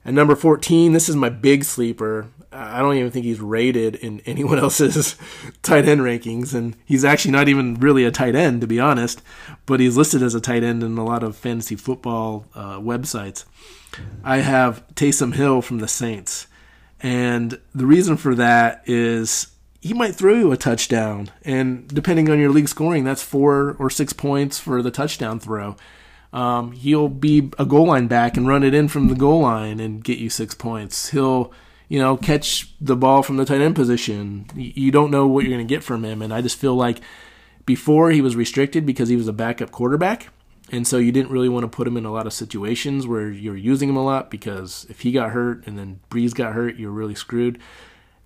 At 0.05 0.13
number 0.13 0.35
14, 0.35 0.91
this 0.91 1.07
is 1.07 1.15
my 1.15 1.29
big 1.29 1.63
sleeper. 1.63 2.27
I 2.51 2.79
don't 2.79 2.95
even 2.95 3.09
think 3.11 3.25
he's 3.25 3.39
rated 3.39 3.95
in 3.95 4.19
anyone 4.25 4.59
else's 4.59 5.15
tight 5.61 5.87
end 5.87 6.01
rankings, 6.01 6.53
and 6.53 6.75
he's 6.85 7.05
actually 7.05 7.31
not 7.31 7.47
even 7.47 7.75
really 7.75 8.05
a 8.05 8.11
tight 8.11 8.35
end, 8.35 8.61
to 8.61 8.67
be 8.67 8.79
honest, 8.79 9.21
but 9.65 9.79
he's 9.79 9.97
listed 9.97 10.21
as 10.21 10.35
a 10.35 10.41
tight 10.41 10.63
end 10.63 10.83
in 10.83 10.97
a 10.97 11.05
lot 11.05 11.23
of 11.23 11.35
fantasy 11.35 11.75
football 11.75 12.45
uh, 12.53 12.79
websites. 12.79 13.45
I 14.23 14.37
have 14.37 14.83
Taysom 14.95 15.35
Hill 15.35 15.61
from 15.61 15.79
the 15.79 15.87
Saints, 15.87 16.47
and 16.99 17.59
the 17.73 17.85
reason 17.85 18.17
for 18.17 18.33
that 18.35 18.81
is 18.85 19.47
he 19.83 19.93
might 19.93 20.15
throw 20.15 20.33
you 20.33 20.51
a 20.53 20.57
touchdown. 20.57 21.29
And 21.43 21.87
depending 21.89 22.29
on 22.29 22.39
your 22.39 22.49
league 22.49 22.69
scoring, 22.69 23.03
that's 23.03 23.21
four 23.21 23.75
or 23.77 23.89
six 23.89 24.13
points 24.13 24.57
for 24.57 24.81
the 24.81 24.91
touchdown 24.91 25.41
throw. 25.41 25.75
Um, 26.33 26.71
he'll 26.71 27.09
be 27.09 27.51
a 27.59 27.65
goal 27.65 27.87
line 27.87 28.07
back 28.07 28.35
and 28.35 28.47
run 28.47 28.63
it 28.63 28.73
in 28.73 28.87
from 28.87 29.07
the 29.07 29.15
goal 29.15 29.41
line 29.41 29.79
and 29.79 30.03
get 30.03 30.17
you 30.17 30.29
six 30.29 30.55
points. 30.55 31.09
He'll, 31.09 31.53
you 31.87 31.99
know, 31.99 32.17
catch 32.17 32.73
the 32.81 32.95
ball 32.95 33.21
from 33.21 33.37
the 33.37 33.45
tight 33.45 33.61
end 33.61 33.75
position. 33.75 34.47
You 34.55 34.91
don't 34.91 35.11
know 35.11 35.27
what 35.27 35.43
you're 35.43 35.53
going 35.53 35.65
to 35.65 35.73
get 35.73 35.83
from 35.83 36.03
him. 36.03 36.23
And 36.23 36.33
I 36.33 36.41
just 36.41 36.57
feel 36.57 36.75
like 36.75 37.01
before 37.67 38.09
he 38.09 38.19
was 38.19 38.35
restricted 38.35 38.85
because 38.85 39.09
he 39.09 39.15
was 39.15 39.27
a 39.27 39.33
backup 39.33 39.71
quarterback. 39.71 40.29
And 40.71 40.87
so 40.87 40.97
you 40.97 41.11
didn't 41.11 41.31
really 41.31 41.49
want 41.49 41.65
to 41.65 41.67
put 41.67 41.87
him 41.87 41.97
in 41.97 42.05
a 42.05 42.11
lot 42.11 42.25
of 42.25 42.33
situations 42.33 43.05
where 43.05 43.29
you're 43.29 43.55
using 43.55 43.89
him 43.89 43.97
a 43.97 44.03
lot 44.03 44.31
because 44.31 44.87
if 44.89 45.01
he 45.01 45.11
got 45.11 45.31
hurt 45.31 45.67
and 45.67 45.77
then 45.77 45.99
Brees 46.09 46.33
got 46.33 46.53
hurt, 46.53 46.77
you're 46.77 46.89
really 46.89 47.15
screwed. 47.15 47.59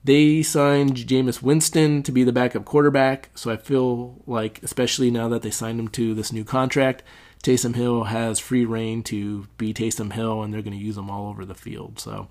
They 0.03 0.43
signed 0.43 0.95
Jameis 0.95 1.41
Winston 1.41 2.03
to 2.03 2.13
be 2.13 2.23
the 2.23 2.31
backup 2.31 2.63
quarterback, 2.63 3.29
so 3.35 3.51
I 3.51 3.57
feel 3.57 4.21
like, 4.25 4.63
especially 4.63 5.11
now 5.11 5.27
that 5.27 5.41
they 5.41 5.51
signed 5.51 5.79
him 5.79 5.89
to 5.89 6.13
this 6.13 6.31
new 6.31 6.45
contract, 6.45 7.03
Taysom 7.43 7.75
Hill 7.75 8.05
has 8.05 8.39
free 8.39 8.65
reign 8.65 9.03
to 9.03 9.47
be 9.57 9.73
Taysom 9.73 10.13
Hill, 10.13 10.43
and 10.43 10.53
they're 10.53 10.61
going 10.61 10.77
to 10.77 10.83
use 10.83 10.97
him 10.97 11.09
all 11.09 11.29
over 11.29 11.45
the 11.45 11.55
field. 11.55 11.99
So, 11.99 12.27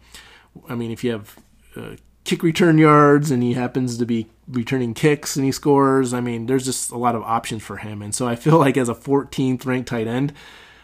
I 0.69 0.75
mean, 0.75 0.90
if 0.90 1.05
you 1.05 1.12
have 1.12 1.37
uh, 1.77 1.97
kick 2.25 2.42
return 2.42 2.77
yards 2.77 3.31
and 3.31 3.42
he 3.42 3.55
happens 3.55 3.97
to 3.99 4.05
be 4.05 4.27
returning 4.49 4.95
kicks 4.95 5.37
and 5.37 5.45
he 5.45 5.53
scores, 5.53 6.12
I 6.12 6.21
mean, 6.21 6.47
there's 6.47 6.64
just 6.64 6.90
a 6.90 6.99
lot 6.99 7.14
of 7.14 7.23
options 7.23 7.62
for 7.62 7.79
him. 7.79 8.03
And 8.03 8.14
so 8.14 8.27
I 8.27 8.37
feel 8.37 8.59
like 8.61 8.77
as 8.77 8.88
a 8.88 8.95
14th 8.95 9.64
ranked 9.64 9.88
tight 9.88 10.07
end, 10.07 10.33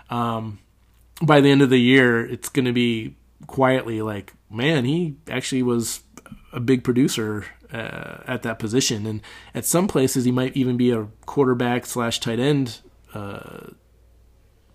um, 0.09 0.61
by 1.21 1.41
the 1.41 1.51
end 1.51 1.63
of 1.63 1.71
the 1.71 1.81
year, 1.81 2.25
it's 2.25 2.49
going 2.49 2.65
to 2.65 2.73
be 2.73 3.17
quietly 3.47 4.03
like, 4.03 4.33
man, 4.51 4.85
he 4.85 5.17
actually 5.29 5.63
was 5.63 6.01
a 6.53 6.61
big 6.61 6.85
producer 6.85 7.47
uh, 7.73 8.19
at 8.27 8.43
that 8.43 8.59
position, 8.59 9.07
and 9.07 9.21
at 9.55 9.65
some 9.65 9.89
places 9.89 10.25
he 10.25 10.31
might 10.31 10.55
even 10.57 10.77
be 10.77 10.91
a 10.91 11.09
quarterback 11.27 11.87
slash 11.87 12.21
tight 12.21 12.39
end 12.39 12.81
uh, 13.15 13.69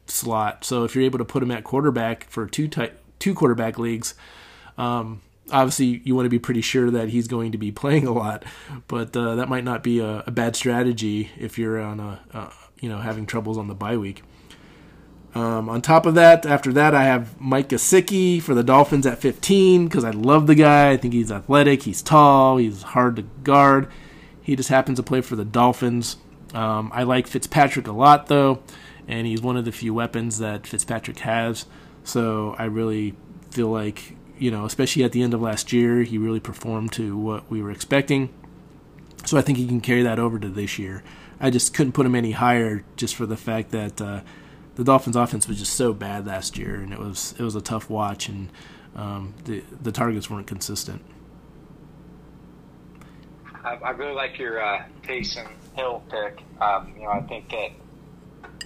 slot. 0.10 0.64
So 0.64 0.84
if 0.84 0.96
you're 0.96 1.04
able 1.04 1.20
to 1.20 1.26
put 1.26 1.44
him 1.44 1.52
at 1.52 1.64
quarterback 1.64 2.30
for 2.30 2.48
two 2.48 2.68
type, 2.68 3.00
two 3.20 3.34
quarterback 3.34 3.78
leagues, 3.78 4.14
um, 4.78 5.22
obviously 5.52 6.02
you 6.04 6.16
want 6.16 6.26
to 6.26 6.30
be 6.30 6.40
pretty 6.40 6.62
sure 6.62 6.92
that 6.92 7.10
he's 7.10 7.28
going 7.28 7.52
to 7.52 7.58
be 7.58 7.72
playing 7.72 8.08
a 8.08 8.14
lot. 8.14 8.44
But 8.88 9.16
uh, 9.16 9.36
that 9.36 9.50
might 9.50 9.64
not 9.64 9.84
be 9.84 10.00
a, 10.00 10.24
a, 10.28 10.32
bad 10.32 10.56
strategy 10.56 11.32
if 11.38 11.58
you're 11.58 11.80
on 11.80 12.00
a, 12.00 12.20
a 12.34 12.54
you 12.80 12.90
know 12.90 13.00
having 13.00 13.26
troubles 13.26 13.58
on 13.58 13.68
the 13.68 13.76
bye 13.76 13.98
week. 13.98 14.24
Um, 15.36 15.70
on 15.70 15.82
top 15.82 16.08
of 16.08 16.16
that, 16.16 16.48
after 16.48 16.74
that, 16.74 16.96
I 16.96 17.04
have 17.04 17.40
Mike 17.40 17.70
Gesicki 17.70 18.42
for 18.42 18.56
the 18.56 18.64
Dolphins 18.64 19.06
at 19.06 19.20
15 19.20 19.88
because 19.88 20.04
I 20.04 20.10
love 20.10 20.48
the 20.48 20.56
guy. 20.56 20.92
I 20.92 20.98
think 20.98 21.14
he's 21.14 21.32
athletic, 21.32 21.84
he's 21.84 22.02
tall, 22.02 22.58
he's 22.58 22.82
hard 22.82 23.18
to 23.18 23.22
guard. 23.44 23.88
He 24.42 24.56
just 24.56 24.70
happens 24.70 24.98
to 24.98 25.04
play 25.04 25.22
for 25.22 25.36
the 25.36 25.46
Dolphins. 25.46 26.18
Um, 26.54 26.90
I 26.94 27.04
like 27.04 27.28
Fitzpatrick 27.28 27.88
a 27.88 27.92
lot, 27.92 28.28
though, 28.28 28.64
and 29.08 29.28
he's 29.28 29.42
one 29.42 29.58
of 29.58 29.66
the 29.66 29.72
few 29.72 29.94
weapons 29.94 30.40
that 30.40 30.68
Fitzpatrick 30.68 31.20
has. 31.20 31.66
So 32.04 32.56
I 32.58 32.66
really 32.66 33.16
feel 33.52 33.70
like, 33.70 34.16
you 34.38 34.52
know, 34.52 34.66
especially 34.66 35.04
at 35.04 35.12
the 35.12 35.22
end 35.22 35.34
of 35.34 35.42
last 35.42 35.74
year, 35.74 36.04
he 36.04 36.18
really 36.18 36.40
performed 36.40 36.92
to 36.94 37.18
what 37.18 37.50
we 37.50 37.62
were 37.62 37.72
expecting. 37.72 38.34
So 39.26 39.38
I 39.38 39.42
think 39.42 39.58
he 39.58 39.68
can 39.68 39.82
carry 39.82 40.04
that 40.04 40.20
over 40.20 40.40
to 40.40 40.48
this 40.48 40.78
year. 40.80 41.04
I 41.40 41.50
just 41.50 41.74
couldn't 41.74 41.94
put 41.94 42.06
him 42.06 42.16
any 42.16 42.32
higher 42.32 42.84
just 42.96 43.16
for 43.16 43.26
the 43.26 43.38
fact 43.38 43.72
that. 43.72 44.02
Uh, 44.02 44.22
the 44.78 44.84
Dolphins' 44.84 45.16
offense 45.16 45.48
was 45.48 45.58
just 45.58 45.74
so 45.74 45.92
bad 45.92 46.28
last 46.28 46.56
year, 46.56 46.76
and 46.76 46.94
it 46.94 47.00
was 47.00 47.34
it 47.40 47.42
was 47.42 47.56
a 47.56 47.62
tough 47.62 47.90
watch, 47.90 48.30
and 48.30 48.52
um, 48.96 49.34
the 49.46 49.64
the 49.82 49.92
targets 49.92 50.30
weren't 50.30 50.46
consistent. 50.46 51.04
I, 53.64 53.74
I 53.84 53.90
really 53.90 54.14
like 54.14 54.38
your 54.38 54.64
uh, 54.64 54.84
Taysom 55.02 55.48
Hill 55.76 56.04
pick. 56.10 56.44
Um, 56.62 56.94
you 56.96 57.04
know, 57.04 57.10
I 57.10 57.22
think 57.22 57.50
that 57.50 57.72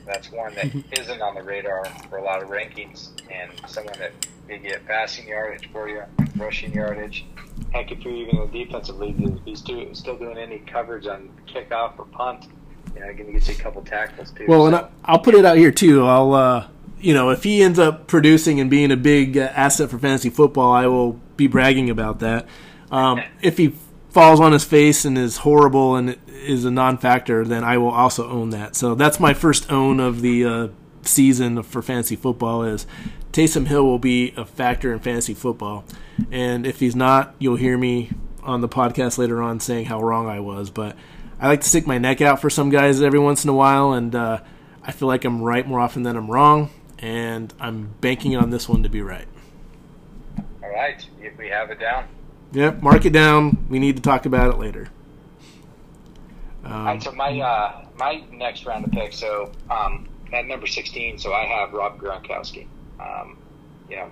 that's 0.05 0.31
one 0.31 0.55
that 0.55 0.73
isn't 0.99 1.21
on 1.21 1.35
the 1.35 1.43
radar 1.43 1.85
for 2.09 2.17
a 2.17 2.23
lot 2.23 2.41
of 2.41 2.49
rankings, 2.49 3.09
and 3.29 3.51
someone 3.67 3.97
that 3.99 4.11
may 4.47 4.59
get 4.59 4.85
passing 4.85 5.27
yardage 5.27 5.69
for 5.71 5.89
you, 5.89 6.03
rushing 6.37 6.73
yardage. 6.73 7.25
Heck, 7.71 7.91
if 7.91 8.03
you're 8.03 8.13
even 8.13 8.37
in 8.37 8.51
the 8.51 8.65
defensive 8.65 8.97
league, 8.97 9.15
if 9.19 9.39
he's 9.45 9.59
still 9.59 10.17
doing 10.17 10.37
any 10.37 10.59
coverage 10.59 11.07
on 11.07 11.29
kickoff 11.47 11.97
or 11.97 12.05
punt, 12.05 12.47
you 12.93 12.99
know, 12.99 13.13
going 13.13 13.27
to 13.27 13.31
get 13.33 13.47
you 13.47 13.53
a 13.53 13.57
couple 13.57 13.81
tackles 13.83 14.31
too. 14.31 14.45
Well, 14.47 14.69
so. 14.69 14.75
and 14.75 14.87
I'll 15.05 15.19
put 15.19 15.35
it 15.35 15.45
out 15.45 15.57
here 15.57 15.71
too. 15.71 16.05
I'll, 16.05 16.33
uh, 16.33 16.67
you 16.99 17.13
know, 17.13 17.29
if 17.29 17.43
he 17.43 17.61
ends 17.61 17.79
up 17.79 18.07
producing 18.07 18.59
and 18.59 18.69
being 18.69 18.91
a 18.91 18.97
big 18.97 19.37
uh, 19.37 19.51
asset 19.55 19.89
for 19.89 19.97
fantasy 19.97 20.29
football, 20.29 20.71
I 20.73 20.87
will 20.87 21.13
be 21.37 21.47
bragging 21.47 21.89
about 21.89 22.19
that. 22.19 22.47
Um, 22.91 23.21
if 23.41 23.57
he 23.57 23.73
falls 24.11 24.39
on 24.39 24.51
his 24.51 24.63
face 24.63 25.05
and 25.05 25.17
is 25.17 25.37
horrible 25.37 25.95
and 25.95 26.17
is 26.27 26.65
a 26.65 26.71
non-factor, 26.71 27.45
then 27.45 27.63
I 27.63 27.77
will 27.77 27.91
also 27.91 28.29
own 28.29 28.49
that. 28.51 28.75
So 28.75 28.93
that's 28.93 29.19
my 29.19 29.33
first 29.33 29.71
own 29.71 29.99
of 29.99 30.21
the 30.21 30.45
uh, 30.45 30.67
season 31.03 31.63
for 31.63 31.81
fantasy 31.81 32.15
football. 32.15 32.63
Is 32.63 32.85
Taysom 33.31 33.67
Hill 33.67 33.83
will 33.83 33.99
be 33.99 34.33
a 34.35 34.45
factor 34.45 34.91
in 34.91 34.99
fantasy 34.99 35.33
football, 35.33 35.85
and 36.31 36.67
if 36.67 36.79
he's 36.79 36.95
not, 36.95 37.35
you'll 37.39 37.55
hear 37.55 37.77
me 37.77 38.11
on 38.43 38.61
the 38.61 38.69
podcast 38.69 39.17
later 39.17 39.41
on 39.41 39.59
saying 39.59 39.85
how 39.85 40.01
wrong 40.01 40.27
I 40.27 40.39
was. 40.39 40.69
But 40.69 40.97
I 41.39 41.47
like 41.47 41.61
to 41.61 41.69
stick 41.69 41.87
my 41.87 41.97
neck 41.97 42.21
out 42.21 42.41
for 42.41 42.49
some 42.49 42.69
guys 42.69 43.01
every 43.01 43.19
once 43.19 43.43
in 43.43 43.49
a 43.49 43.53
while, 43.53 43.93
and 43.93 44.13
uh, 44.13 44.41
I 44.83 44.91
feel 44.91 45.07
like 45.07 45.23
I'm 45.23 45.41
right 45.41 45.65
more 45.65 45.79
often 45.79 46.03
than 46.03 46.17
I'm 46.17 46.29
wrong, 46.29 46.69
and 46.99 47.53
I'm 47.59 47.95
banking 48.01 48.35
on 48.35 48.49
this 48.49 48.67
one 48.67 48.83
to 48.83 48.89
be 48.89 49.01
right. 49.01 49.27
All 50.61 50.69
right, 50.69 51.03
if 51.21 51.37
we 51.37 51.47
have 51.47 51.71
it 51.71 51.79
down. 51.79 52.07
Yep, 52.53 52.81
mark 52.81 53.05
it 53.05 53.13
down. 53.13 53.65
We 53.69 53.79
need 53.79 53.95
to 53.95 54.01
talk 54.01 54.25
about 54.25 54.53
it 54.53 54.57
later. 54.57 54.87
Um, 56.63 56.73
All 56.73 56.85
right, 56.85 57.01
so 57.01 57.11
my 57.13 57.39
uh, 57.39 57.85
my 57.97 58.23
next 58.31 58.65
round 58.65 58.85
of 58.85 58.91
picks. 58.91 59.17
So 59.17 59.51
um, 59.69 60.07
at 60.33 60.45
number 60.45 60.67
sixteen, 60.67 61.17
so 61.17 61.33
I 61.33 61.45
have 61.45 61.73
Rob 61.73 61.97
Gronkowski. 61.99 62.67
Um, 62.99 63.37
you 63.89 63.95
know, 63.95 64.09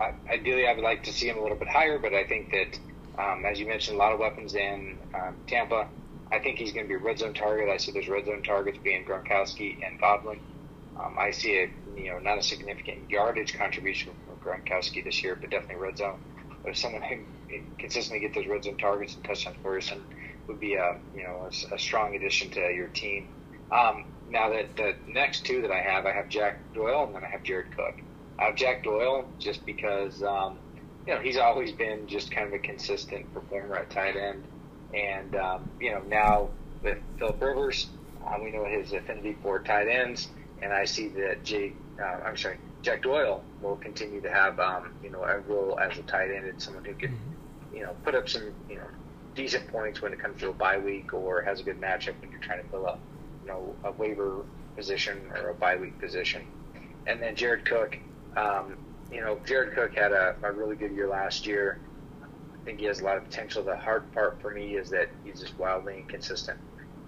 I, 0.00 0.12
ideally 0.30 0.66
I 0.66 0.74
would 0.74 0.84
like 0.84 1.04
to 1.04 1.12
see 1.12 1.28
him 1.28 1.38
a 1.38 1.42
little 1.42 1.56
bit 1.56 1.68
higher, 1.68 1.98
but 1.98 2.12
I 2.12 2.24
think 2.24 2.50
that 2.50 2.78
um, 3.22 3.44
as 3.44 3.60
you 3.60 3.66
mentioned, 3.66 3.96
a 3.96 3.98
lot 3.98 4.12
of 4.12 4.18
weapons 4.18 4.54
in 4.54 4.98
um, 5.14 5.36
Tampa. 5.46 5.88
I 6.32 6.40
think 6.40 6.58
he's 6.58 6.72
going 6.72 6.86
to 6.86 6.88
be 6.88 6.94
a 6.94 6.98
red 6.98 7.18
zone 7.18 7.34
target. 7.34 7.68
I 7.68 7.76
see 7.76 7.92
those 7.92 8.08
red 8.08 8.26
zone 8.26 8.42
targets 8.42 8.78
being 8.78 9.04
Gronkowski 9.04 9.86
and 9.86 10.00
Godwin. 10.00 10.40
Um, 10.98 11.16
I 11.18 11.30
see 11.30 11.58
a 11.58 11.70
you 11.96 12.10
know 12.10 12.18
not 12.18 12.38
a 12.38 12.42
significant 12.42 13.08
yardage 13.08 13.56
contribution 13.56 14.12
from 14.26 14.36
Gronkowski 14.38 15.04
this 15.04 15.22
year, 15.22 15.36
but 15.36 15.50
definitely 15.50 15.76
red 15.76 15.98
zone. 15.98 16.18
But 16.62 16.70
if 16.70 16.78
someone 16.78 17.02
consistently 17.78 18.20
get 18.20 18.34
those 18.34 18.46
red 18.46 18.64
zone 18.64 18.76
targets 18.76 19.16
and 19.16 19.26
us, 19.30 19.90
and 19.90 20.02
would 20.46 20.60
be 20.60 20.74
a 20.74 20.98
you 21.16 21.22
know 21.22 21.48
a, 21.48 21.74
a 21.74 21.78
strong 21.78 22.14
addition 22.14 22.50
to 22.50 22.60
your 22.60 22.88
team. 22.88 23.28
Um, 23.70 24.04
now 24.28 24.50
that 24.50 24.76
the 24.76 24.94
next 25.06 25.44
two 25.44 25.62
that 25.62 25.70
I 25.70 25.80
have, 25.80 26.06
I 26.06 26.12
have 26.12 26.28
Jack 26.28 26.58
Doyle 26.74 27.04
and 27.04 27.14
then 27.14 27.24
I 27.24 27.28
have 27.28 27.42
Jared 27.42 27.76
Cook. 27.76 27.96
I 28.38 28.44
have 28.44 28.56
Jack 28.56 28.82
Doyle 28.82 29.26
just 29.38 29.64
because 29.64 30.22
um, 30.22 30.58
you 31.06 31.14
know 31.14 31.20
he's 31.20 31.36
always 31.36 31.72
been 31.72 32.06
just 32.06 32.30
kind 32.30 32.46
of 32.46 32.52
a 32.52 32.58
consistent 32.58 33.32
performer 33.32 33.76
at 33.76 33.90
tight 33.90 34.16
end. 34.16 34.44
And, 34.94 35.34
um, 35.34 35.70
you 35.80 35.90
know, 35.90 36.02
now 36.06 36.50
with 36.82 36.98
Philip 37.18 37.42
Rivers, 37.42 37.88
uh, 38.24 38.38
we 38.42 38.52
know 38.52 38.64
his 38.64 38.92
affinity 38.92 39.36
for 39.42 39.58
tight 39.58 39.88
ends. 39.88 40.28
And 40.62 40.72
I 40.72 40.84
see 40.84 41.08
that 41.08 41.42
Jay, 41.44 41.72
uh, 42.00 42.20
I'm 42.24 42.36
sorry, 42.36 42.58
Jack 42.82 43.02
Doyle 43.02 43.42
will 43.60 43.76
continue 43.76 44.20
to 44.20 44.30
have, 44.30 44.60
um, 44.60 44.94
you 45.02 45.10
know, 45.10 45.22
a 45.22 45.40
role 45.40 45.78
as 45.80 45.98
a 45.98 46.02
tight 46.02 46.30
end 46.30 46.46
and 46.46 46.62
someone 46.62 46.84
who 46.84 46.94
can, 46.94 47.10
mm-hmm. 47.10 47.30
You 47.74 47.82
know, 47.82 47.94
put 48.04 48.14
up 48.14 48.28
some, 48.28 48.52
you 48.68 48.76
know, 48.76 48.86
decent 49.34 49.66
points 49.68 50.00
when 50.00 50.12
it 50.12 50.18
comes 50.18 50.40
to 50.40 50.50
a 50.50 50.52
bye 50.52 50.78
week 50.78 51.12
or 51.12 51.42
has 51.42 51.60
a 51.60 51.62
good 51.62 51.80
matchup 51.80 52.20
when 52.20 52.30
you're 52.30 52.40
trying 52.40 52.62
to 52.62 52.68
fill 52.68 52.86
up, 52.86 53.00
you 53.42 53.48
know, 53.48 53.74
a 53.84 53.92
waiver 53.92 54.44
position 54.76 55.20
or 55.34 55.50
a 55.50 55.54
bye 55.54 55.76
week 55.76 55.98
position. 56.00 56.42
And 57.06 57.20
then 57.20 57.36
Jared 57.36 57.64
Cook, 57.64 57.98
um, 58.36 58.76
you 59.12 59.20
know, 59.20 59.38
Jared 59.44 59.74
Cook 59.74 59.94
had 59.94 60.12
a, 60.12 60.36
a 60.42 60.52
really 60.52 60.76
good 60.76 60.92
year 60.92 61.08
last 61.08 61.46
year. 61.46 61.78
I 62.22 62.64
think 62.64 62.80
he 62.80 62.86
has 62.86 63.00
a 63.00 63.04
lot 63.04 63.16
of 63.16 63.24
potential. 63.24 63.62
The 63.62 63.76
hard 63.76 64.10
part 64.12 64.40
for 64.40 64.50
me 64.50 64.76
is 64.76 64.88
that 64.90 65.08
he's 65.24 65.40
just 65.40 65.58
wildly 65.58 65.98
inconsistent. 65.98 66.58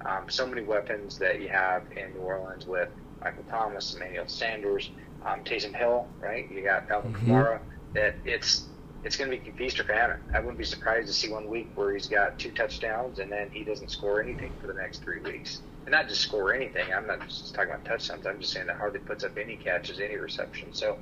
Um, 0.05 0.29
so 0.29 0.47
many 0.47 0.63
weapons 0.63 1.19
that 1.19 1.41
you 1.41 1.49
have 1.49 1.83
in 1.97 2.13
New 2.13 2.21
Orleans 2.21 2.67
with 2.67 2.91
Michael 3.21 3.45
Thomas, 3.49 3.95
Emmanuel 3.95 4.29
Sanders, 4.29 4.91
um, 5.25 5.43
Taysom 5.45 5.75
Hill, 5.75 6.07
right? 6.21 6.51
You 6.51 6.63
got 6.63 6.91
Alvin 6.91 7.15
mm-hmm. 7.15 7.33
Kamara. 7.33 7.61
That 7.95 8.15
it's 8.25 8.67
it's 9.07 9.17
going 9.17 9.31
to 9.31 9.37
be 9.37 9.51
feast 9.53 9.79
or 9.79 9.85
famine. 9.85 10.17
I 10.35 10.41
wouldn't 10.41 10.59
be 10.59 10.65
surprised 10.65 11.07
to 11.07 11.13
see 11.13 11.31
one 11.31 11.49
week 11.49 11.71
where 11.77 11.95
he's 11.95 12.09
got 12.09 12.41
two 12.41 12.51
touchdowns 12.51 13.21
and 13.21 13.31
then 13.31 13.49
he 13.53 13.63
doesn't 13.63 13.93
score 13.93 14.21
anything 14.21 14.51
for 14.61 14.67
the 14.67 14.75
next 14.75 15.05
three 15.05 15.21
weeks. 15.21 15.61
And 15.85 15.93
not 15.93 16.09
just 16.09 16.23
score 16.23 16.53
anything. 16.53 16.93
I'm 16.93 17.07
not 17.07 17.21
just 17.29 17.55
talking 17.55 17.71
about 17.71 17.85
touchdowns. 17.85 18.27
I'm 18.27 18.41
just 18.41 18.53
saying 18.53 18.67
that 18.67 18.79
hardly 18.79 18.99
puts 18.99 19.23
up 19.23 19.39
any 19.39 19.55
catches, 19.55 20.01
any 20.01 20.17
reception. 20.17 20.75
So 20.75 20.99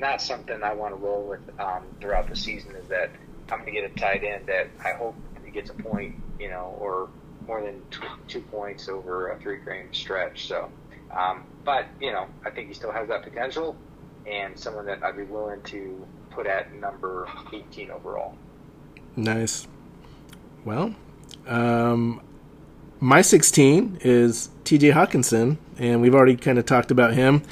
that's 0.00 0.26
something 0.26 0.62
I 0.62 0.72
want 0.72 0.94
to 0.94 0.96
roll 0.96 1.28
with 1.28 1.40
um, 1.60 1.84
throughout 2.00 2.30
the 2.30 2.36
season. 2.36 2.74
Is 2.74 2.88
that 2.88 3.10
I'm 3.50 3.60
going 3.60 3.74
to 3.74 3.80
get 3.82 3.90
a 3.90 3.94
tight 3.94 4.24
end 4.24 4.46
that 4.46 4.70
I 4.82 4.96
hope 4.96 5.14
he 5.44 5.50
gets 5.50 5.68
a 5.68 5.74
point, 5.74 6.14
you 6.40 6.48
know, 6.48 6.74
or 6.80 7.10
more 7.46 7.60
than 7.60 7.82
two, 7.90 8.06
two 8.28 8.40
points 8.40 8.88
over 8.88 9.28
a 9.28 9.38
three 9.38 9.58
game 9.62 9.92
stretch. 9.92 10.48
So, 10.48 10.70
um, 11.14 11.44
but 11.66 11.84
you 12.00 12.12
know, 12.12 12.28
I 12.46 12.50
think 12.50 12.68
he 12.68 12.74
still 12.74 12.92
has 12.92 13.08
that 13.08 13.22
potential, 13.22 13.76
and 14.24 14.58
someone 14.58 14.86
that 14.86 15.02
I'd 15.04 15.18
be 15.18 15.24
willing 15.24 15.60
to 15.64 16.06
put 16.34 16.46
at 16.46 16.72
number 16.74 17.28
18 17.52 17.90
overall. 17.90 18.36
Nice. 19.16 19.66
Well, 20.64 20.94
um, 21.46 22.22
my 23.00 23.20
16 23.20 23.98
is 24.02 24.50
T.J. 24.64 24.90
Hockenson, 24.90 25.58
and 25.78 26.00
we've 26.00 26.14
already 26.14 26.36
kind 26.36 26.58
of 26.58 26.66
talked 26.66 26.90
about 26.90 27.14
him. 27.14 27.42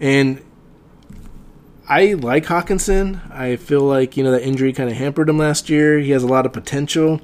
And 0.00 0.42
I 1.88 2.14
like 2.14 2.44
Hockenson. 2.44 3.30
I 3.30 3.56
feel 3.56 3.82
like 3.82 4.16
you 4.16 4.24
know 4.24 4.32
that 4.32 4.42
injury 4.42 4.72
kind 4.72 4.90
of 4.90 4.96
hampered 4.96 5.28
him 5.28 5.38
last 5.38 5.68
year. 5.70 5.98
He 5.98 6.10
has 6.10 6.22
a 6.22 6.26
lot 6.26 6.46
of 6.46 6.52
potential. 6.52 7.20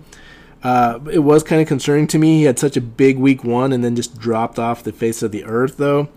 Uh, 0.62 1.00
it 1.10 1.18
was 1.18 1.42
kind 1.42 1.60
of 1.60 1.66
concerning 1.66 2.06
to 2.08 2.18
me. 2.18 2.38
He 2.38 2.44
had 2.44 2.58
such 2.58 2.76
a 2.76 2.80
big 2.80 3.18
week 3.18 3.42
one 3.42 3.72
and 3.72 3.82
then 3.82 3.96
just 3.96 4.18
dropped 4.18 4.58
off 4.58 4.84
the 4.84 4.92
face 4.92 5.22
of 5.22 5.32
the 5.32 5.44
earth, 5.44 5.76
though. 5.76 6.08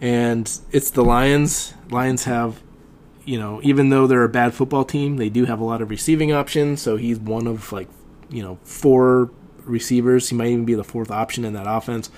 And 0.00 0.52
it's 0.72 0.90
the 0.90 1.04
Lions. 1.04 1.74
Lions 1.90 2.24
have, 2.24 2.60
you 3.26 3.38
know, 3.38 3.60
even 3.62 3.90
though 3.90 4.06
they're 4.06 4.24
a 4.24 4.28
bad 4.28 4.54
football 4.54 4.84
team, 4.84 5.16
they 5.16 5.28
do 5.28 5.44
have 5.44 5.60
a 5.60 5.64
lot 5.64 5.82
of 5.82 5.90
receiving 5.90 6.32
options. 6.32 6.80
So 6.80 6.96
he's 6.96 7.18
one 7.18 7.46
of 7.46 7.72
like, 7.72 7.88
you 8.30 8.42
know, 8.42 8.58
four 8.62 9.30
receivers. 9.64 10.30
He 10.30 10.36
might 10.36 10.48
even 10.48 10.64
be 10.64 10.74
the 10.74 10.84
fourth 10.84 11.10
option 11.10 11.44
in 11.44 11.52
that 11.52 11.66
offense. 11.68 12.08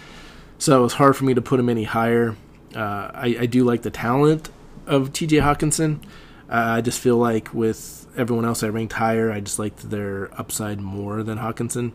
So 0.58 0.84
it's 0.84 0.94
hard 0.94 1.16
for 1.16 1.24
me 1.24 1.34
to 1.34 1.42
put 1.42 1.58
him 1.58 1.68
any 1.68 1.84
higher. 1.84 2.36
Uh, 2.76 3.10
I, 3.14 3.36
I 3.40 3.46
do 3.46 3.64
like 3.64 3.82
the 3.82 3.90
talent 3.90 4.50
of 4.86 5.12
TJ 5.12 5.40
Hockenson. 5.42 6.02
Uh, 6.48 6.76
I 6.76 6.80
just 6.82 7.00
feel 7.00 7.16
like 7.16 7.54
with 7.54 8.06
everyone 8.16 8.44
else 8.44 8.62
I 8.62 8.68
ranked 8.68 8.94
higher, 8.94 9.32
I 9.32 9.40
just 9.40 9.58
liked 9.58 9.90
their 9.90 10.28
upside 10.38 10.80
more 10.80 11.22
than 11.22 11.38
Hockenson. 11.38 11.92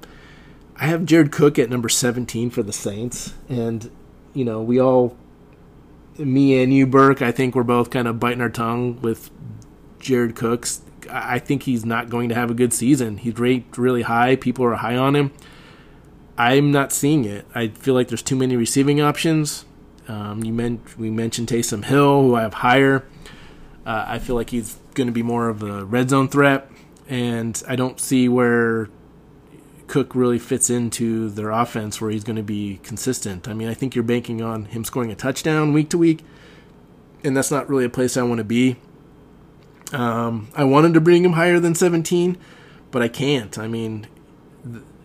I 0.75 0.87
have 0.87 1.05
Jared 1.05 1.31
Cook 1.31 1.59
at 1.59 1.69
number 1.69 1.89
17 1.89 2.49
for 2.49 2.63
the 2.63 2.73
Saints. 2.73 3.33
And, 3.47 3.91
you 4.33 4.43
know, 4.43 4.61
we 4.61 4.79
all, 4.79 5.15
me 6.17 6.61
and 6.61 6.73
you, 6.73 6.85
Burke, 6.87 7.21
I 7.21 7.31
think 7.31 7.55
we're 7.55 7.63
both 7.63 7.89
kind 7.89 8.07
of 8.07 8.19
biting 8.19 8.41
our 8.41 8.49
tongue 8.49 9.01
with 9.01 9.29
Jared 9.99 10.35
Cooks. 10.35 10.81
I 11.09 11.39
think 11.39 11.63
he's 11.63 11.85
not 11.85 12.09
going 12.09 12.29
to 12.29 12.35
have 12.35 12.49
a 12.49 12.53
good 12.53 12.73
season. 12.73 13.17
He's 13.17 13.37
ranked 13.37 13.77
really 13.77 14.03
high. 14.03 14.35
People 14.35 14.65
are 14.65 14.75
high 14.75 14.95
on 14.95 15.15
him. 15.15 15.31
I'm 16.37 16.71
not 16.71 16.91
seeing 16.91 17.25
it. 17.25 17.45
I 17.53 17.67
feel 17.67 17.93
like 17.93 18.07
there's 18.07 18.23
too 18.23 18.35
many 18.35 18.55
receiving 18.55 18.99
options 19.01 19.65
Um, 20.07 20.43
you 20.43 20.51
meant 20.53 20.97
we 20.97 21.09
mentioned 21.09 21.47
Taysom 21.47 21.85
Hill, 21.85 22.23
who 22.23 22.35
I 22.35 22.41
have 22.41 22.55
higher. 22.55 23.05
Uh, 23.85 24.05
I 24.07 24.19
feel 24.19 24.35
like 24.35 24.49
he's 24.49 24.77
going 24.93 25.07
to 25.07 25.13
be 25.13 25.23
more 25.23 25.49
of 25.49 25.63
a 25.63 25.85
red 25.85 26.09
zone 26.09 26.27
threat, 26.27 26.69
and 27.07 27.61
I 27.67 27.75
don't 27.75 27.99
see 27.99 28.27
where 28.29 28.89
Cook 29.93 30.15
really 30.15 30.39
fits 30.39 30.71
into 30.71 31.29
their 31.29 31.51
offense 31.51 32.01
where 32.01 32.09
he's 32.09 32.23
going 32.23 32.35
to 32.35 32.41
be 32.41 32.79
consistent. 32.81 33.47
I 33.47 33.53
mean, 33.53 33.67
I 33.67 33.75
think 33.75 33.93
you're 33.93 34.03
banking 34.03 34.41
on 34.41 34.65
him 34.65 34.83
scoring 34.83 35.11
a 35.11 35.15
touchdown 35.15 35.71
week 35.71 35.89
to 35.89 35.99
week, 35.99 36.25
and 37.23 37.37
that's 37.37 37.51
not 37.51 37.69
really 37.69 37.85
a 37.85 37.91
place 37.91 38.17
I 38.17 38.23
want 38.23 38.39
to 38.39 38.43
be. 38.43 38.77
Um, 39.91 40.49
I 40.55 40.63
wanted 40.63 40.95
to 40.95 40.99
bring 40.99 41.23
him 41.23 41.33
higher 41.33 41.59
than 41.59 41.75
17, 41.75 42.39
but 42.89 43.03
I 43.03 43.07
can't. 43.07 43.55
I 43.59 43.67
mean, 43.67 44.07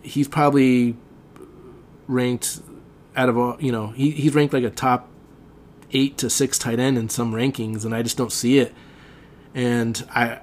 he's 0.01 0.27
probably 0.27 0.95
ranked 2.07 2.59
out 3.15 3.29
of 3.29 3.37
all, 3.37 3.57
you 3.59 3.71
know, 3.71 3.89
he, 3.89 4.09
he's 4.09 4.33
ranked 4.33 4.55
like 4.55 4.63
a 4.63 4.71
top 4.71 5.07
eight 5.91 6.17
to 6.17 6.31
six 6.31 6.57
tight 6.57 6.79
end 6.79 6.97
in 6.97 7.09
some 7.09 7.31
rankings, 7.31 7.85
and 7.85 7.93
I 7.93 8.01
just 8.01 8.17
don't 8.17 8.31
see 8.31 8.57
it. 8.57 8.73
And 9.53 10.03
I, 10.15 10.39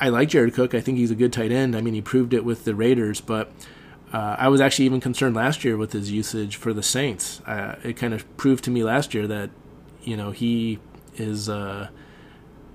I 0.00 0.08
like 0.08 0.30
Jared 0.30 0.54
Cook. 0.54 0.74
I 0.74 0.80
think 0.80 0.98
he's 0.98 1.10
a 1.10 1.14
good 1.14 1.32
tight 1.32 1.52
end. 1.52 1.76
I 1.76 1.82
mean, 1.82 1.94
he 1.94 2.00
proved 2.00 2.32
it 2.32 2.44
with 2.44 2.64
the 2.64 2.74
Raiders, 2.74 3.20
but 3.20 3.52
uh, 4.12 4.36
I 4.38 4.48
was 4.48 4.60
actually 4.60 4.86
even 4.86 5.00
concerned 5.00 5.36
last 5.36 5.62
year 5.62 5.76
with 5.76 5.92
his 5.92 6.10
usage 6.10 6.56
for 6.56 6.72
the 6.72 6.82
Saints. 6.82 7.40
Uh, 7.42 7.78
it 7.84 7.96
kind 7.96 8.14
of 8.14 8.36
proved 8.36 8.64
to 8.64 8.70
me 8.70 8.82
last 8.82 9.12
year 9.12 9.26
that, 9.26 9.50
you 10.02 10.16
know, 10.16 10.30
he 10.30 10.78
is 11.16 11.48
uh, 11.48 11.88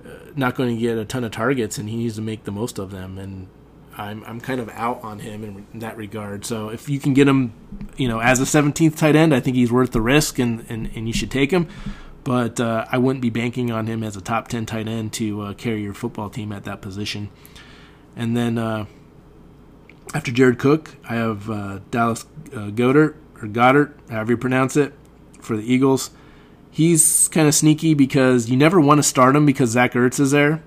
uh 0.04 0.08
not 0.36 0.54
going 0.54 0.74
to 0.74 0.80
get 0.80 0.96
a 0.96 1.04
ton 1.04 1.24
of 1.24 1.32
targets, 1.32 1.78
and 1.78 1.88
he 1.88 1.96
needs 1.96 2.14
to 2.14 2.22
make 2.22 2.44
the 2.44 2.52
most 2.52 2.78
of 2.78 2.92
them. 2.92 3.18
And 3.18 3.48
I'm 3.96 4.22
I'm 4.24 4.40
kind 4.40 4.60
of 4.60 4.68
out 4.70 5.02
on 5.02 5.18
him 5.18 5.42
in, 5.42 5.66
in, 5.72 5.78
that 5.80 5.96
regard. 5.96 6.44
So 6.44 6.68
if 6.68 6.88
you 6.88 7.00
can 7.00 7.12
get 7.12 7.26
him, 7.26 7.52
you 7.96 8.08
know, 8.08 8.20
as 8.20 8.40
a 8.40 8.44
17th 8.44 8.96
tight 8.96 9.16
end, 9.16 9.34
I 9.34 9.40
think 9.40 9.56
he's 9.56 9.72
worth 9.72 9.92
the 9.92 10.00
risk, 10.00 10.38
and 10.38 10.64
and, 10.68 10.90
and 10.94 11.08
you 11.08 11.12
should 11.12 11.30
take 11.30 11.50
him. 11.50 11.68
But 12.26 12.58
uh, 12.58 12.86
I 12.90 12.98
wouldn't 12.98 13.22
be 13.22 13.30
banking 13.30 13.70
on 13.70 13.86
him 13.86 14.02
as 14.02 14.16
a 14.16 14.20
top 14.20 14.48
10 14.48 14.66
tight 14.66 14.88
end 14.88 15.12
to 15.12 15.42
uh, 15.42 15.54
carry 15.54 15.80
your 15.80 15.94
football 15.94 16.28
team 16.28 16.50
at 16.50 16.64
that 16.64 16.80
position. 16.82 17.30
And 18.16 18.36
then 18.36 18.58
uh, 18.58 18.86
after 20.12 20.32
Jared 20.32 20.58
Cook, 20.58 20.96
I 21.08 21.14
have 21.14 21.48
uh, 21.48 21.78
Dallas 21.92 22.26
uh, 22.52 22.70
Goedert 22.70 23.14
or 23.40 23.46
Goddard, 23.46 23.94
however 24.10 24.32
you 24.32 24.36
pronounce 24.36 24.76
it, 24.76 24.92
for 25.40 25.56
the 25.56 25.72
Eagles. 25.72 26.10
He's 26.68 27.28
kind 27.28 27.46
of 27.46 27.54
sneaky 27.54 27.94
because 27.94 28.50
you 28.50 28.56
never 28.56 28.80
want 28.80 28.98
to 28.98 29.04
start 29.04 29.36
him 29.36 29.46
because 29.46 29.70
Zach 29.70 29.92
Ertz 29.92 30.18
is 30.18 30.32
there, 30.32 30.64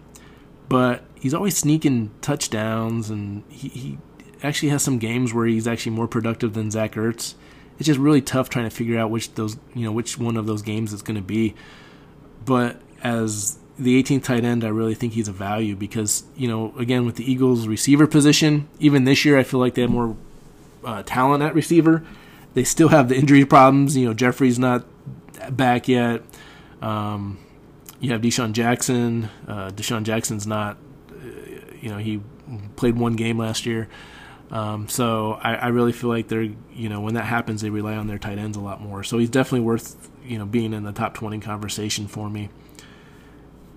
but 0.70 1.04
he's 1.16 1.34
always 1.34 1.58
sneaking 1.58 2.12
touchdowns, 2.22 3.10
and 3.10 3.44
he, 3.50 3.68
he 3.68 3.98
actually 4.42 4.70
has 4.70 4.82
some 4.82 4.98
games 4.98 5.34
where 5.34 5.46
he's 5.46 5.68
actually 5.68 5.92
more 5.92 6.08
productive 6.08 6.54
than 6.54 6.72
Zach 6.72 6.94
Ertz. 6.94 7.34
It's 7.80 7.88
just 7.88 8.00
really 8.00 8.22
tough 8.22 8.50
trying 8.50 8.66
to 8.66 8.76
figure 8.76 9.00
out 9.00 9.10
which 9.10 9.34
those 9.34 9.58
you 9.74 9.86
know 9.86 9.92
which 9.92 10.18
one 10.18 10.38
of 10.38 10.46
those 10.46 10.62
games 10.62 10.94
it's 10.94 11.02
going 11.02 11.16
to 11.16 11.22
be. 11.22 11.56
But 12.46 12.82
as 13.02 13.58
the 13.78 14.02
18th 14.02 14.24
tight 14.24 14.44
end, 14.44 14.64
I 14.64 14.68
really 14.68 14.96
think 14.96 15.14
he's 15.14 15.28
a 15.28 15.34
value 15.34 15.76
because 15.76 16.24
you 16.36 16.48
know 16.48 16.74
again 16.78 17.06
with 17.06 17.16
the 17.16 17.30
Eagles 17.30 17.68
receiver 17.68 18.06
position, 18.06 18.68
even 18.80 19.06
this 19.06 19.26
year 19.26 19.38
I 19.38 19.44
feel 19.44 19.60
like 19.60 19.76
they 19.76 19.82
have 19.84 19.92
more 19.92 20.16
uh, 20.84 21.04
talent 21.04 21.42
at 21.42 21.56
receiver. 21.56 22.06
They 22.54 22.64
still 22.64 22.90
have 22.90 23.10
the 23.10 23.16
injury 23.16 23.46
problems. 23.46 23.96
You 23.96 24.08
know 24.08 24.14
Jeffery's 24.14 24.60
not 24.60 24.86
back 25.50 25.88
yet. 25.88 26.22
Um, 26.82 27.40
you 28.02 28.12
have 28.12 28.22
DeSean 28.22 28.54
Jackson. 28.54 29.30
Uh, 29.48 29.70
DeSean 29.70 30.04
Jackson's 30.04 30.46
not 30.46 30.78
you 31.82 31.90
know 31.90 31.98
he 31.98 32.22
played 32.76 32.98
one 32.98 33.14
game 33.14 33.38
last 33.38 33.66
year. 33.66 33.88
Um, 34.52 34.88
so 34.88 35.34
I, 35.34 35.56
I, 35.56 35.68
really 35.68 35.92
feel 35.92 36.10
like 36.10 36.28
they're 36.28 36.50
you 36.74 36.90
know 36.90 37.02
when 37.02 37.14
that 37.14 37.26
happens 37.26 37.62
they 37.62 37.70
rely 37.70 37.96
on 37.96 38.08
their 38.08 38.18
tight 38.18 38.40
ends 38.40 38.58
a 38.58 38.60
lot 38.60 38.82
more. 38.82 39.04
So 39.04 39.20
he's 39.20 39.30
definitely 39.30 39.62
worth 39.62 40.10
you 40.24 40.40
know 40.40 40.46
being 40.46 40.74
in 40.74 40.84
the 40.84 40.92
top 40.92 41.14
twenty 41.14 41.40
conversation 41.40 42.08
for 42.08 42.30
me. 42.30 42.50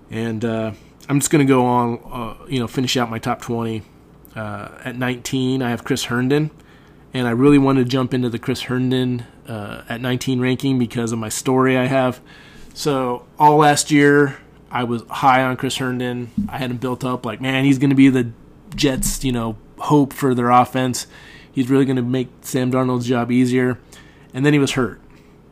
And 0.09 0.43
uh, 0.43 0.71
I'm 1.07 1.19
just 1.19 1.31
going 1.31 1.45
to 1.45 1.51
go 1.51 1.65
on 1.65 1.99
uh, 2.11 2.45
you 2.47 2.59
know 2.59 2.67
finish 2.67 2.97
out 2.97 3.09
my 3.09 3.19
top 3.19 3.41
twenty. 3.41 3.83
Uh, 4.35 4.71
at 4.83 4.95
19, 4.95 5.61
I 5.61 5.69
have 5.69 5.83
Chris 5.83 6.05
Herndon, 6.05 6.49
and 7.13 7.27
I 7.27 7.31
really 7.31 7.59
want 7.59 7.77
to 7.77 7.85
jump 7.85 8.15
into 8.15 8.29
the 8.29 8.39
Chris 8.39 8.63
Herndon 8.63 9.27
uh, 9.47 9.83
at 9.87 10.01
19 10.01 10.39
ranking 10.39 10.79
because 10.79 11.11
of 11.11 11.19
my 11.19 11.29
story 11.29 11.77
I 11.77 11.85
have. 11.85 12.19
So 12.73 13.27
all 13.37 13.57
last 13.57 13.91
year 13.91 14.39
I 14.71 14.85
was 14.85 15.03
high 15.07 15.43
on 15.43 15.55
Chris 15.55 15.77
Herndon. 15.77 16.31
I 16.49 16.57
had 16.57 16.71
him 16.71 16.77
built 16.77 17.03
up 17.03 17.27
like, 17.27 17.41
man, 17.41 17.63
he's 17.63 17.77
going 17.77 17.91
to 17.91 17.95
be 17.95 18.09
the 18.09 18.31
Jets, 18.75 19.23
you 19.23 19.31
know, 19.31 19.55
hope 19.83 20.13
for 20.13 20.33
their 20.33 20.49
offense. 20.49 21.07
He's 21.51 21.69
really 21.69 21.85
going 21.85 21.97
to 21.97 22.01
make 22.01 22.29
Sam 22.41 22.71
Darnold's 22.71 23.07
job 23.07 23.31
easier. 23.31 23.79
And 24.33 24.45
then 24.45 24.53
he 24.53 24.59
was 24.59 24.71
hurt. 24.71 24.99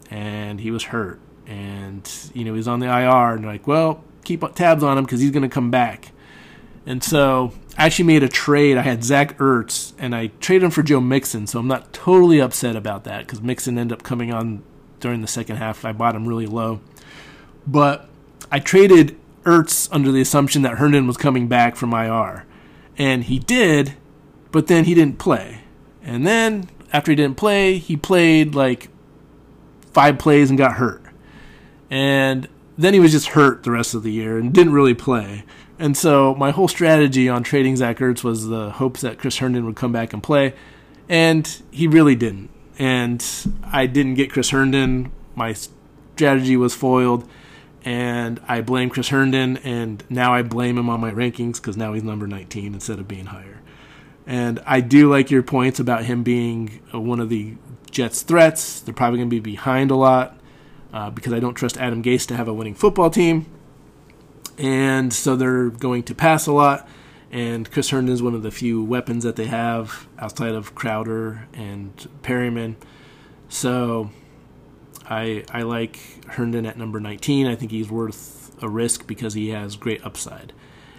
And 0.09 0.59
he 0.59 0.71
was 0.71 0.85
hurt. 0.85 1.19
And, 1.47 2.09
you 2.33 2.43
know, 2.45 2.53
he 2.53 2.57
was 2.57 2.67
on 2.67 2.79
the 2.79 2.87
IR. 2.87 3.35
And 3.35 3.45
like, 3.45 3.67
well, 3.67 4.03
keep 4.23 4.41
tabs 4.55 4.83
on 4.83 4.97
him 4.97 5.03
because 5.03 5.19
he's 5.19 5.31
going 5.31 5.43
to 5.43 5.49
come 5.49 5.69
back. 5.69 6.11
And 6.85 7.03
so 7.03 7.53
I 7.77 7.85
actually 7.85 8.05
made 8.05 8.23
a 8.23 8.27
trade. 8.27 8.77
I 8.77 8.81
had 8.81 9.03
Zach 9.03 9.37
Ertz, 9.37 9.93
and 9.99 10.15
I 10.15 10.27
traded 10.39 10.63
him 10.63 10.71
for 10.71 10.81
Joe 10.81 10.99
Mixon. 10.99 11.45
So 11.45 11.59
I'm 11.59 11.67
not 11.67 11.93
totally 11.93 12.41
upset 12.41 12.75
about 12.75 13.03
that 13.03 13.25
because 13.25 13.41
Mixon 13.41 13.77
ended 13.77 13.97
up 13.97 14.03
coming 14.03 14.33
on 14.33 14.63
during 14.99 15.21
the 15.21 15.27
second 15.27 15.57
half. 15.57 15.85
I 15.85 15.91
bought 15.91 16.15
him 16.15 16.27
really 16.27 16.47
low. 16.47 16.79
But 17.67 18.09
I 18.51 18.59
traded 18.59 19.17
Ertz 19.43 19.87
under 19.91 20.11
the 20.11 20.21
assumption 20.21 20.63
that 20.63 20.77
Herndon 20.77 21.05
was 21.05 21.17
coming 21.17 21.47
back 21.47 21.75
from 21.75 21.93
IR. 21.93 22.45
And 22.97 23.25
he 23.25 23.39
did, 23.39 23.93
but 24.51 24.67
then 24.67 24.85
he 24.85 24.93
didn't 24.93 25.17
play. 25.17 25.61
And 26.03 26.25
then 26.25 26.69
after 26.91 27.11
he 27.11 27.15
didn't 27.15 27.37
play, 27.37 27.77
he 27.77 27.95
played 27.95 28.55
like 28.55 28.89
five 29.91 30.17
plays 30.17 30.49
and 30.49 30.57
got 30.57 30.73
hurt. 30.73 31.03
And 31.89 32.47
then 32.77 32.93
he 32.93 32.99
was 32.99 33.11
just 33.11 33.27
hurt 33.27 33.63
the 33.63 33.71
rest 33.71 33.93
of 33.93 34.03
the 34.03 34.11
year 34.11 34.37
and 34.37 34.53
didn't 34.53 34.73
really 34.73 34.93
play. 34.93 35.43
And 35.77 35.97
so 35.97 36.35
my 36.35 36.51
whole 36.51 36.67
strategy 36.67 37.27
on 37.27 37.43
trading 37.43 37.75
Zach 37.75 37.97
Ertz 37.97 38.23
was 38.23 38.47
the 38.47 38.71
hopes 38.71 39.01
that 39.01 39.17
Chris 39.17 39.37
Herndon 39.37 39.65
would 39.65 39.75
come 39.75 39.91
back 39.91 40.13
and 40.13 40.21
play. 40.21 40.53
And 41.09 41.61
he 41.71 41.87
really 41.87 42.15
didn't. 42.15 42.49
And 42.79 43.23
I 43.63 43.85
didn't 43.85 44.15
get 44.15 44.31
Chris 44.31 44.51
Herndon. 44.51 45.11
My 45.35 45.53
strategy 46.15 46.55
was 46.55 46.73
foiled 46.73 47.27
and 47.83 48.39
I 48.47 48.61
blame 48.61 48.89
Chris 48.89 49.09
Herndon, 49.09 49.57
and 49.57 50.03
now 50.09 50.33
I 50.33 50.43
blame 50.43 50.77
him 50.77 50.89
on 50.89 50.99
my 50.99 51.11
rankings 51.11 51.55
because 51.55 51.77
now 51.77 51.93
he's 51.93 52.03
number 52.03 52.27
19 52.27 52.73
instead 52.73 52.99
of 52.99 53.07
being 53.07 53.25
higher. 53.25 53.60
And 54.31 54.61
I 54.65 54.79
do 54.79 55.09
like 55.09 55.29
your 55.29 55.43
points 55.43 55.81
about 55.81 56.05
him 56.05 56.23
being 56.23 56.79
uh, 56.93 57.01
one 57.01 57.19
of 57.19 57.27
the 57.27 57.55
Jets' 57.91 58.21
threats. 58.21 58.79
They're 58.79 58.93
probably 58.93 59.17
going 59.17 59.29
to 59.29 59.35
be 59.35 59.41
behind 59.41 59.91
a 59.91 59.95
lot 59.97 60.39
uh, 60.93 61.09
because 61.09 61.33
I 61.33 61.41
don't 61.41 61.53
trust 61.53 61.75
Adam 61.75 62.01
Gase 62.01 62.27
to 62.27 62.37
have 62.37 62.47
a 62.47 62.53
winning 62.53 62.73
football 62.73 63.09
team. 63.09 63.45
And 64.57 65.11
so 65.11 65.35
they're 65.35 65.69
going 65.69 66.03
to 66.03 66.15
pass 66.15 66.47
a 66.47 66.53
lot. 66.53 66.87
And 67.29 67.69
Chris 67.69 67.89
Herndon 67.89 68.13
is 68.13 68.23
one 68.23 68.33
of 68.33 68.41
the 68.41 68.51
few 68.51 68.81
weapons 68.81 69.25
that 69.25 69.35
they 69.35 69.47
have 69.47 70.07
outside 70.17 70.53
of 70.53 70.75
Crowder 70.75 71.49
and 71.53 71.93
Perriman. 72.23 72.77
So 73.49 74.11
I 75.09 75.43
I 75.51 75.63
like 75.63 76.25
Herndon 76.27 76.65
at 76.65 76.77
number 76.77 77.01
19. 77.01 77.47
I 77.47 77.55
think 77.55 77.71
he's 77.71 77.91
worth 77.91 78.55
a 78.63 78.69
risk 78.69 79.07
because 79.07 79.33
he 79.33 79.49
has 79.49 79.75
great 79.75 80.01
upside. 80.05 80.53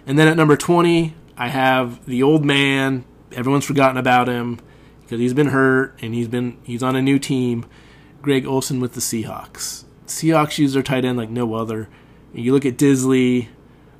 And 0.05 0.19
then 0.19 0.27
at 0.27 0.37
number 0.37 0.55
20, 0.55 1.15
I 1.35 1.47
have 1.47 2.05
the 2.05 2.21
old 2.21 2.45
man. 2.45 3.05
Everyone's 3.33 3.65
forgotten 3.65 3.97
about 3.97 4.27
him 4.27 4.59
because 5.01 5.19
he's 5.19 5.33
been 5.33 5.47
hurt 5.47 5.97
and 6.01 6.13
he's 6.13 6.27
been 6.27 6.57
he's 6.63 6.83
on 6.83 6.95
a 6.95 7.01
new 7.01 7.19
team. 7.19 7.65
Greg 8.21 8.45
Olsen 8.45 8.79
with 8.79 8.93
the 8.93 9.01
Seahawks. 9.01 9.83
Seahawks 10.07 10.57
use 10.57 10.73
their 10.73 10.83
tight 10.83 11.05
end 11.05 11.17
like 11.17 11.29
no 11.29 11.53
other. 11.55 11.89
You 12.33 12.53
look 12.53 12.65
at 12.65 12.77
Dissly, 12.77 13.49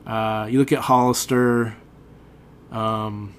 uh, 0.08 0.48
you 0.50 0.60
look 0.60 0.72
at 0.72 0.80
Hollister. 0.80 1.76
Um, 2.72 3.36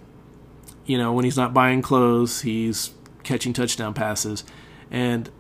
you 0.87 0.99
know 0.99 1.13
when 1.13 1.25
he's 1.25 1.37
not 1.37 1.55
buying 1.55 1.83
clothes, 1.83 2.43
he's 2.43 2.93
catching 3.23 3.53
touchdown 3.53 3.95
passes, 3.95 4.45
and 4.91 5.31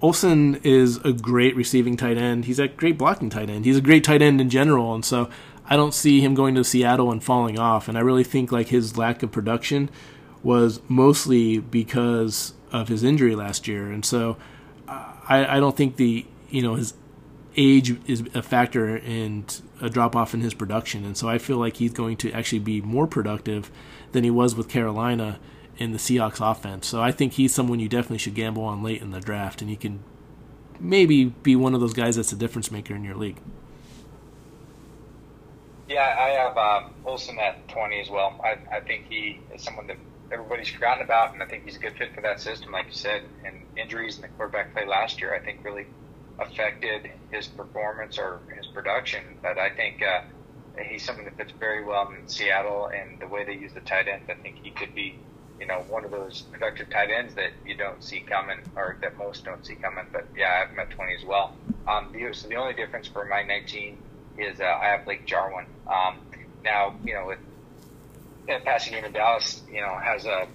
Olsen 0.00 0.60
is 0.62 0.98
a 0.98 1.12
great 1.12 1.56
receiving 1.56 1.96
tight 1.96 2.16
end. 2.16 2.44
He's 2.44 2.58
a 2.58 2.68
great 2.68 2.96
blocking 2.96 3.30
tight 3.30 3.50
end. 3.50 3.64
He's 3.64 3.78
a 3.78 3.80
great 3.80 4.04
tight 4.04 4.22
end 4.22 4.40
in 4.40 4.50
general, 4.50 4.94
and 4.94 5.04
so 5.04 5.28
I 5.68 5.76
don't 5.76 5.94
see 5.94 6.20
him 6.20 6.34
going 6.34 6.54
to 6.54 6.64
Seattle 6.64 7.12
and 7.12 7.22
falling 7.22 7.58
off. 7.58 7.88
And 7.88 7.98
I 7.98 8.00
really 8.00 8.24
think 8.24 8.50
like 8.50 8.68
his 8.68 8.96
lack 8.96 9.22
of 9.22 9.30
production 9.30 9.90
was 10.42 10.80
mostly 10.88 11.58
because 11.58 12.54
of 12.72 12.88
his 12.88 13.02
injury 13.02 13.34
last 13.34 13.66
year, 13.66 13.90
and 13.90 14.04
so 14.04 14.36
uh, 14.86 15.12
I, 15.28 15.56
I 15.56 15.60
don't 15.60 15.76
think 15.76 15.96
the 15.96 16.26
you 16.50 16.62
know 16.62 16.74
his 16.74 16.94
age 17.56 17.96
is 18.06 18.22
a 18.34 18.42
factor 18.42 18.96
in 18.96 19.44
a 19.80 19.90
drop 19.90 20.14
off 20.14 20.34
in 20.34 20.40
his 20.40 20.54
production, 20.54 21.04
and 21.04 21.16
so 21.16 21.28
I 21.28 21.38
feel 21.38 21.56
like 21.56 21.76
he's 21.76 21.92
going 21.92 22.16
to 22.18 22.32
actually 22.32 22.60
be 22.60 22.80
more 22.80 23.06
productive 23.06 23.70
than 24.12 24.24
he 24.24 24.30
was 24.30 24.54
with 24.54 24.68
Carolina 24.68 25.38
in 25.76 25.92
the 25.92 25.98
Seahawks 25.98 26.40
offense. 26.40 26.86
So 26.86 27.00
I 27.00 27.12
think 27.12 27.34
he's 27.34 27.54
someone 27.54 27.80
you 27.80 27.88
definitely 27.88 28.18
should 28.18 28.34
gamble 28.34 28.64
on 28.64 28.82
late 28.82 29.02
in 29.02 29.10
the 29.10 29.20
draft, 29.20 29.60
and 29.60 29.70
he 29.70 29.76
can 29.76 30.00
maybe 30.78 31.26
be 31.26 31.56
one 31.56 31.74
of 31.74 31.80
those 31.80 31.94
guys 31.94 32.16
that's 32.16 32.32
a 32.32 32.36
difference 32.36 32.70
maker 32.70 32.94
in 32.94 33.04
your 33.04 33.16
league. 33.16 33.40
Yeah, 35.88 36.14
I 36.18 36.28
have 36.30 36.56
um, 36.58 36.92
Olsen 37.04 37.38
at 37.38 37.66
20 37.68 38.00
as 38.00 38.10
well. 38.10 38.38
I, 38.44 38.76
I 38.76 38.80
think 38.80 39.06
he 39.08 39.46
is 39.54 39.62
someone 39.64 39.86
that 39.86 39.96
everybody's 40.30 40.68
forgotten 40.68 41.02
about, 41.02 41.32
and 41.32 41.42
I 41.42 41.46
think 41.46 41.64
he's 41.64 41.76
a 41.76 41.80
good 41.80 41.96
fit 41.96 42.14
for 42.14 42.20
that 42.22 42.40
system, 42.40 42.72
like 42.72 42.86
you 42.88 42.92
said. 42.92 43.22
And 43.44 43.64
injuries 43.74 44.16
and 44.16 44.24
the 44.24 44.28
quarterback 44.28 44.74
play 44.74 44.86
last 44.86 45.22
year, 45.22 45.34
I 45.34 45.40
think, 45.40 45.64
really 45.64 45.86
affected 46.38 47.10
his 47.30 47.48
performance 47.48 48.18
or 48.18 48.42
his 48.54 48.66
production. 48.66 49.38
But 49.42 49.58
I 49.58 49.70
think 49.70 50.02
uh, 50.02 50.20
he's 50.84 51.04
someone 51.06 51.24
that 51.24 51.38
fits 51.38 51.52
very 51.58 51.82
well 51.84 52.12
in 52.12 52.28
Seattle, 52.28 52.90
and 52.94 53.18
the 53.18 53.28
way 53.28 53.44
they 53.46 53.54
use 53.54 53.72
the 53.72 53.80
tight 53.80 54.08
ends, 54.08 54.28
I 54.28 54.34
think 54.34 54.58
he 54.62 54.72
could 54.72 54.94
be, 54.94 55.24
you 55.58 55.66
know, 55.66 55.84
one 55.88 56.04
of 56.04 56.10
those 56.10 56.42
productive 56.52 56.90
tight 56.90 57.10
ends 57.10 57.34
that 57.36 57.52
you 57.64 57.76
don't 57.78 58.02
see 58.04 58.20
coming, 58.20 58.58
or 58.76 58.98
that 59.00 59.16
most 59.16 59.44
don't 59.44 59.64
see 59.64 59.76
coming. 59.76 60.04
But 60.12 60.28
yeah, 60.36 60.50
I 60.54 60.58
have 60.60 60.70
him 60.70 60.80
at 60.80 60.90
20 60.90 61.14
as 61.14 61.24
well. 61.24 61.56
Um, 61.86 62.12
the, 62.12 62.34
so 62.34 62.46
the 62.48 62.56
only 62.56 62.74
difference 62.74 63.08
for 63.08 63.24
my 63.24 63.42
19 63.42 64.02
is 64.38 64.60
uh, 64.60 64.64
I 64.64 64.86
have 64.86 65.04
Blake 65.04 65.26
Jarwin. 65.26 65.66
Um, 65.86 66.18
now, 66.64 66.94
you 67.04 67.14
know, 67.14 67.26
with 67.26 67.38
uh, 68.48 68.58
passing 68.64 68.92
game 68.92 69.04
in 69.04 69.12
Dallas, 69.12 69.62
you 69.70 69.80
know, 69.80 69.98
has 69.98 70.24
a 70.24 70.46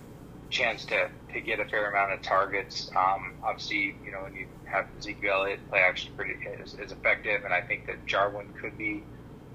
chance 0.49 0.85
to, 0.85 1.09
to 1.33 1.41
get 1.41 1.59
a 1.59 1.65
fair 1.65 1.89
amount 1.89 2.13
of 2.13 2.21
targets. 2.21 2.89
Um, 2.95 3.33
obviously, 3.43 3.95
you 4.05 4.11
know, 4.11 4.23
when 4.23 4.35
you 4.35 4.47
have 4.65 4.85
Ezekiel 4.99 5.33
Elliott 5.33 5.69
play 5.69 5.79
action 5.79 6.13
pretty 6.15 6.33
is, 6.61 6.75
is 6.75 6.91
effective, 6.91 7.43
and 7.43 7.53
I 7.53 7.61
think 7.61 7.87
that 7.87 8.05
Jarwin 8.05 8.53
could 8.59 8.77
be, 8.77 9.03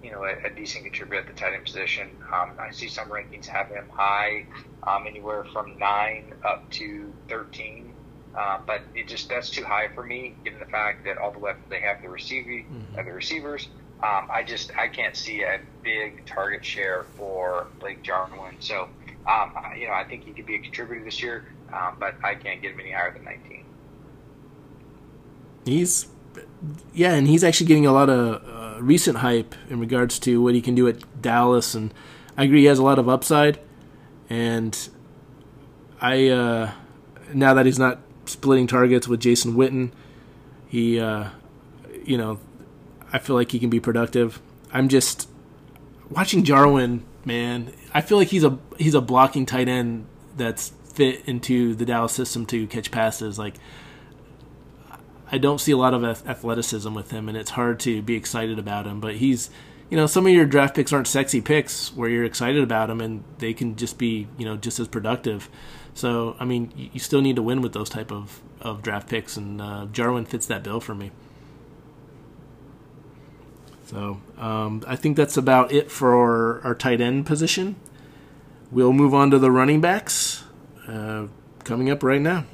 you 0.03 0.13
know, 0.13 0.25
a, 0.25 0.47
a 0.47 0.51
decent 0.51 0.85
contributor 0.85 1.21
at 1.21 1.27
the 1.27 1.41
tight 1.41 1.55
end 1.55 1.65
position. 1.65 2.11
Um, 2.33 2.53
I 2.59 2.71
see 2.71 2.89
some 2.89 3.09
rankings 3.09 3.47
have 3.47 3.69
him 3.69 3.89
high, 3.93 4.47
um, 4.87 5.07
anywhere 5.07 5.45
from 5.53 5.79
nine 5.79 6.35
up 6.45 6.69
to 6.73 7.13
thirteen. 7.29 7.95
Uh, 8.37 8.59
but 8.67 8.83
it 8.95 9.09
just 9.09 9.29
that's 9.29 9.51
too 9.51 9.65
high 9.65 9.89
for 9.95 10.05
me, 10.05 10.37
given 10.45 10.61
the 10.61 10.67
fact 10.67 11.05
that 11.05 11.19
all 11.19 11.33
the 11.33 11.39
weapons 11.39 11.65
they 11.71 11.81
have 11.81 12.03
the 12.03 12.09
receiving, 12.09 12.65
mm-hmm. 12.65 12.99
uh, 12.99 13.03
the 13.03 13.13
receivers. 13.13 13.69
Um, 14.03 14.29
I 14.31 14.45
just 14.45 14.71
I 14.77 14.87
can't 14.87 15.17
see 15.17 15.43
a 15.43 15.61
big 15.83 16.25
target 16.25 16.65
share 16.65 17.07
for 17.17 17.67
Blake 17.81 18.03
Jarwin. 18.03 18.57
So, 18.61 18.89
um, 19.27 19.53
you 19.77 19.89
know, 19.89 19.93
I 19.93 20.05
think 20.05 20.25
he 20.25 20.33
could 20.33 20.47
be 20.47 20.55
a 20.55 20.61
contributor 20.61 21.05
this 21.05 21.21
year, 21.21 21.47
um, 21.73 21.97
but 21.99 22.15
I 22.23 22.37
can't 22.37 22.63
get 22.63 22.73
him 22.73 22.81
any 22.81 22.93
higher 22.93 23.13
than 23.13 23.25
19. 23.25 23.65
He's, 25.65 26.07
yeah, 26.95 27.13
and 27.15 27.27
he's 27.27 27.43
actually 27.43 27.67
getting 27.67 27.87
a 27.87 27.93
lot 27.93 28.09
of 28.09 28.77
uh, 28.79 28.81
recent 28.81 29.19
hype 29.19 29.57
in 29.69 29.81
regards 29.81 30.21
to 30.21 30.41
what 30.41 30.55
he 30.55 30.61
can 30.61 30.77
do 30.77 30.87
at 30.87 31.21
Dallas, 31.21 31.75
and 31.75 31.93
I 32.37 32.45
agree 32.45 32.61
he 32.61 32.67
has 32.67 32.79
a 32.79 32.85
lot 32.85 33.01
of 33.01 33.09
upside. 33.09 33.59
And 34.31 34.89
I, 36.01 36.29
uh, 36.29 36.71
now 37.35 37.55
that 37.55 37.67
he's 37.67 37.79
not 37.79 37.99
splitting 38.27 38.69
targets 38.69 39.09
with 39.09 39.21
Jason 39.21 39.55
Witten, 39.55 39.91
he, 40.69 41.01
uh, 41.01 41.31
you 42.05 42.17
know, 42.17 42.39
I 43.13 43.19
feel 43.19 43.37
like 43.37 43.53
he 43.53 43.59
can 43.59 43.71
be 43.71 43.81
productive. 43.81 44.41
I'm 44.73 44.89
just 44.89 45.29
watching 46.11 46.45
Jarwin, 46.45 47.05
man. 47.25 47.73
I 47.95 48.01
feel 48.01 48.19
like 48.19 48.29
he's 48.29 48.45
a 48.45 48.59
he's 48.79 48.95
a 48.95 49.01
blocking 49.01 49.47
tight 49.47 49.69
end 49.69 50.07
that's 50.37 50.73
fit 50.93 51.25
into 51.27 51.75
the 51.75 51.85
Dallas 51.85 52.13
system 52.13 52.45
to 52.47 52.67
catch 52.67 52.91
passes. 52.91 53.39
Like 53.39 53.55
I 55.31 55.39
don't 55.39 55.61
see 55.61 55.73
a 55.73 55.77
lot 55.77 55.95
of 55.95 56.05
athleticism 56.05 56.93
with 56.95 57.11
him, 57.11 57.29
and 57.29 57.37
it's 57.37 57.51
hard 57.51 57.81
to 57.81 58.03
be 58.03 58.15
excited 58.15 58.59
about 58.59 58.87
him. 58.87 59.01
But 59.01 59.17
he's, 59.17 59.51
you 59.91 59.97
know, 59.97 60.07
some 60.07 60.27
of 60.27 60.33
your 60.33 60.47
draft 60.47 60.75
picks 60.75 60.93
aren't 60.93 61.07
sexy 61.07 61.41
picks 61.41 61.95
where 61.95 62.09
you're 62.09 62.25
excited 62.25 62.63
about 62.63 62.89
them, 62.89 63.01
and 63.01 63.25
they 63.39 63.53
can 63.53 63.77
just 63.77 63.99
be, 63.99 64.29
you 64.39 64.45
know, 64.45 64.57
just 64.57 64.81
as 64.81 64.89
productive. 64.89 65.51
So 65.95 66.37
I 66.41 66.45
mean, 66.45 66.91
you 66.93 67.01
still 67.01 67.21
need 67.21 67.37
to 67.37 67.43
win 67.43 67.61
with 67.61 67.73
those 67.73 67.89
type 67.89 68.11
of 68.13 68.41
of 68.61 68.83
draft 68.83 69.09
picks, 69.09 69.37
and 69.37 69.61
uh, 69.61 69.87
Jarwin 69.93 70.25
fits 70.25 70.47
that 70.47 70.63
bill 70.63 70.81
for 70.81 70.95
me. 70.95 71.11
So 73.89 74.21
um, 74.37 74.85
I 74.87 74.97
think 74.97 75.17
that's 75.17 75.39
about 75.39 75.73
it 75.73 75.91
for 75.91 76.15
our, 76.15 76.61
our, 76.63 76.75
tight 76.75 77.01
end 77.01 77.25
position. 77.25 77.77
We'll 78.71 78.93
move 78.93 79.15
on 79.15 79.31
to 79.31 79.39
the 79.39 79.51
running 79.51 79.81
backs 79.81 80.45
uh, 80.87 81.29
coming 81.65 81.89
up 81.89 82.03
right 82.03 82.21
now. 82.21 82.45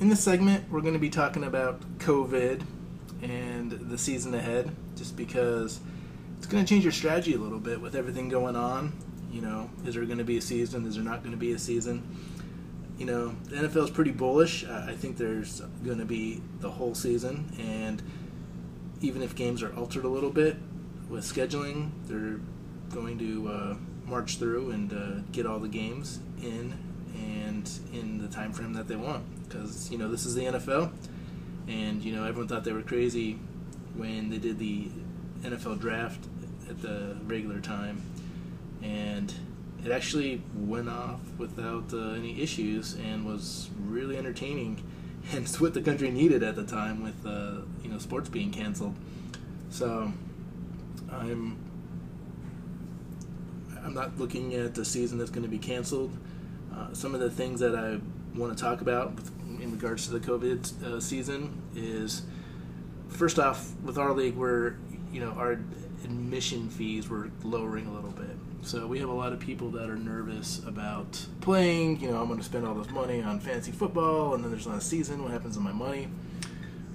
In 0.00 0.08
this 0.08 0.24
segment, 0.24 0.70
we're 0.70 0.80
going 0.80 0.94
to 0.94 0.98
be 0.98 1.10
talking 1.10 1.44
about 1.44 1.82
COVID 1.98 2.64
and 3.20 3.70
the 3.70 3.98
season 3.98 4.34
ahead, 4.34 4.74
just 4.96 5.14
because 5.14 5.78
it's 6.38 6.46
going 6.46 6.64
to 6.64 6.68
change 6.68 6.84
your 6.84 6.92
strategy 6.92 7.34
a 7.34 7.38
little 7.38 7.60
bit 7.60 7.82
with 7.82 7.94
everything 7.94 8.30
going 8.30 8.56
on. 8.56 8.94
You 9.30 9.42
know, 9.42 9.68
is 9.84 9.94
there 9.94 10.06
going 10.06 10.16
to 10.16 10.24
be 10.24 10.38
a 10.38 10.40
season? 10.40 10.86
Is 10.86 10.94
there 10.94 11.04
not 11.04 11.20
going 11.20 11.32
to 11.32 11.38
be 11.38 11.52
a 11.52 11.58
season? 11.58 12.16
You 13.00 13.06
know, 13.06 13.34
the 13.44 13.56
NFL 13.56 13.84
is 13.84 13.90
pretty 13.90 14.10
bullish. 14.10 14.66
I 14.66 14.94
think 14.94 15.16
there's 15.16 15.62
going 15.82 15.98
to 15.98 16.04
be 16.04 16.42
the 16.60 16.70
whole 16.70 16.94
season, 16.94 17.50
and 17.58 18.02
even 19.00 19.22
if 19.22 19.34
games 19.34 19.62
are 19.62 19.74
altered 19.74 20.04
a 20.04 20.08
little 20.08 20.30
bit 20.30 20.58
with 21.08 21.24
scheduling, 21.24 21.92
they're 22.04 22.40
going 22.94 23.18
to 23.18 23.48
uh, 23.48 23.76
march 24.04 24.36
through 24.36 24.72
and 24.72 24.92
uh, 24.92 25.22
get 25.32 25.46
all 25.46 25.58
the 25.58 25.68
games 25.68 26.20
in 26.42 26.76
and 27.14 27.70
in 27.90 28.18
the 28.18 28.28
time 28.28 28.52
frame 28.52 28.74
that 28.74 28.86
they 28.86 28.96
want. 28.96 29.24
Because 29.48 29.90
you 29.90 29.96
know 29.96 30.10
this 30.10 30.26
is 30.26 30.34
the 30.34 30.42
NFL, 30.42 30.92
and 31.68 32.02
you 32.04 32.14
know 32.14 32.26
everyone 32.26 32.48
thought 32.48 32.64
they 32.64 32.72
were 32.72 32.82
crazy 32.82 33.38
when 33.96 34.28
they 34.28 34.38
did 34.38 34.58
the 34.58 34.90
NFL 35.40 35.80
draft 35.80 36.26
at 36.68 36.82
the 36.82 37.16
regular 37.24 37.60
time, 37.60 38.02
and 38.82 39.32
it 39.84 39.90
actually 39.90 40.42
went 40.54 40.88
off 40.88 41.20
without 41.38 41.92
uh, 41.92 42.10
any 42.10 42.40
issues 42.40 42.94
and 42.94 43.24
was 43.24 43.70
really 43.86 44.16
entertaining 44.16 44.82
and 45.32 45.44
it's 45.44 45.60
what 45.60 45.74
the 45.74 45.82
country 45.82 46.10
needed 46.10 46.42
at 46.42 46.56
the 46.56 46.64
time 46.64 47.02
with 47.02 47.26
uh, 47.26 47.62
you 47.82 47.90
know 47.90 47.98
sports 47.98 48.28
being 48.28 48.50
canceled. 48.50 48.94
So 49.70 50.12
i'm 51.12 51.58
i'm 53.82 53.94
not 53.94 54.18
looking 54.18 54.54
at 54.54 54.74
the 54.74 54.84
season 54.84 55.18
that's 55.18 55.30
going 55.30 55.42
to 55.42 55.48
be 55.48 55.58
canceled. 55.58 56.16
Uh, 56.74 56.92
some 56.92 57.14
of 57.14 57.20
the 57.20 57.30
things 57.30 57.60
that 57.60 57.74
i 57.74 57.98
want 58.38 58.56
to 58.56 58.62
talk 58.62 58.80
about 58.80 59.12
in 59.60 59.72
regards 59.72 60.06
to 60.06 60.12
the 60.12 60.20
covid 60.20 60.82
uh, 60.84 61.00
season 61.00 61.60
is 61.74 62.22
first 63.08 63.38
off 63.38 63.72
with 63.82 63.98
our 63.98 64.12
league 64.12 64.36
we're 64.36 64.74
you 65.12 65.20
know 65.20 65.30
our 65.32 65.52
admission 66.04 66.70
fees 66.70 67.08
were 67.08 67.30
lowering 67.42 67.86
a 67.86 67.92
little 67.92 68.12
bit 68.12 68.36
so 68.62 68.86
we 68.86 68.98
have 68.98 69.08
a 69.08 69.14
lot 69.14 69.32
of 69.32 69.40
people 69.40 69.70
that 69.70 69.88
are 69.88 69.96
nervous 69.96 70.60
about 70.66 71.24
playing. 71.40 72.00
You 72.00 72.10
know, 72.10 72.20
I'm 72.20 72.26
going 72.26 72.38
to 72.38 72.44
spend 72.44 72.66
all 72.66 72.74
this 72.74 72.90
money 72.90 73.22
on 73.22 73.40
fancy 73.40 73.72
football, 73.72 74.34
and 74.34 74.44
then 74.44 74.50
there's 74.50 74.66
not 74.66 74.78
a 74.78 74.82
season. 74.82 75.22
What 75.22 75.32
happens 75.32 75.56
to 75.56 75.60
my 75.60 75.72
money? 75.72 76.08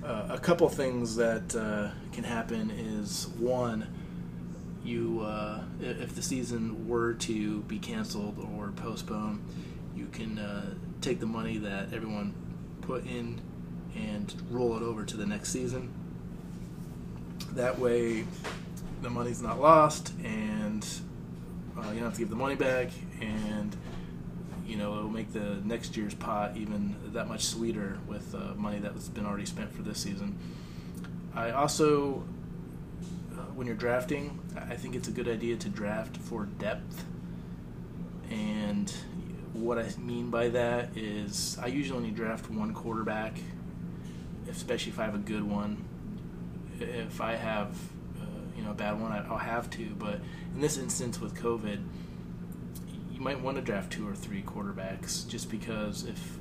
Uh, 0.04 0.28
a 0.30 0.38
couple 0.38 0.70
things 0.70 1.16
that 1.16 1.56
uh, 1.56 1.90
can 2.14 2.24
happen 2.24 2.70
is 2.70 3.28
one, 3.40 3.88
you 4.84 5.22
uh, 5.22 5.64
if 5.82 6.14
the 6.14 6.22
season 6.22 6.88
were 6.88 7.16
to 7.16 7.62
be 7.62 7.80
canceled 7.80 8.38
or 8.56 8.72
postponed, 8.76 9.44
you 9.96 10.06
can 10.12 10.38
uh, 10.38 10.76
take 11.02 11.20
the 11.20 11.26
money 11.26 11.58
that 11.58 11.92
everyone 11.92 12.34
put 12.82 13.06
in 13.08 13.42
and 13.96 14.36
roll 14.52 14.78
it 14.78 14.84
over 14.84 15.04
to 15.04 15.18
the 15.18 15.26
next 15.26 15.50
season. 15.50 15.92
That 17.54 17.80
way, 17.80 18.26
the 19.02 19.10
money's 19.10 19.42
not 19.42 19.60
lost 19.60 20.14
and 20.24 20.86
uh, 21.78 21.90
you 21.90 21.96
don't 21.96 22.06
have 22.06 22.14
to 22.14 22.20
give 22.20 22.30
the 22.30 22.36
money 22.36 22.56
back, 22.56 22.90
and 23.22 23.76
you 24.66 24.78
know 24.78 24.98
it'll 24.98 25.10
make 25.10 25.34
the 25.34 25.62
next 25.64 25.96
year's 25.98 26.14
pot 26.16 26.56
even 26.56 26.96
that 27.14 27.28
much 27.28 27.46
sweeter 27.46 28.00
with 28.08 28.34
uh, 28.34 28.54
money 28.56 28.80
that's 28.80 29.10
been 29.10 29.26
already 29.26 29.46
spent 29.46 29.74
for 29.74 29.82
this 29.82 30.00
season. 30.00 30.38
I 31.36 31.52
also, 31.52 32.24
uh, 33.34 33.42
when 33.56 33.68
you're 33.68 33.76
drafting, 33.76 34.40
I 34.56 34.76
think 34.76 34.96
it's 34.96 35.10
a 35.10 35.12
good 35.12 35.28
idea 35.28 35.58
to 35.58 35.70
draft 35.70 36.16
for 36.18 36.46
depth. 36.46 37.04
And 38.30 38.92
what 39.54 39.78
I 39.78 39.90
mean 39.98 40.30
by 40.30 40.50
that 40.50 40.96
is, 40.98 41.58
I 41.62 41.68
usually 41.68 41.98
only 41.98 42.12
draft 42.12 42.50
one 42.50 42.74
quarterback, 42.74 43.38
especially 44.50 44.94
if 44.94 45.00
I 45.00 45.06
have 45.06 45.16
a 45.16 45.20
good 45.20 45.44
one. 45.44 45.84
If 46.80 47.22
I 47.22 47.36
have 47.36 47.76
know 48.66 48.72
a 48.72 48.76
bad 48.76 49.00
one, 49.00 49.12
I'll 49.12 49.38
have 49.38 49.70
to. 49.72 49.86
But 49.98 50.20
in 50.54 50.62
this 50.62 50.78
instance 50.78 51.20
with 51.20 51.36
COVID, 51.36 51.80
you 53.14 53.22
might 53.22 53.40
want 53.40 53.58
to 53.58 53.62
draft 53.62 53.92
two 53.94 54.08
or 54.08 54.16
three 54.16 54.42
quarterbacks 54.42 55.28
just 55.28 55.50
because 55.50 56.04
if 56.04 56.38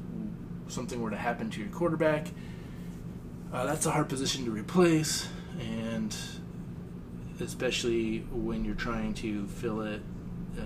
something 0.69 1.01
were 1.01 1.11
to 1.11 1.17
happen 1.17 1.51
to 1.51 1.61
your 1.61 1.69
quarterback, 1.71 2.29
uh, 3.53 3.65
that's 3.67 3.87
a 3.87 3.91
hard 3.91 4.09
position 4.09 4.45
to 4.45 4.51
replace, 4.51 5.29
and 5.61 6.17
especially 7.41 8.21
when 8.33 8.65
you're 8.65 8.75
trying 8.75 9.15
to 9.15 9.47
fill 9.47 9.83
it 9.83 10.03
uh, 10.59 10.63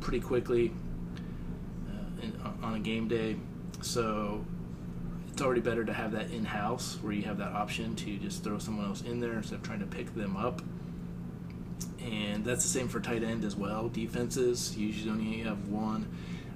pretty 0.00 0.20
quickly 0.20 0.72
uh, 1.88 2.22
in, 2.22 2.40
on 2.62 2.74
a 2.74 2.80
game 2.80 3.06
day. 3.06 3.36
So 3.80 4.44
it's 5.34 5.42
already 5.42 5.60
better 5.60 5.84
to 5.84 5.92
have 5.92 6.12
that 6.12 6.30
in 6.30 6.44
house 6.44 6.96
where 7.02 7.12
you 7.12 7.22
have 7.22 7.38
that 7.38 7.50
option 7.50 7.96
to 7.96 8.16
just 8.18 8.44
throw 8.44 8.56
someone 8.56 8.86
else 8.86 9.02
in 9.02 9.18
there 9.18 9.32
instead 9.32 9.56
of 9.56 9.64
trying 9.64 9.80
to 9.80 9.86
pick 9.86 10.14
them 10.14 10.36
up. 10.36 10.62
And 12.00 12.44
that's 12.44 12.62
the 12.62 12.68
same 12.68 12.86
for 12.86 13.00
tight 13.00 13.24
end 13.24 13.42
as 13.44 13.56
well. 13.56 13.88
Defenses 13.88 14.76
you 14.76 14.86
usually 14.86 15.10
only 15.10 15.38
have 15.38 15.66
one. 15.66 16.08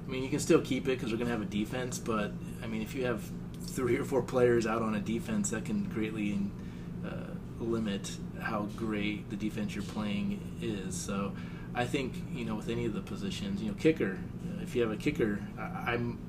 I 0.06 0.08
mean, 0.08 0.22
you 0.22 0.28
can 0.28 0.38
still 0.38 0.60
keep 0.60 0.84
it 0.84 0.96
because 0.96 1.10
we're 1.10 1.18
going 1.18 1.26
to 1.26 1.32
have 1.32 1.42
a 1.42 1.44
defense, 1.44 1.98
but 1.98 2.30
I 2.62 2.68
mean, 2.68 2.80
if 2.80 2.94
you 2.94 3.04
have 3.04 3.28
three 3.62 3.96
or 3.96 4.04
four 4.04 4.22
players 4.22 4.64
out 4.64 4.80
on 4.80 4.94
a 4.94 5.00
defense, 5.00 5.50
that 5.50 5.64
can 5.64 5.82
greatly 5.88 6.38
uh, 7.04 7.34
limit 7.58 8.16
how 8.40 8.68
great 8.76 9.28
the 9.28 9.36
defense 9.36 9.74
you're 9.74 9.82
playing 9.82 10.40
is. 10.62 10.94
So 10.94 11.32
I 11.74 11.84
think 11.84 12.14
you 12.32 12.44
know 12.44 12.54
with 12.54 12.68
any 12.68 12.84
of 12.84 12.94
the 12.94 13.00
positions, 13.00 13.60
you 13.60 13.70
know, 13.70 13.74
kicker. 13.74 14.20
If 14.62 14.76
you 14.76 14.82
have 14.82 14.92
a 14.92 14.96
kicker, 14.96 15.40
I, 15.58 15.94
I'm 15.94 16.20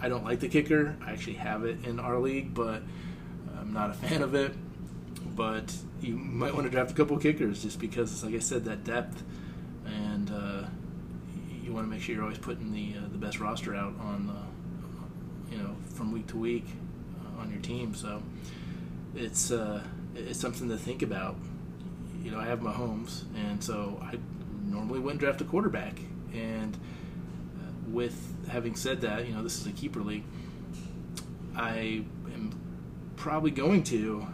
I 0.00 0.08
don't 0.08 0.24
like 0.24 0.40
the 0.40 0.48
kicker. 0.48 0.96
I 1.04 1.12
actually 1.12 1.34
have 1.34 1.64
it 1.64 1.84
in 1.84 1.98
our 2.00 2.18
league, 2.18 2.54
but 2.54 2.82
I'm 3.58 3.72
not 3.72 3.90
a 3.90 3.94
fan 3.94 4.22
of 4.22 4.34
it. 4.34 4.52
But 5.34 5.74
you 6.00 6.16
might 6.16 6.54
want 6.54 6.66
to 6.66 6.70
draft 6.70 6.90
a 6.90 6.94
couple 6.94 7.16
kickers 7.18 7.62
just 7.62 7.78
because, 7.80 8.22
like 8.22 8.34
I 8.34 8.38
said, 8.38 8.64
that 8.66 8.84
depth, 8.84 9.22
and 9.86 10.30
uh, 10.30 10.64
you 11.62 11.72
want 11.72 11.86
to 11.86 11.90
make 11.90 12.02
sure 12.02 12.14
you're 12.14 12.24
always 12.24 12.38
putting 12.38 12.72
the 12.72 12.94
uh, 12.98 13.08
the 13.10 13.18
best 13.18 13.40
roster 13.40 13.74
out 13.74 13.94
on, 14.00 14.30
uh, 14.30 15.52
you 15.52 15.58
know, 15.58 15.74
from 15.94 16.12
week 16.12 16.26
to 16.28 16.36
week 16.36 16.66
uh, 17.18 17.40
on 17.40 17.50
your 17.50 17.60
team. 17.62 17.94
So 17.94 18.22
it's 19.16 19.50
uh, 19.50 19.82
it's 20.14 20.38
something 20.38 20.68
to 20.68 20.76
think 20.76 21.02
about. 21.02 21.36
You 22.22 22.30
know, 22.30 22.38
I 22.38 22.46
have 22.46 22.60
Mahomes, 22.60 23.24
and 23.34 23.62
so 23.62 24.00
I 24.02 24.18
normally 24.64 25.00
wouldn't 25.00 25.20
draft 25.20 25.40
a 25.40 25.44
quarterback. 25.44 25.98
And 26.32 26.76
with 27.88 28.48
having 28.48 28.76
said 28.76 29.00
that, 29.02 29.26
you 29.26 29.34
know, 29.34 29.42
this 29.42 29.60
is 29.60 29.66
a 29.66 29.72
keeper 29.72 30.00
league. 30.00 30.24
I 31.56 32.04
am 32.32 32.58
probably 33.16 33.50
going 33.50 33.82
to, 33.84 34.26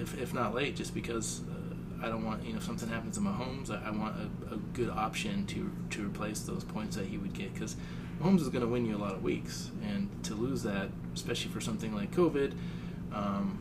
if, 0.00 0.20
if 0.20 0.32
not 0.32 0.54
late, 0.54 0.76
just 0.76 0.94
because 0.94 1.42
uh, 1.50 2.06
I 2.06 2.08
don't 2.08 2.24
want, 2.24 2.44
you 2.44 2.52
know, 2.52 2.58
if 2.58 2.64
something 2.64 2.88
happens 2.88 3.16
to 3.16 3.20
Mahomes, 3.20 3.70
I, 3.70 3.88
I 3.88 3.90
want 3.90 4.16
a, 4.16 4.54
a, 4.54 4.56
good 4.72 4.90
option 4.90 5.46
to 5.46 5.70
to 5.90 6.06
replace 6.06 6.40
those 6.40 6.62
points 6.62 6.96
that 6.96 7.06
he 7.06 7.18
would 7.18 7.32
get 7.32 7.52
because 7.52 7.76
Mahomes 8.20 8.40
is 8.40 8.48
going 8.48 8.62
to 8.62 8.68
win 8.68 8.86
you 8.86 8.96
a 8.96 8.98
lot 8.98 9.14
of 9.14 9.22
weeks, 9.22 9.70
and 9.82 10.08
to 10.24 10.34
lose 10.34 10.62
that, 10.62 10.90
especially 11.14 11.50
for 11.50 11.60
something 11.60 11.94
like 11.94 12.14
COVID, 12.14 12.52
um, 13.12 13.58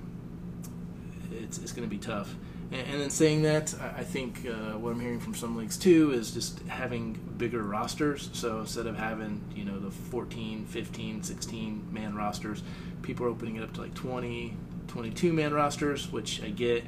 it's, 1.32 1.58
it's 1.58 1.72
going 1.72 1.88
to 1.88 1.94
be 1.94 2.02
tough. 2.02 2.36
And, 2.72 3.02
then 3.02 3.10
saying 3.10 3.42
that, 3.44 3.74
I 3.98 4.04
think 4.04 4.46
uh, 4.46 4.78
what 4.78 4.92
I'm 4.92 5.00
hearing 5.00 5.20
from 5.20 5.34
some 5.34 5.58
leagues 5.58 5.76
too 5.76 6.12
is 6.12 6.32
just 6.32 6.60
having 6.68 7.14
bigger 7.38 7.64
rosters. 7.64 8.30
So 8.34 8.60
instead 8.60 8.86
of 8.86 8.96
having, 8.96 9.44
you 9.56 9.66
know, 9.66 9.80
the 9.80 9.90
14, 9.90 10.66
15, 10.66 11.24
16 11.24 11.88
man 11.92 12.16
rosters, 12.16 12.62
people 13.02 13.26
are 13.26 13.30
opening 13.30 13.56
it 13.56 13.64
up 13.64 13.74
to 13.74 13.82
like 13.82 13.96
20, 13.96 14.56
22 14.88 15.34
man 15.34 15.52
rosters, 15.52 16.12
which 16.12 16.44
I 16.44 16.50
get. 16.50 16.86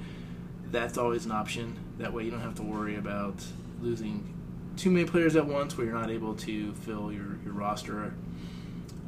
That's 0.70 1.00
always 1.00 1.26
an 1.26 1.32
option. 1.32 1.78
That 1.98 2.14
way 2.14 2.26
you 2.26 2.32
don't 2.32 2.42
have 2.42 2.56
to 2.56 2.64
worry 2.64 2.96
about 2.98 3.44
losing 3.82 4.38
too 4.78 4.92
many 4.92 5.06
players 5.06 5.36
at 5.36 5.48
once 5.48 5.78
where 5.78 5.88
you're 5.88 5.98
not 5.98 6.12
able 6.12 6.36
to 6.36 6.74
fill 6.74 7.12
your, 7.12 7.40
your 7.44 7.54
roster. 7.54 8.14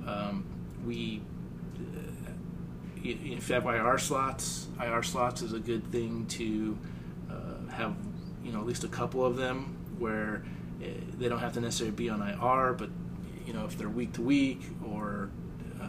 Um, 0.07 0.43
we 0.85 1.21
if 3.03 3.49
you 3.49 3.55
have 3.55 3.65
IR 3.65 3.97
slots, 3.97 4.67
IR 4.81 5.03
slots 5.03 5.41
is 5.41 5.53
a 5.53 5.59
good 5.59 5.91
thing 5.91 6.25
to 6.27 6.77
uh, 7.29 7.71
have, 7.71 7.95
you 8.43 8.51
know, 8.51 8.59
at 8.59 8.65
least 8.65 8.83
a 8.83 8.87
couple 8.87 9.25
of 9.25 9.35
them 9.35 9.77
where 9.97 10.43
uh, 10.81 10.87
they 11.17 11.27
don't 11.27 11.39
have 11.39 11.53
to 11.53 11.61
necessarily 11.61 11.95
be 11.95 12.09
on 12.09 12.21
IR, 12.21 12.73
but 12.73 12.89
you 13.45 13.53
know, 13.53 13.65
if 13.65 13.77
they're 13.77 13.89
week 13.89 14.13
to 14.13 14.21
week 14.21 14.61
or 14.85 15.29
uh, 15.81 15.87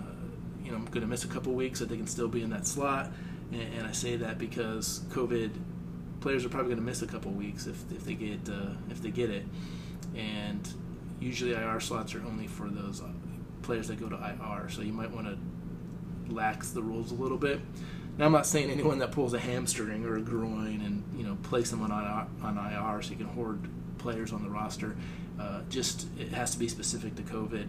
you 0.65 0.71
know, 0.71 0.77
I'm 0.77 0.85
going 0.87 1.03
to 1.03 1.07
miss 1.07 1.25
a 1.25 1.29
couple 1.29 1.53
weeks, 1.53 1.79
that 1.79 1.89
they 1.89 1.97
can 1.97 2.07
still 2.07 2.29
be 2.29 2.43
in 2.43 2.51
that 2.51 2.67
slot. 2.67 3.13
And, 3.53 3.63
and, 3.75 3.87
I 3.87 3.93
say 3.93 4.17
that 4.17 4.39
because 4.39 5.03
COVID 5.11 5.51
players 6.21 6.45
are 6.45 6.49
probably 6.49 6.71
going 6.71 6.79
to 6.79 6.85
miss 6.85 7.03
a 7.03 7.07
couple 7.07 7.31
weeks 7.31 7.67
if, 7.67 7.77
if 7.93 8.05
they 8.05 8.15
get 8.15 8.49
uh, 8.49 8.71
if 8.91 9.03
they 9.03 9.11
get 9.11 9.31
it, 9.31 9.45
and 10.17 10.69
usually 11.21 11.53
IR 11.53 11.81
slots 11.81 12.15
are 12.15 12.25
only 12.25 12.47
for 12.47 12.69
those 12.69 13.01
uh, 13.01 13.09
players 13.63 13.89
that 13.89 14.01
go 14.01 14.09
to 14.09 14.17
IR. 14.17 14.69
So 14.69 14.83
you 14.83 14.93
might 14.93 15.11
want 15.11 15.27
to 15.27 15.39
lax 16.29 16.71
the 16.71 16.83
rules 16.83 17.11
a 17.11 17.15
little 17.15 17.39
bit. 17.39 17.61
Now, 18.17 18.27
I'm 18.27 18.33
not 18.33 18.47
saying 18.47 18.71
anyone 18.71 18.99
that 19.01 19.11
pulls 19.11 19.35
a 19.35 19.41
hamstring 19.41 20.05
or 20.05 20.17
a 20.17 20.21
groin 20.21 20.81
and 20.85 21.03
you 21.17 21.25
know 21.25 21.37
place 21.43 21.71
someone 21.71 21.91
on 21.91 22.29
on 22.43 22.59
IR 22.59 23.03
so 23.03 23.11
you 23.11 23.17
can 23.17 23.27
hoard 23.27 23.69
players 23.99 24.33
on 24.33 24.43
the 24.43 24.51
roster. 24.51 24.97
Uh, 25.41 25.63
just 25.69 26.07
it 26.19 26.29
has 26.29 26.53
to 26.53 26.59
be 26.59 26.69
specific 26.69 27.17
to 27.17 27.23
COVID, 27.23 27.67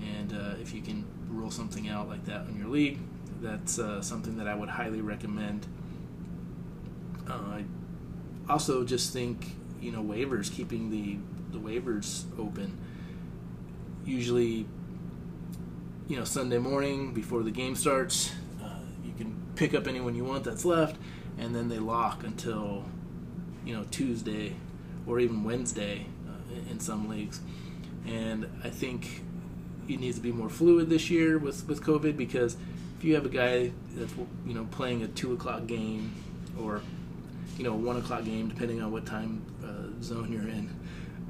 and 0.00 0.32
uh, 0.32 0.60
if 0.60 0.74
you 0.74 0.82
can 0.82 1.06
rule 1.28 1.50
something 1.50 1.88
out 1.88 2.08
like 2.08 2.24
that 2.26 2.46
in 2.48 2.58
your 2.58 2.68
league, 2.68 2.98
that's 3.40 3.78
uh, 3.78 4.02
something 4.02 4.36
that 4.36 4.46
I 4.46 4.54
would 4.54 4.68
highly 4.68 5.00
recommend. 5.00 5.66
Uh, 7.28 7.32
I 7.32 7.64
also 8.48 8.84
just 8.84 9.12
think 9.12 9.52
you 9.80 9.90
know 9.90 10.02
waivers, 10.02 10.52
keeping 10.52 10.90
the 10.90 11.16
the 11.50 11.58
waivers 11.58 12.24
open. 12.38 12.76
Usually 14.04 14.66
you 16.08 16.16
know 16.16 16.24
Sunday 16.24 16.58
morning 16.58 17.12
before 17.12 17.42
the 17.42 17.50
game 17.50 17.76
starts. 17.76 18.32
Uh, 18.64 18.70
you 19.04 19.12
can 19.12 19.36
pick 19.54 19.74
up 19.74 19.86
anyone 19.86 20.14
you 20.14 20.24
want 20.24 20.42
that's 20.42 20.64
left, 20.64 20.96
and 21.38 21.54
then 21.54 21.68
they 21.68 21.78
lock 21.78 22.24
until 22.24 22.84
you 23.64 23.76
know 23.76 23.84
Tuesday 23.90 24.54
or 25.06 25.20
even 25.20 25.44
Wednesday 25.44 26.06
uh, 26.26 26.70
in 26.70 26.80
some 26.80 27.08
leagues. 27.08 27.40
And 28.06 28.48
I 28.64 28.70
think 28.70 29.22
it 29.86 30.00
needs 30.00 30.16
to 30.16 30.22
be 30.22 30.32
more 30.32 30.48
fluid 30.48 30.88
this 30.88 31.10
year 31.10 31.38
with 31.38 31.68
with 31.68 31.82
COVID 31.82 32.16
because 32.16 32.56
if 32.98 33.04
you 33.04 33.14
have 33.14 33.26
a 33.26 33.30
guy 33.30 33.70
that's 33.94 34.14
you 34.46 34.54
know 34.54 34.66
playing 34.70 35.02
a 35.02 35.08
two 35.08 35.34
o'clock 35.34 35.66
game 35.66 36.14
or 36.58 36.80
you 37.58 37.64
know 37.64 37.72
a 37.72 37.76
one 37.76 37.98
o'clock 37.98 38.24
game 38.24 38.48
depending 38.48 38.80
on 38.80 38.90
what 38.90 39.04
time 39.04 39.44
uh, 39.62 40.02
zone 40.02 40.32
you're 40.32 40.48
in, 40.48 40.74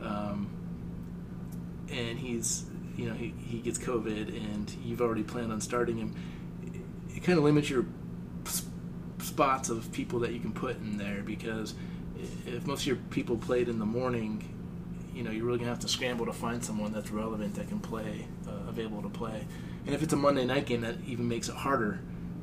um, 0.03 0.49
and 1.91 2.17
he's 2.17 2.65
you 2.99 3.09
know 3.09 3.15
he, 3.15 3.33
he 3.39 3.59
gets 3.61 3.79
COVID 3.79 4.29
and 4.29 4.71
you've 4.85 5.01
already 5.01 5.23
planned 5.23 5.53
on 5.53 5.61
starting 5.61 5.97
him, 5.97 6.15
it 7.09 7.23
kind 7.23 7.39
of 7.39 7.45
limits 7.45 7.71
your 7.71 7.87
spots 9.21 9.69
of 9.69 9.91
people 9.93 10.19
that 10.21 10.33
you 10.33 10.41
can 10.41 10.53
put 10.53 10.77
in 10.77 10.99
there 10.99 11.23
because 11.23 11.75
if 12.47 12.67
most 12.67 12.83
of 12.83 12.87
your 12.89 12.97
people 13.11 13.37
played 13.37 13.69
in 13.69 13.79
the 13.79 13.87
morning, 13.87 14.43
you 15.15 15.23
know 15.23 15.31
you're 15.31 15.45
really 15.45 15.59
gonna 15.59 15.71
have 15.71 15.79
to 15.79 15.89
scramble 15.89 16.27
to 16.27 16.33
find 16.33 16.63
someone 16.63 16.93
that's 16.93 17.11
relevant 17.11 17.55
that 17.55 17.69
can 17.69 17.79
play, 17.79 18.27
uh, 18.49 18.69
available 18.69 19.03
to 19.03 19.09
play. 19.09 19.47
And 19.87 19.95
if 19.95 20.03
it's 20.03 20.13
a 20.13 20.17
Monday 20.17 20.45
night 20.45 20.67
game, 20.67 20.81
that 20.81 20.97
even 21.07 21.29
makes 21.29 21.49
it 21.49 21.55
harder. 21.55 22.01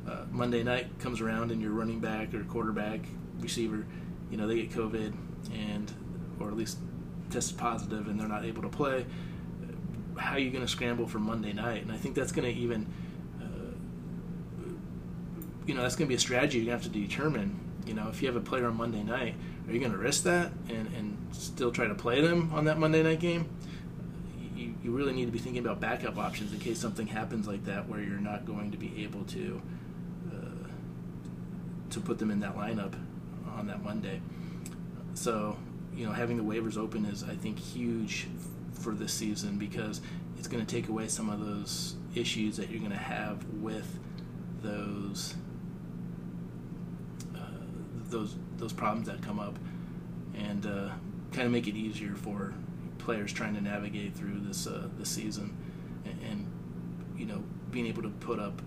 Uh, 0.08 0.24
Monday 0.30 0.62
night 0.62 0.98
comes 1.00 1.20
around 1.20 1.50
and 1.50 1.60
your 1.60 1.72
running 1.72 2.00
back 2.00 2.32
or 2.32 2.44
quarterback, 2.44 3.00
receiver, 3.40 3.84
you 4.30 4.38
know 4.38 4.46
they 4.46 4.56
get 4.62 4.70
COVID 4.70 5.14
and 5.52 5.92
or 6.40 6.48
at 6.48 6.56
least 6.56 6.78
tested 7.30 7.58
positive 7.58 8.08
and 8.08 8.18
they're 8.18 8.28
not 8.28 8.44
able 8.44 8.62
to 8.62 8.68
play 8.68 9.04
how 10.18 10.34
are 10.34 10.38
you 10.38 10.50
going 10.50 10.64
to 10.64 10.70
scramble 10.70 11.06
for 11.06 11.18
Monday 11.18 11.52
night? 11.52 11.82
And 11.82 11.92
I 11.92 11.96
think 11.96 12.14
that's 12.14 12.32
going 12.32 12.52
to 12.52 12.60
even, 12.60 12.86
uh, 13.40 13.74
you 15.66 15.74
know, 15.74 15.82
that's 15.82 15.96
going 15.96 16.06
to 16.06 16.08
be 16.08 16.14
a 16.16 16.20
strategy 16.20 16.58
you 16.58 16.70
have 16.70 16.82
to 16.82 16.88
determine. 16.88 17.60
You 17.86 17.94
know, 17.94 18.08
if 18.08 18.20
you 18.20 18.28
have 18.28 18.36
a 18.36 18.40
player 18.40 18.66
on 18.66 18.76
Monday 18.76 19.02
night, 19.02 19.34
are 19.66 19.72
you 19.72 19.78
going 19.78 19.92
to 19.92 19.98
risk 19.98 20.24
that 20.24 20.52
and, 20.68 20.88
and 20.94 21.16
still 21.32 21.70
try 21.70 21.86
to 21.86 21.94
play 21.94 22.20
them 22.20 22.52
on 22.52 22.64
that 22.64 22.78
Monday 22.78 23.02
night 23.02 23.20
game? 23.20 23.48
You, 24.56 24.74
you 24.82 24.90
really 24.90 25.12
need 25.12 25.26
to 25.26 25.32
be 25.32 25.38
thinking 25.38 25.62
about 25.62 25.80
backup 25.80 26.16
options 26.18 26.52
in 26.52 26.58
case 26.58 26.78
something 26.78 27.06
happens 27.06 27.46
like 27.46 27.64
that 27.66 27.88
where 27.88 28.00
you're 28.00 28.18
not 28.18 28.46
going 28.46 28.70
to 28.72 28.78
be 28.78 29.04
able 29.04 29.24
to 29.24 29.60
uh, 30.32 30.68
to 31.90 32.00
put 32.00 32.18
them 32.18 32.30
in 32.30 32.40
that 32.40 32.56
lineup 32.56 32.94
on 33.56 33.66
that 33.66 33.82
Monday. 33.84 34.20
So, 35.14 35.56
you 35.94 36.06
know, 36.06 36.12
having 36.12 36.36
the 36.36 36.42
waivers 36.42 36.76
open 36.76 37.04
is, 37.06 37.22
I 37.22 37.34
think, 37.34 37.58
huge 37.58 38.26
for 38.78 38.92
this 38.92 39.12
season 39.12 39.58
because 39.58 40.00
it's 40.38 40.48
going 40.48 40.64
to 40.64 40.74
take 40.74 40.88
away 40.88 41.08
some 41.08 41.28
of 41.30 41.40
those 41.40 41.94
issues 42.14 42.56
that 42.56 42.70
you're 42.70 42.80
going 42.80 42.90
to 42.90 42.96
have 42.96 43.44
with 43.54 43.98
those 44.62 45.34
uh, 47.34 47.40
those 48.08 48.36
those 48.56 48.72
problems 48.72 49.06
that 49.06 49.22
come 49.22 49.38
up, 49.38 49.58
and 50.34 50.66
uh, 50.66 50.90
kind 51.32 51.46
of 51.46 51.52
make 51.52 51.68
it 51.68 51.76
easier 51.76 52.14
for 52.14 52.54
players 52.98 53.32
trying 53.32 53.54
to 53.54 53.60
navigate 53.60 54.14
through 54.14 54.40
this 54.40 54.66
uh, 54.66 54.88
this 54.98 55.08
season, 55.08 55.56
and, 56.04 56.18
and 56.22 56.46
you 57.16 57.26
know 57.26 57.42
being 57.70 57.86
able 57.86 58.02
to 58.02 58.10
put 58.10 58.38
up 58.38 58.62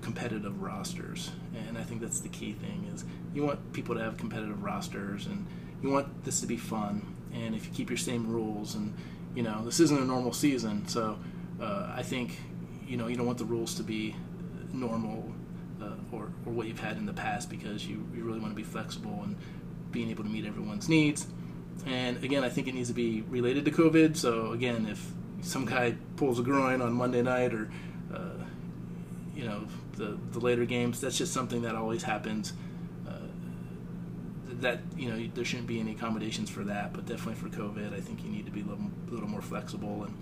competitive 0.00 0.62
rosters. 0.62 1.30
And 1.66 1.76
I 1.78 1.82
think 1.82 2.00
that's 2.00 2.20
the 2.20 2.28
key 2.28 2.52
thing 2.52 2.90
is 2.92 3.04
you 3.34 3.44
want 3.44 3.72
people 3.72 3.94
to 3.94 4.00
have 4.00 4.16
competitive 4.16 4.62
rosters 4.62 5.26
and 5.26 5.46
you 5.82 5.90
want 5.90 6.24
this 6.24 6.40
to 6.40 6.46
be 6.46 6.56
fun. 6.56 7.14
And 7.32 7.54
if 7.54 7.66
you 7.66 7.72
keep 7.72 7.90
your 7.90 7.98
same 7.98 8.30
rules 8.30 8.74
and 8.74 8.94
you 9.34 9.42
know, 9.42 9.64
this 9.64 9.80
isn't 9.80 9.98
a 9.98 10.04
normal 10.04 10.32
season, 10.32 10.86
so 10.88 11.18
uh, 11.60 11.92
I 11.94 12.02
think 12.02 12.38
you 12.86 12.96
know 12.96 13.06
you 13.06 13.16
don't 13.16 13.26
want 13.26 13.38
the 13.38 13.44
rules 13.44 13.74
to 13.76 13.82
be 13.82 14.16
normal 14.72 15.32
uh, 15.80 15.94
or 16.12 16.30
or 16.44 16.52
what 16.52 16.66
you've 16.66 16.80
had 16.80 16.96
in 16.96 17.06
the 17.06 17.12
past 17.12 17.50
because 17.50 17.86
you, 17.86 18.06
you 18.14 18.24
really 18.24 18.40
want 18.40 18.52
to 18.52 18.56
be 18.56 18.64
flexible 18.64 19.20
and 19.22 19.36
being 19.90 20.10
able 20.10 20.24
to 20.24 20.30
meet 20.30 20.44
everyone's 20.46 20.88
needs. 20.88 21.26
And 21.86 22.22
again, 22.22 22.44
I 22.44 22.48
think 22.48 22.68
it 22.68 22.74
needs 22.74 22.88
to 22.88 22.94
be 22.94 23.22
related 23.22 23.64
to 23.64 23.70
COVID. 23.70 24.16
So 24.16 24.52
again, 24.52 24.86
if 24.86 25.12
some 25.42 25.64
guy 25.64 25.94
pulls 26.16 26.38
a 26.38 26.42
groin 26.42 26.82
on 26.82 26.92
Monday 26.92 27.22
night 27.22 27.54
or 27.54 27.70
uh, 28.12 28.44
you 29.34 29.44
know 29.44 29.66
the 29.96 30.18
the 30.32 30.40
later 30.40 30.64
games, 30.64 31.00
that's 31.00 31.16
just 31.16 31.32
something 31.32 31.62
that 31.62 31.74
always 31.76 32.02
happens 32.02 32.52
that 34.60 34.80
you 34.96 35.10
know 35.10 35.30
there 35.34 35.44
shouldn't 35.44 35.68
be 35.68 35.80
any 35.80 35.92
accommodations 35.92 36.50
for 36.50 36.64
that, 36.64 36.92
but 36.92 37.06
definitely 37.06 37.34
for 37.34 37.48
COVID, 37.48 37.94
I 37.94 38.00
think 38.00 38.22
you 38.22 38.30
need 38.30 38.46
to 38.46 38.52
be 38.52 38.60
a 38.60 38.64
little, 38.64 38.90
a 39.08 39.10
little 39.10 39.28
more 39.28 39.42
flexible 39.42 40.04
and 40.04 40.16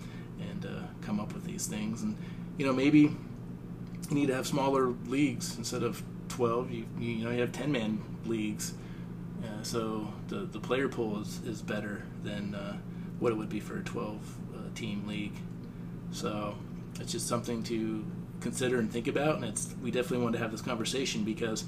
and 0.51 0.67
uh, 0.67 0.83
come 1.03 1.21
up 1.21 1.33
with 1.35 1.45
these 1.45 1.67
things. 1.67 2.03
And 2.03 2.17
you 2.57 2.67
know 2.67 2.73
maybe 2.73 3.01
you 3.01 4.15
need 4.15 4.27
to 4.27 4.35
have 4.35 4.47
smaller 4.47 4.95
leagues 5.07 5.57
instead 5.59 5.83
of 5.83 6.03
12, 6.29 6.71
you 6.71 6.87
you 6.99 7.25
know 7.25 7.31
you 7.31 7.41
have 7.41 7.53
10 7.53 7.73
man 7.73 8.03
leagues, 8.27 8.75
uh, 9.43 9.63
so 9.63 10.13
the 10.29 10.37
the 10.37 10.61
player 10.61 10.89
pool 10.89 11.21
is, 11.21 11.41
is 11.45 11.63
better 11.63 12.03
than 12.23 12.55
uh, 12.55 12.77
what 13.19 13.33
it 13.33 13.37
would 13.37 13.49
be 13.49 13.61
for 13.61 13.79
a 13.79 13.83
12 13.83 14.37
uh, 14.55 14.59
team 14.75 15.07
league. 15.07 15.37
So 16.11 16.57
it's 17.01 17.13
just 17.13 17.29
something 17.29 17.63
to 17.65 18.05
consider 18.41 18.79
and 18.79 18.91
think 18.91 19.09
about, 19.09 19.37
and 19.37 19.45
it's 19.45 19.75
we 19.83 19.91
definitely 19.91 20.23
want 20.25 20.35
to 20.35 20.39
have 20.39 20.51
this 20.51 20.63
conversation 20.63 21.25
because 21.25 21.65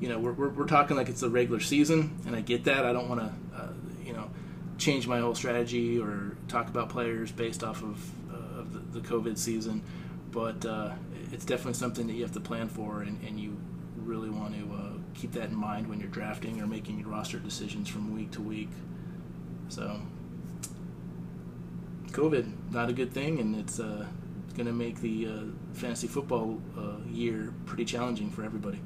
you 0.00 0.08
know 0.08 0.18
we're, 0.18 0.32
we're, 0.32 0.50
we're 0.50 0.66
talking 0.66 0.96
like 0.96 1.08
it's 1.08 1.20
the 1.20 1.30
regular 1.30 1.60
season, 1.60 2.18
and 2.26 2.36
I 2.36 2.40
get 2.40 2.64
that. 2.64 2.84
I 2.84 2.92
don't 2.92 3.08
want 3.08 3.20
to 3.20 3.56
uh, 3.56 3.72
you 4.04 4.12
know 4.12 4.30
change 4.78 5.06
my 5.06 5.20
whole 5.20 5.34
strategy 5.34 5.98
or 5.98 6.36
talk 6.48 6.68
about 6.68 6.88
players 6.88 7.32
based 7.32 7.64
off 7.64 7.82
of, 7.82 8.10
uh, 8.30 8.60
of 8.60 8.92
the, 8.92 9.00
the, 9.00 9.08
COVID 9.08 9.38
season, 9.38 9.82
but 10.30 10.64
uh, 10.66 10.90
it's 11.32 11.44
definitely 11.46 11.74
something 11.74 12.06
that 12.06 12.12
you 12.12 12.22
have 12.22 12.32
to 12.32 12.40
plan 12.40 12.68
for, 12.68 13.02
and, 13.02 13.22
and 13.26 13.40
you 13.40 13.56
really 13.96 14.28
want 14.28 14.54
to 14.54 14.74
uh, 14.74 14.92
keep 15.14 15.32
that 15.32 15.48
in 15.48 15.54
mind 15.54 15.88
when 15.88 15.98
you're 15.98 16.10
drafting 16.10 16.60
or 16.60 16.66
making 16.66 16.98
your 16.98 17.08
roster 17.08 17.38
decisions 17.38 17.88
from 17.88 18.14
week 18.14 18.30
to 18.32 18.42
week. 18.42 18.68
So, 19.68 20.00
COVID, 22.10 22.70
not 22.70 22.90
a 22.90 22.92
good 22.92 23.12
thing, 23.12 23.40
and 23.40 23.56
it's 23.56 23.80
uh, 23.80 24.06
going 24.54 24.66
to 24.66 24.72
make 24.72 25.00
the 25.00 25.26
uh, 25.26 25.40
fantasy 25.72 26.06
football 26.06 26.60
year 27.10 27.54
pretty 27.64 27.86
challenging 27.86 28.30
for 28.30 28.44
everybody. 28.44 28.80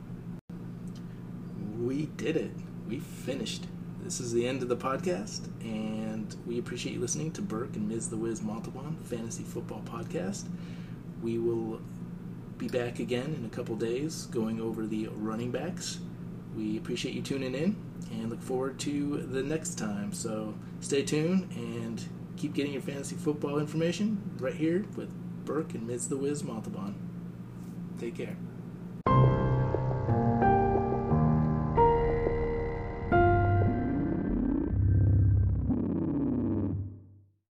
We 1.91 2.07
did 2.16 2.36
it. 2.36 2.53
We 2.88 3.01
finished. 3.01 3.66
This 4.01 4.20
is 4.20 4.32
the 4.32 4.47
end 4.47 4.62
of 4.62 4.68
the 4.68 4.76
podcast, 4.76 5.49
and 5.61 6.32
we 6.47 6.61
appreciate 6.61 6.93
you 6.93 7.01
listening 7.01 7.32
to 7.32 7.43
Burke 7.43 7.74
and 7.74 7.88
Ms. 7.88 8.11
The 8.11 8.16
Wiz 8.16 8.43
Montalban 8.43 8.97
the 8.97 9.16
Fantasy 9.16 9.43
Football 9.43 9.82
Podcast. 9.84 10.45
We 11.20 11.38
will 11.38 11.80
be 12.59 12.68
back 12.68 13.01
again 13.01 13.34
in 13.36 13.45
a 13.45 13.49
couple 13.49 13.74
days 13.74 14.26
going 14.26 14.61
over 14.61 14.86
the 14.86 15.09
running 15.16 15.51
backs. 15.51 15.99
We 16.57 16.76
appreciate 16.76 17.12
you 17.16 17.22
tuning 17.22 17.57
in 17.57 17.74
and 18.12 18.30
look 18.30 18.41
forward 18.41 18.78
to 18.80 19.26
the 19.26 19.43
next 19.43 19.76
time. 19.76 20.12
So 20.12 20.55
stay 20.78 21.03
tuned 21.03 21.51
and 21.57 22.01
keep 22.36 22.55
getting 22.55 22.72
your 22.72 22.82
fantasy 22.82 23.16
football 23.16 23.59
information 23.59 24.22
right 24.38 24.55
here 24.55 24.86
with 24.95 25.11
Burke 25.45 25.74
and 25.74 25.88
Ms. 25.88 26.09
The 26.09 26.16
Wiz 26.16 26.45
Montalban. 26.45 26.95
Take 27.99 28.14
care. 28.14 28.36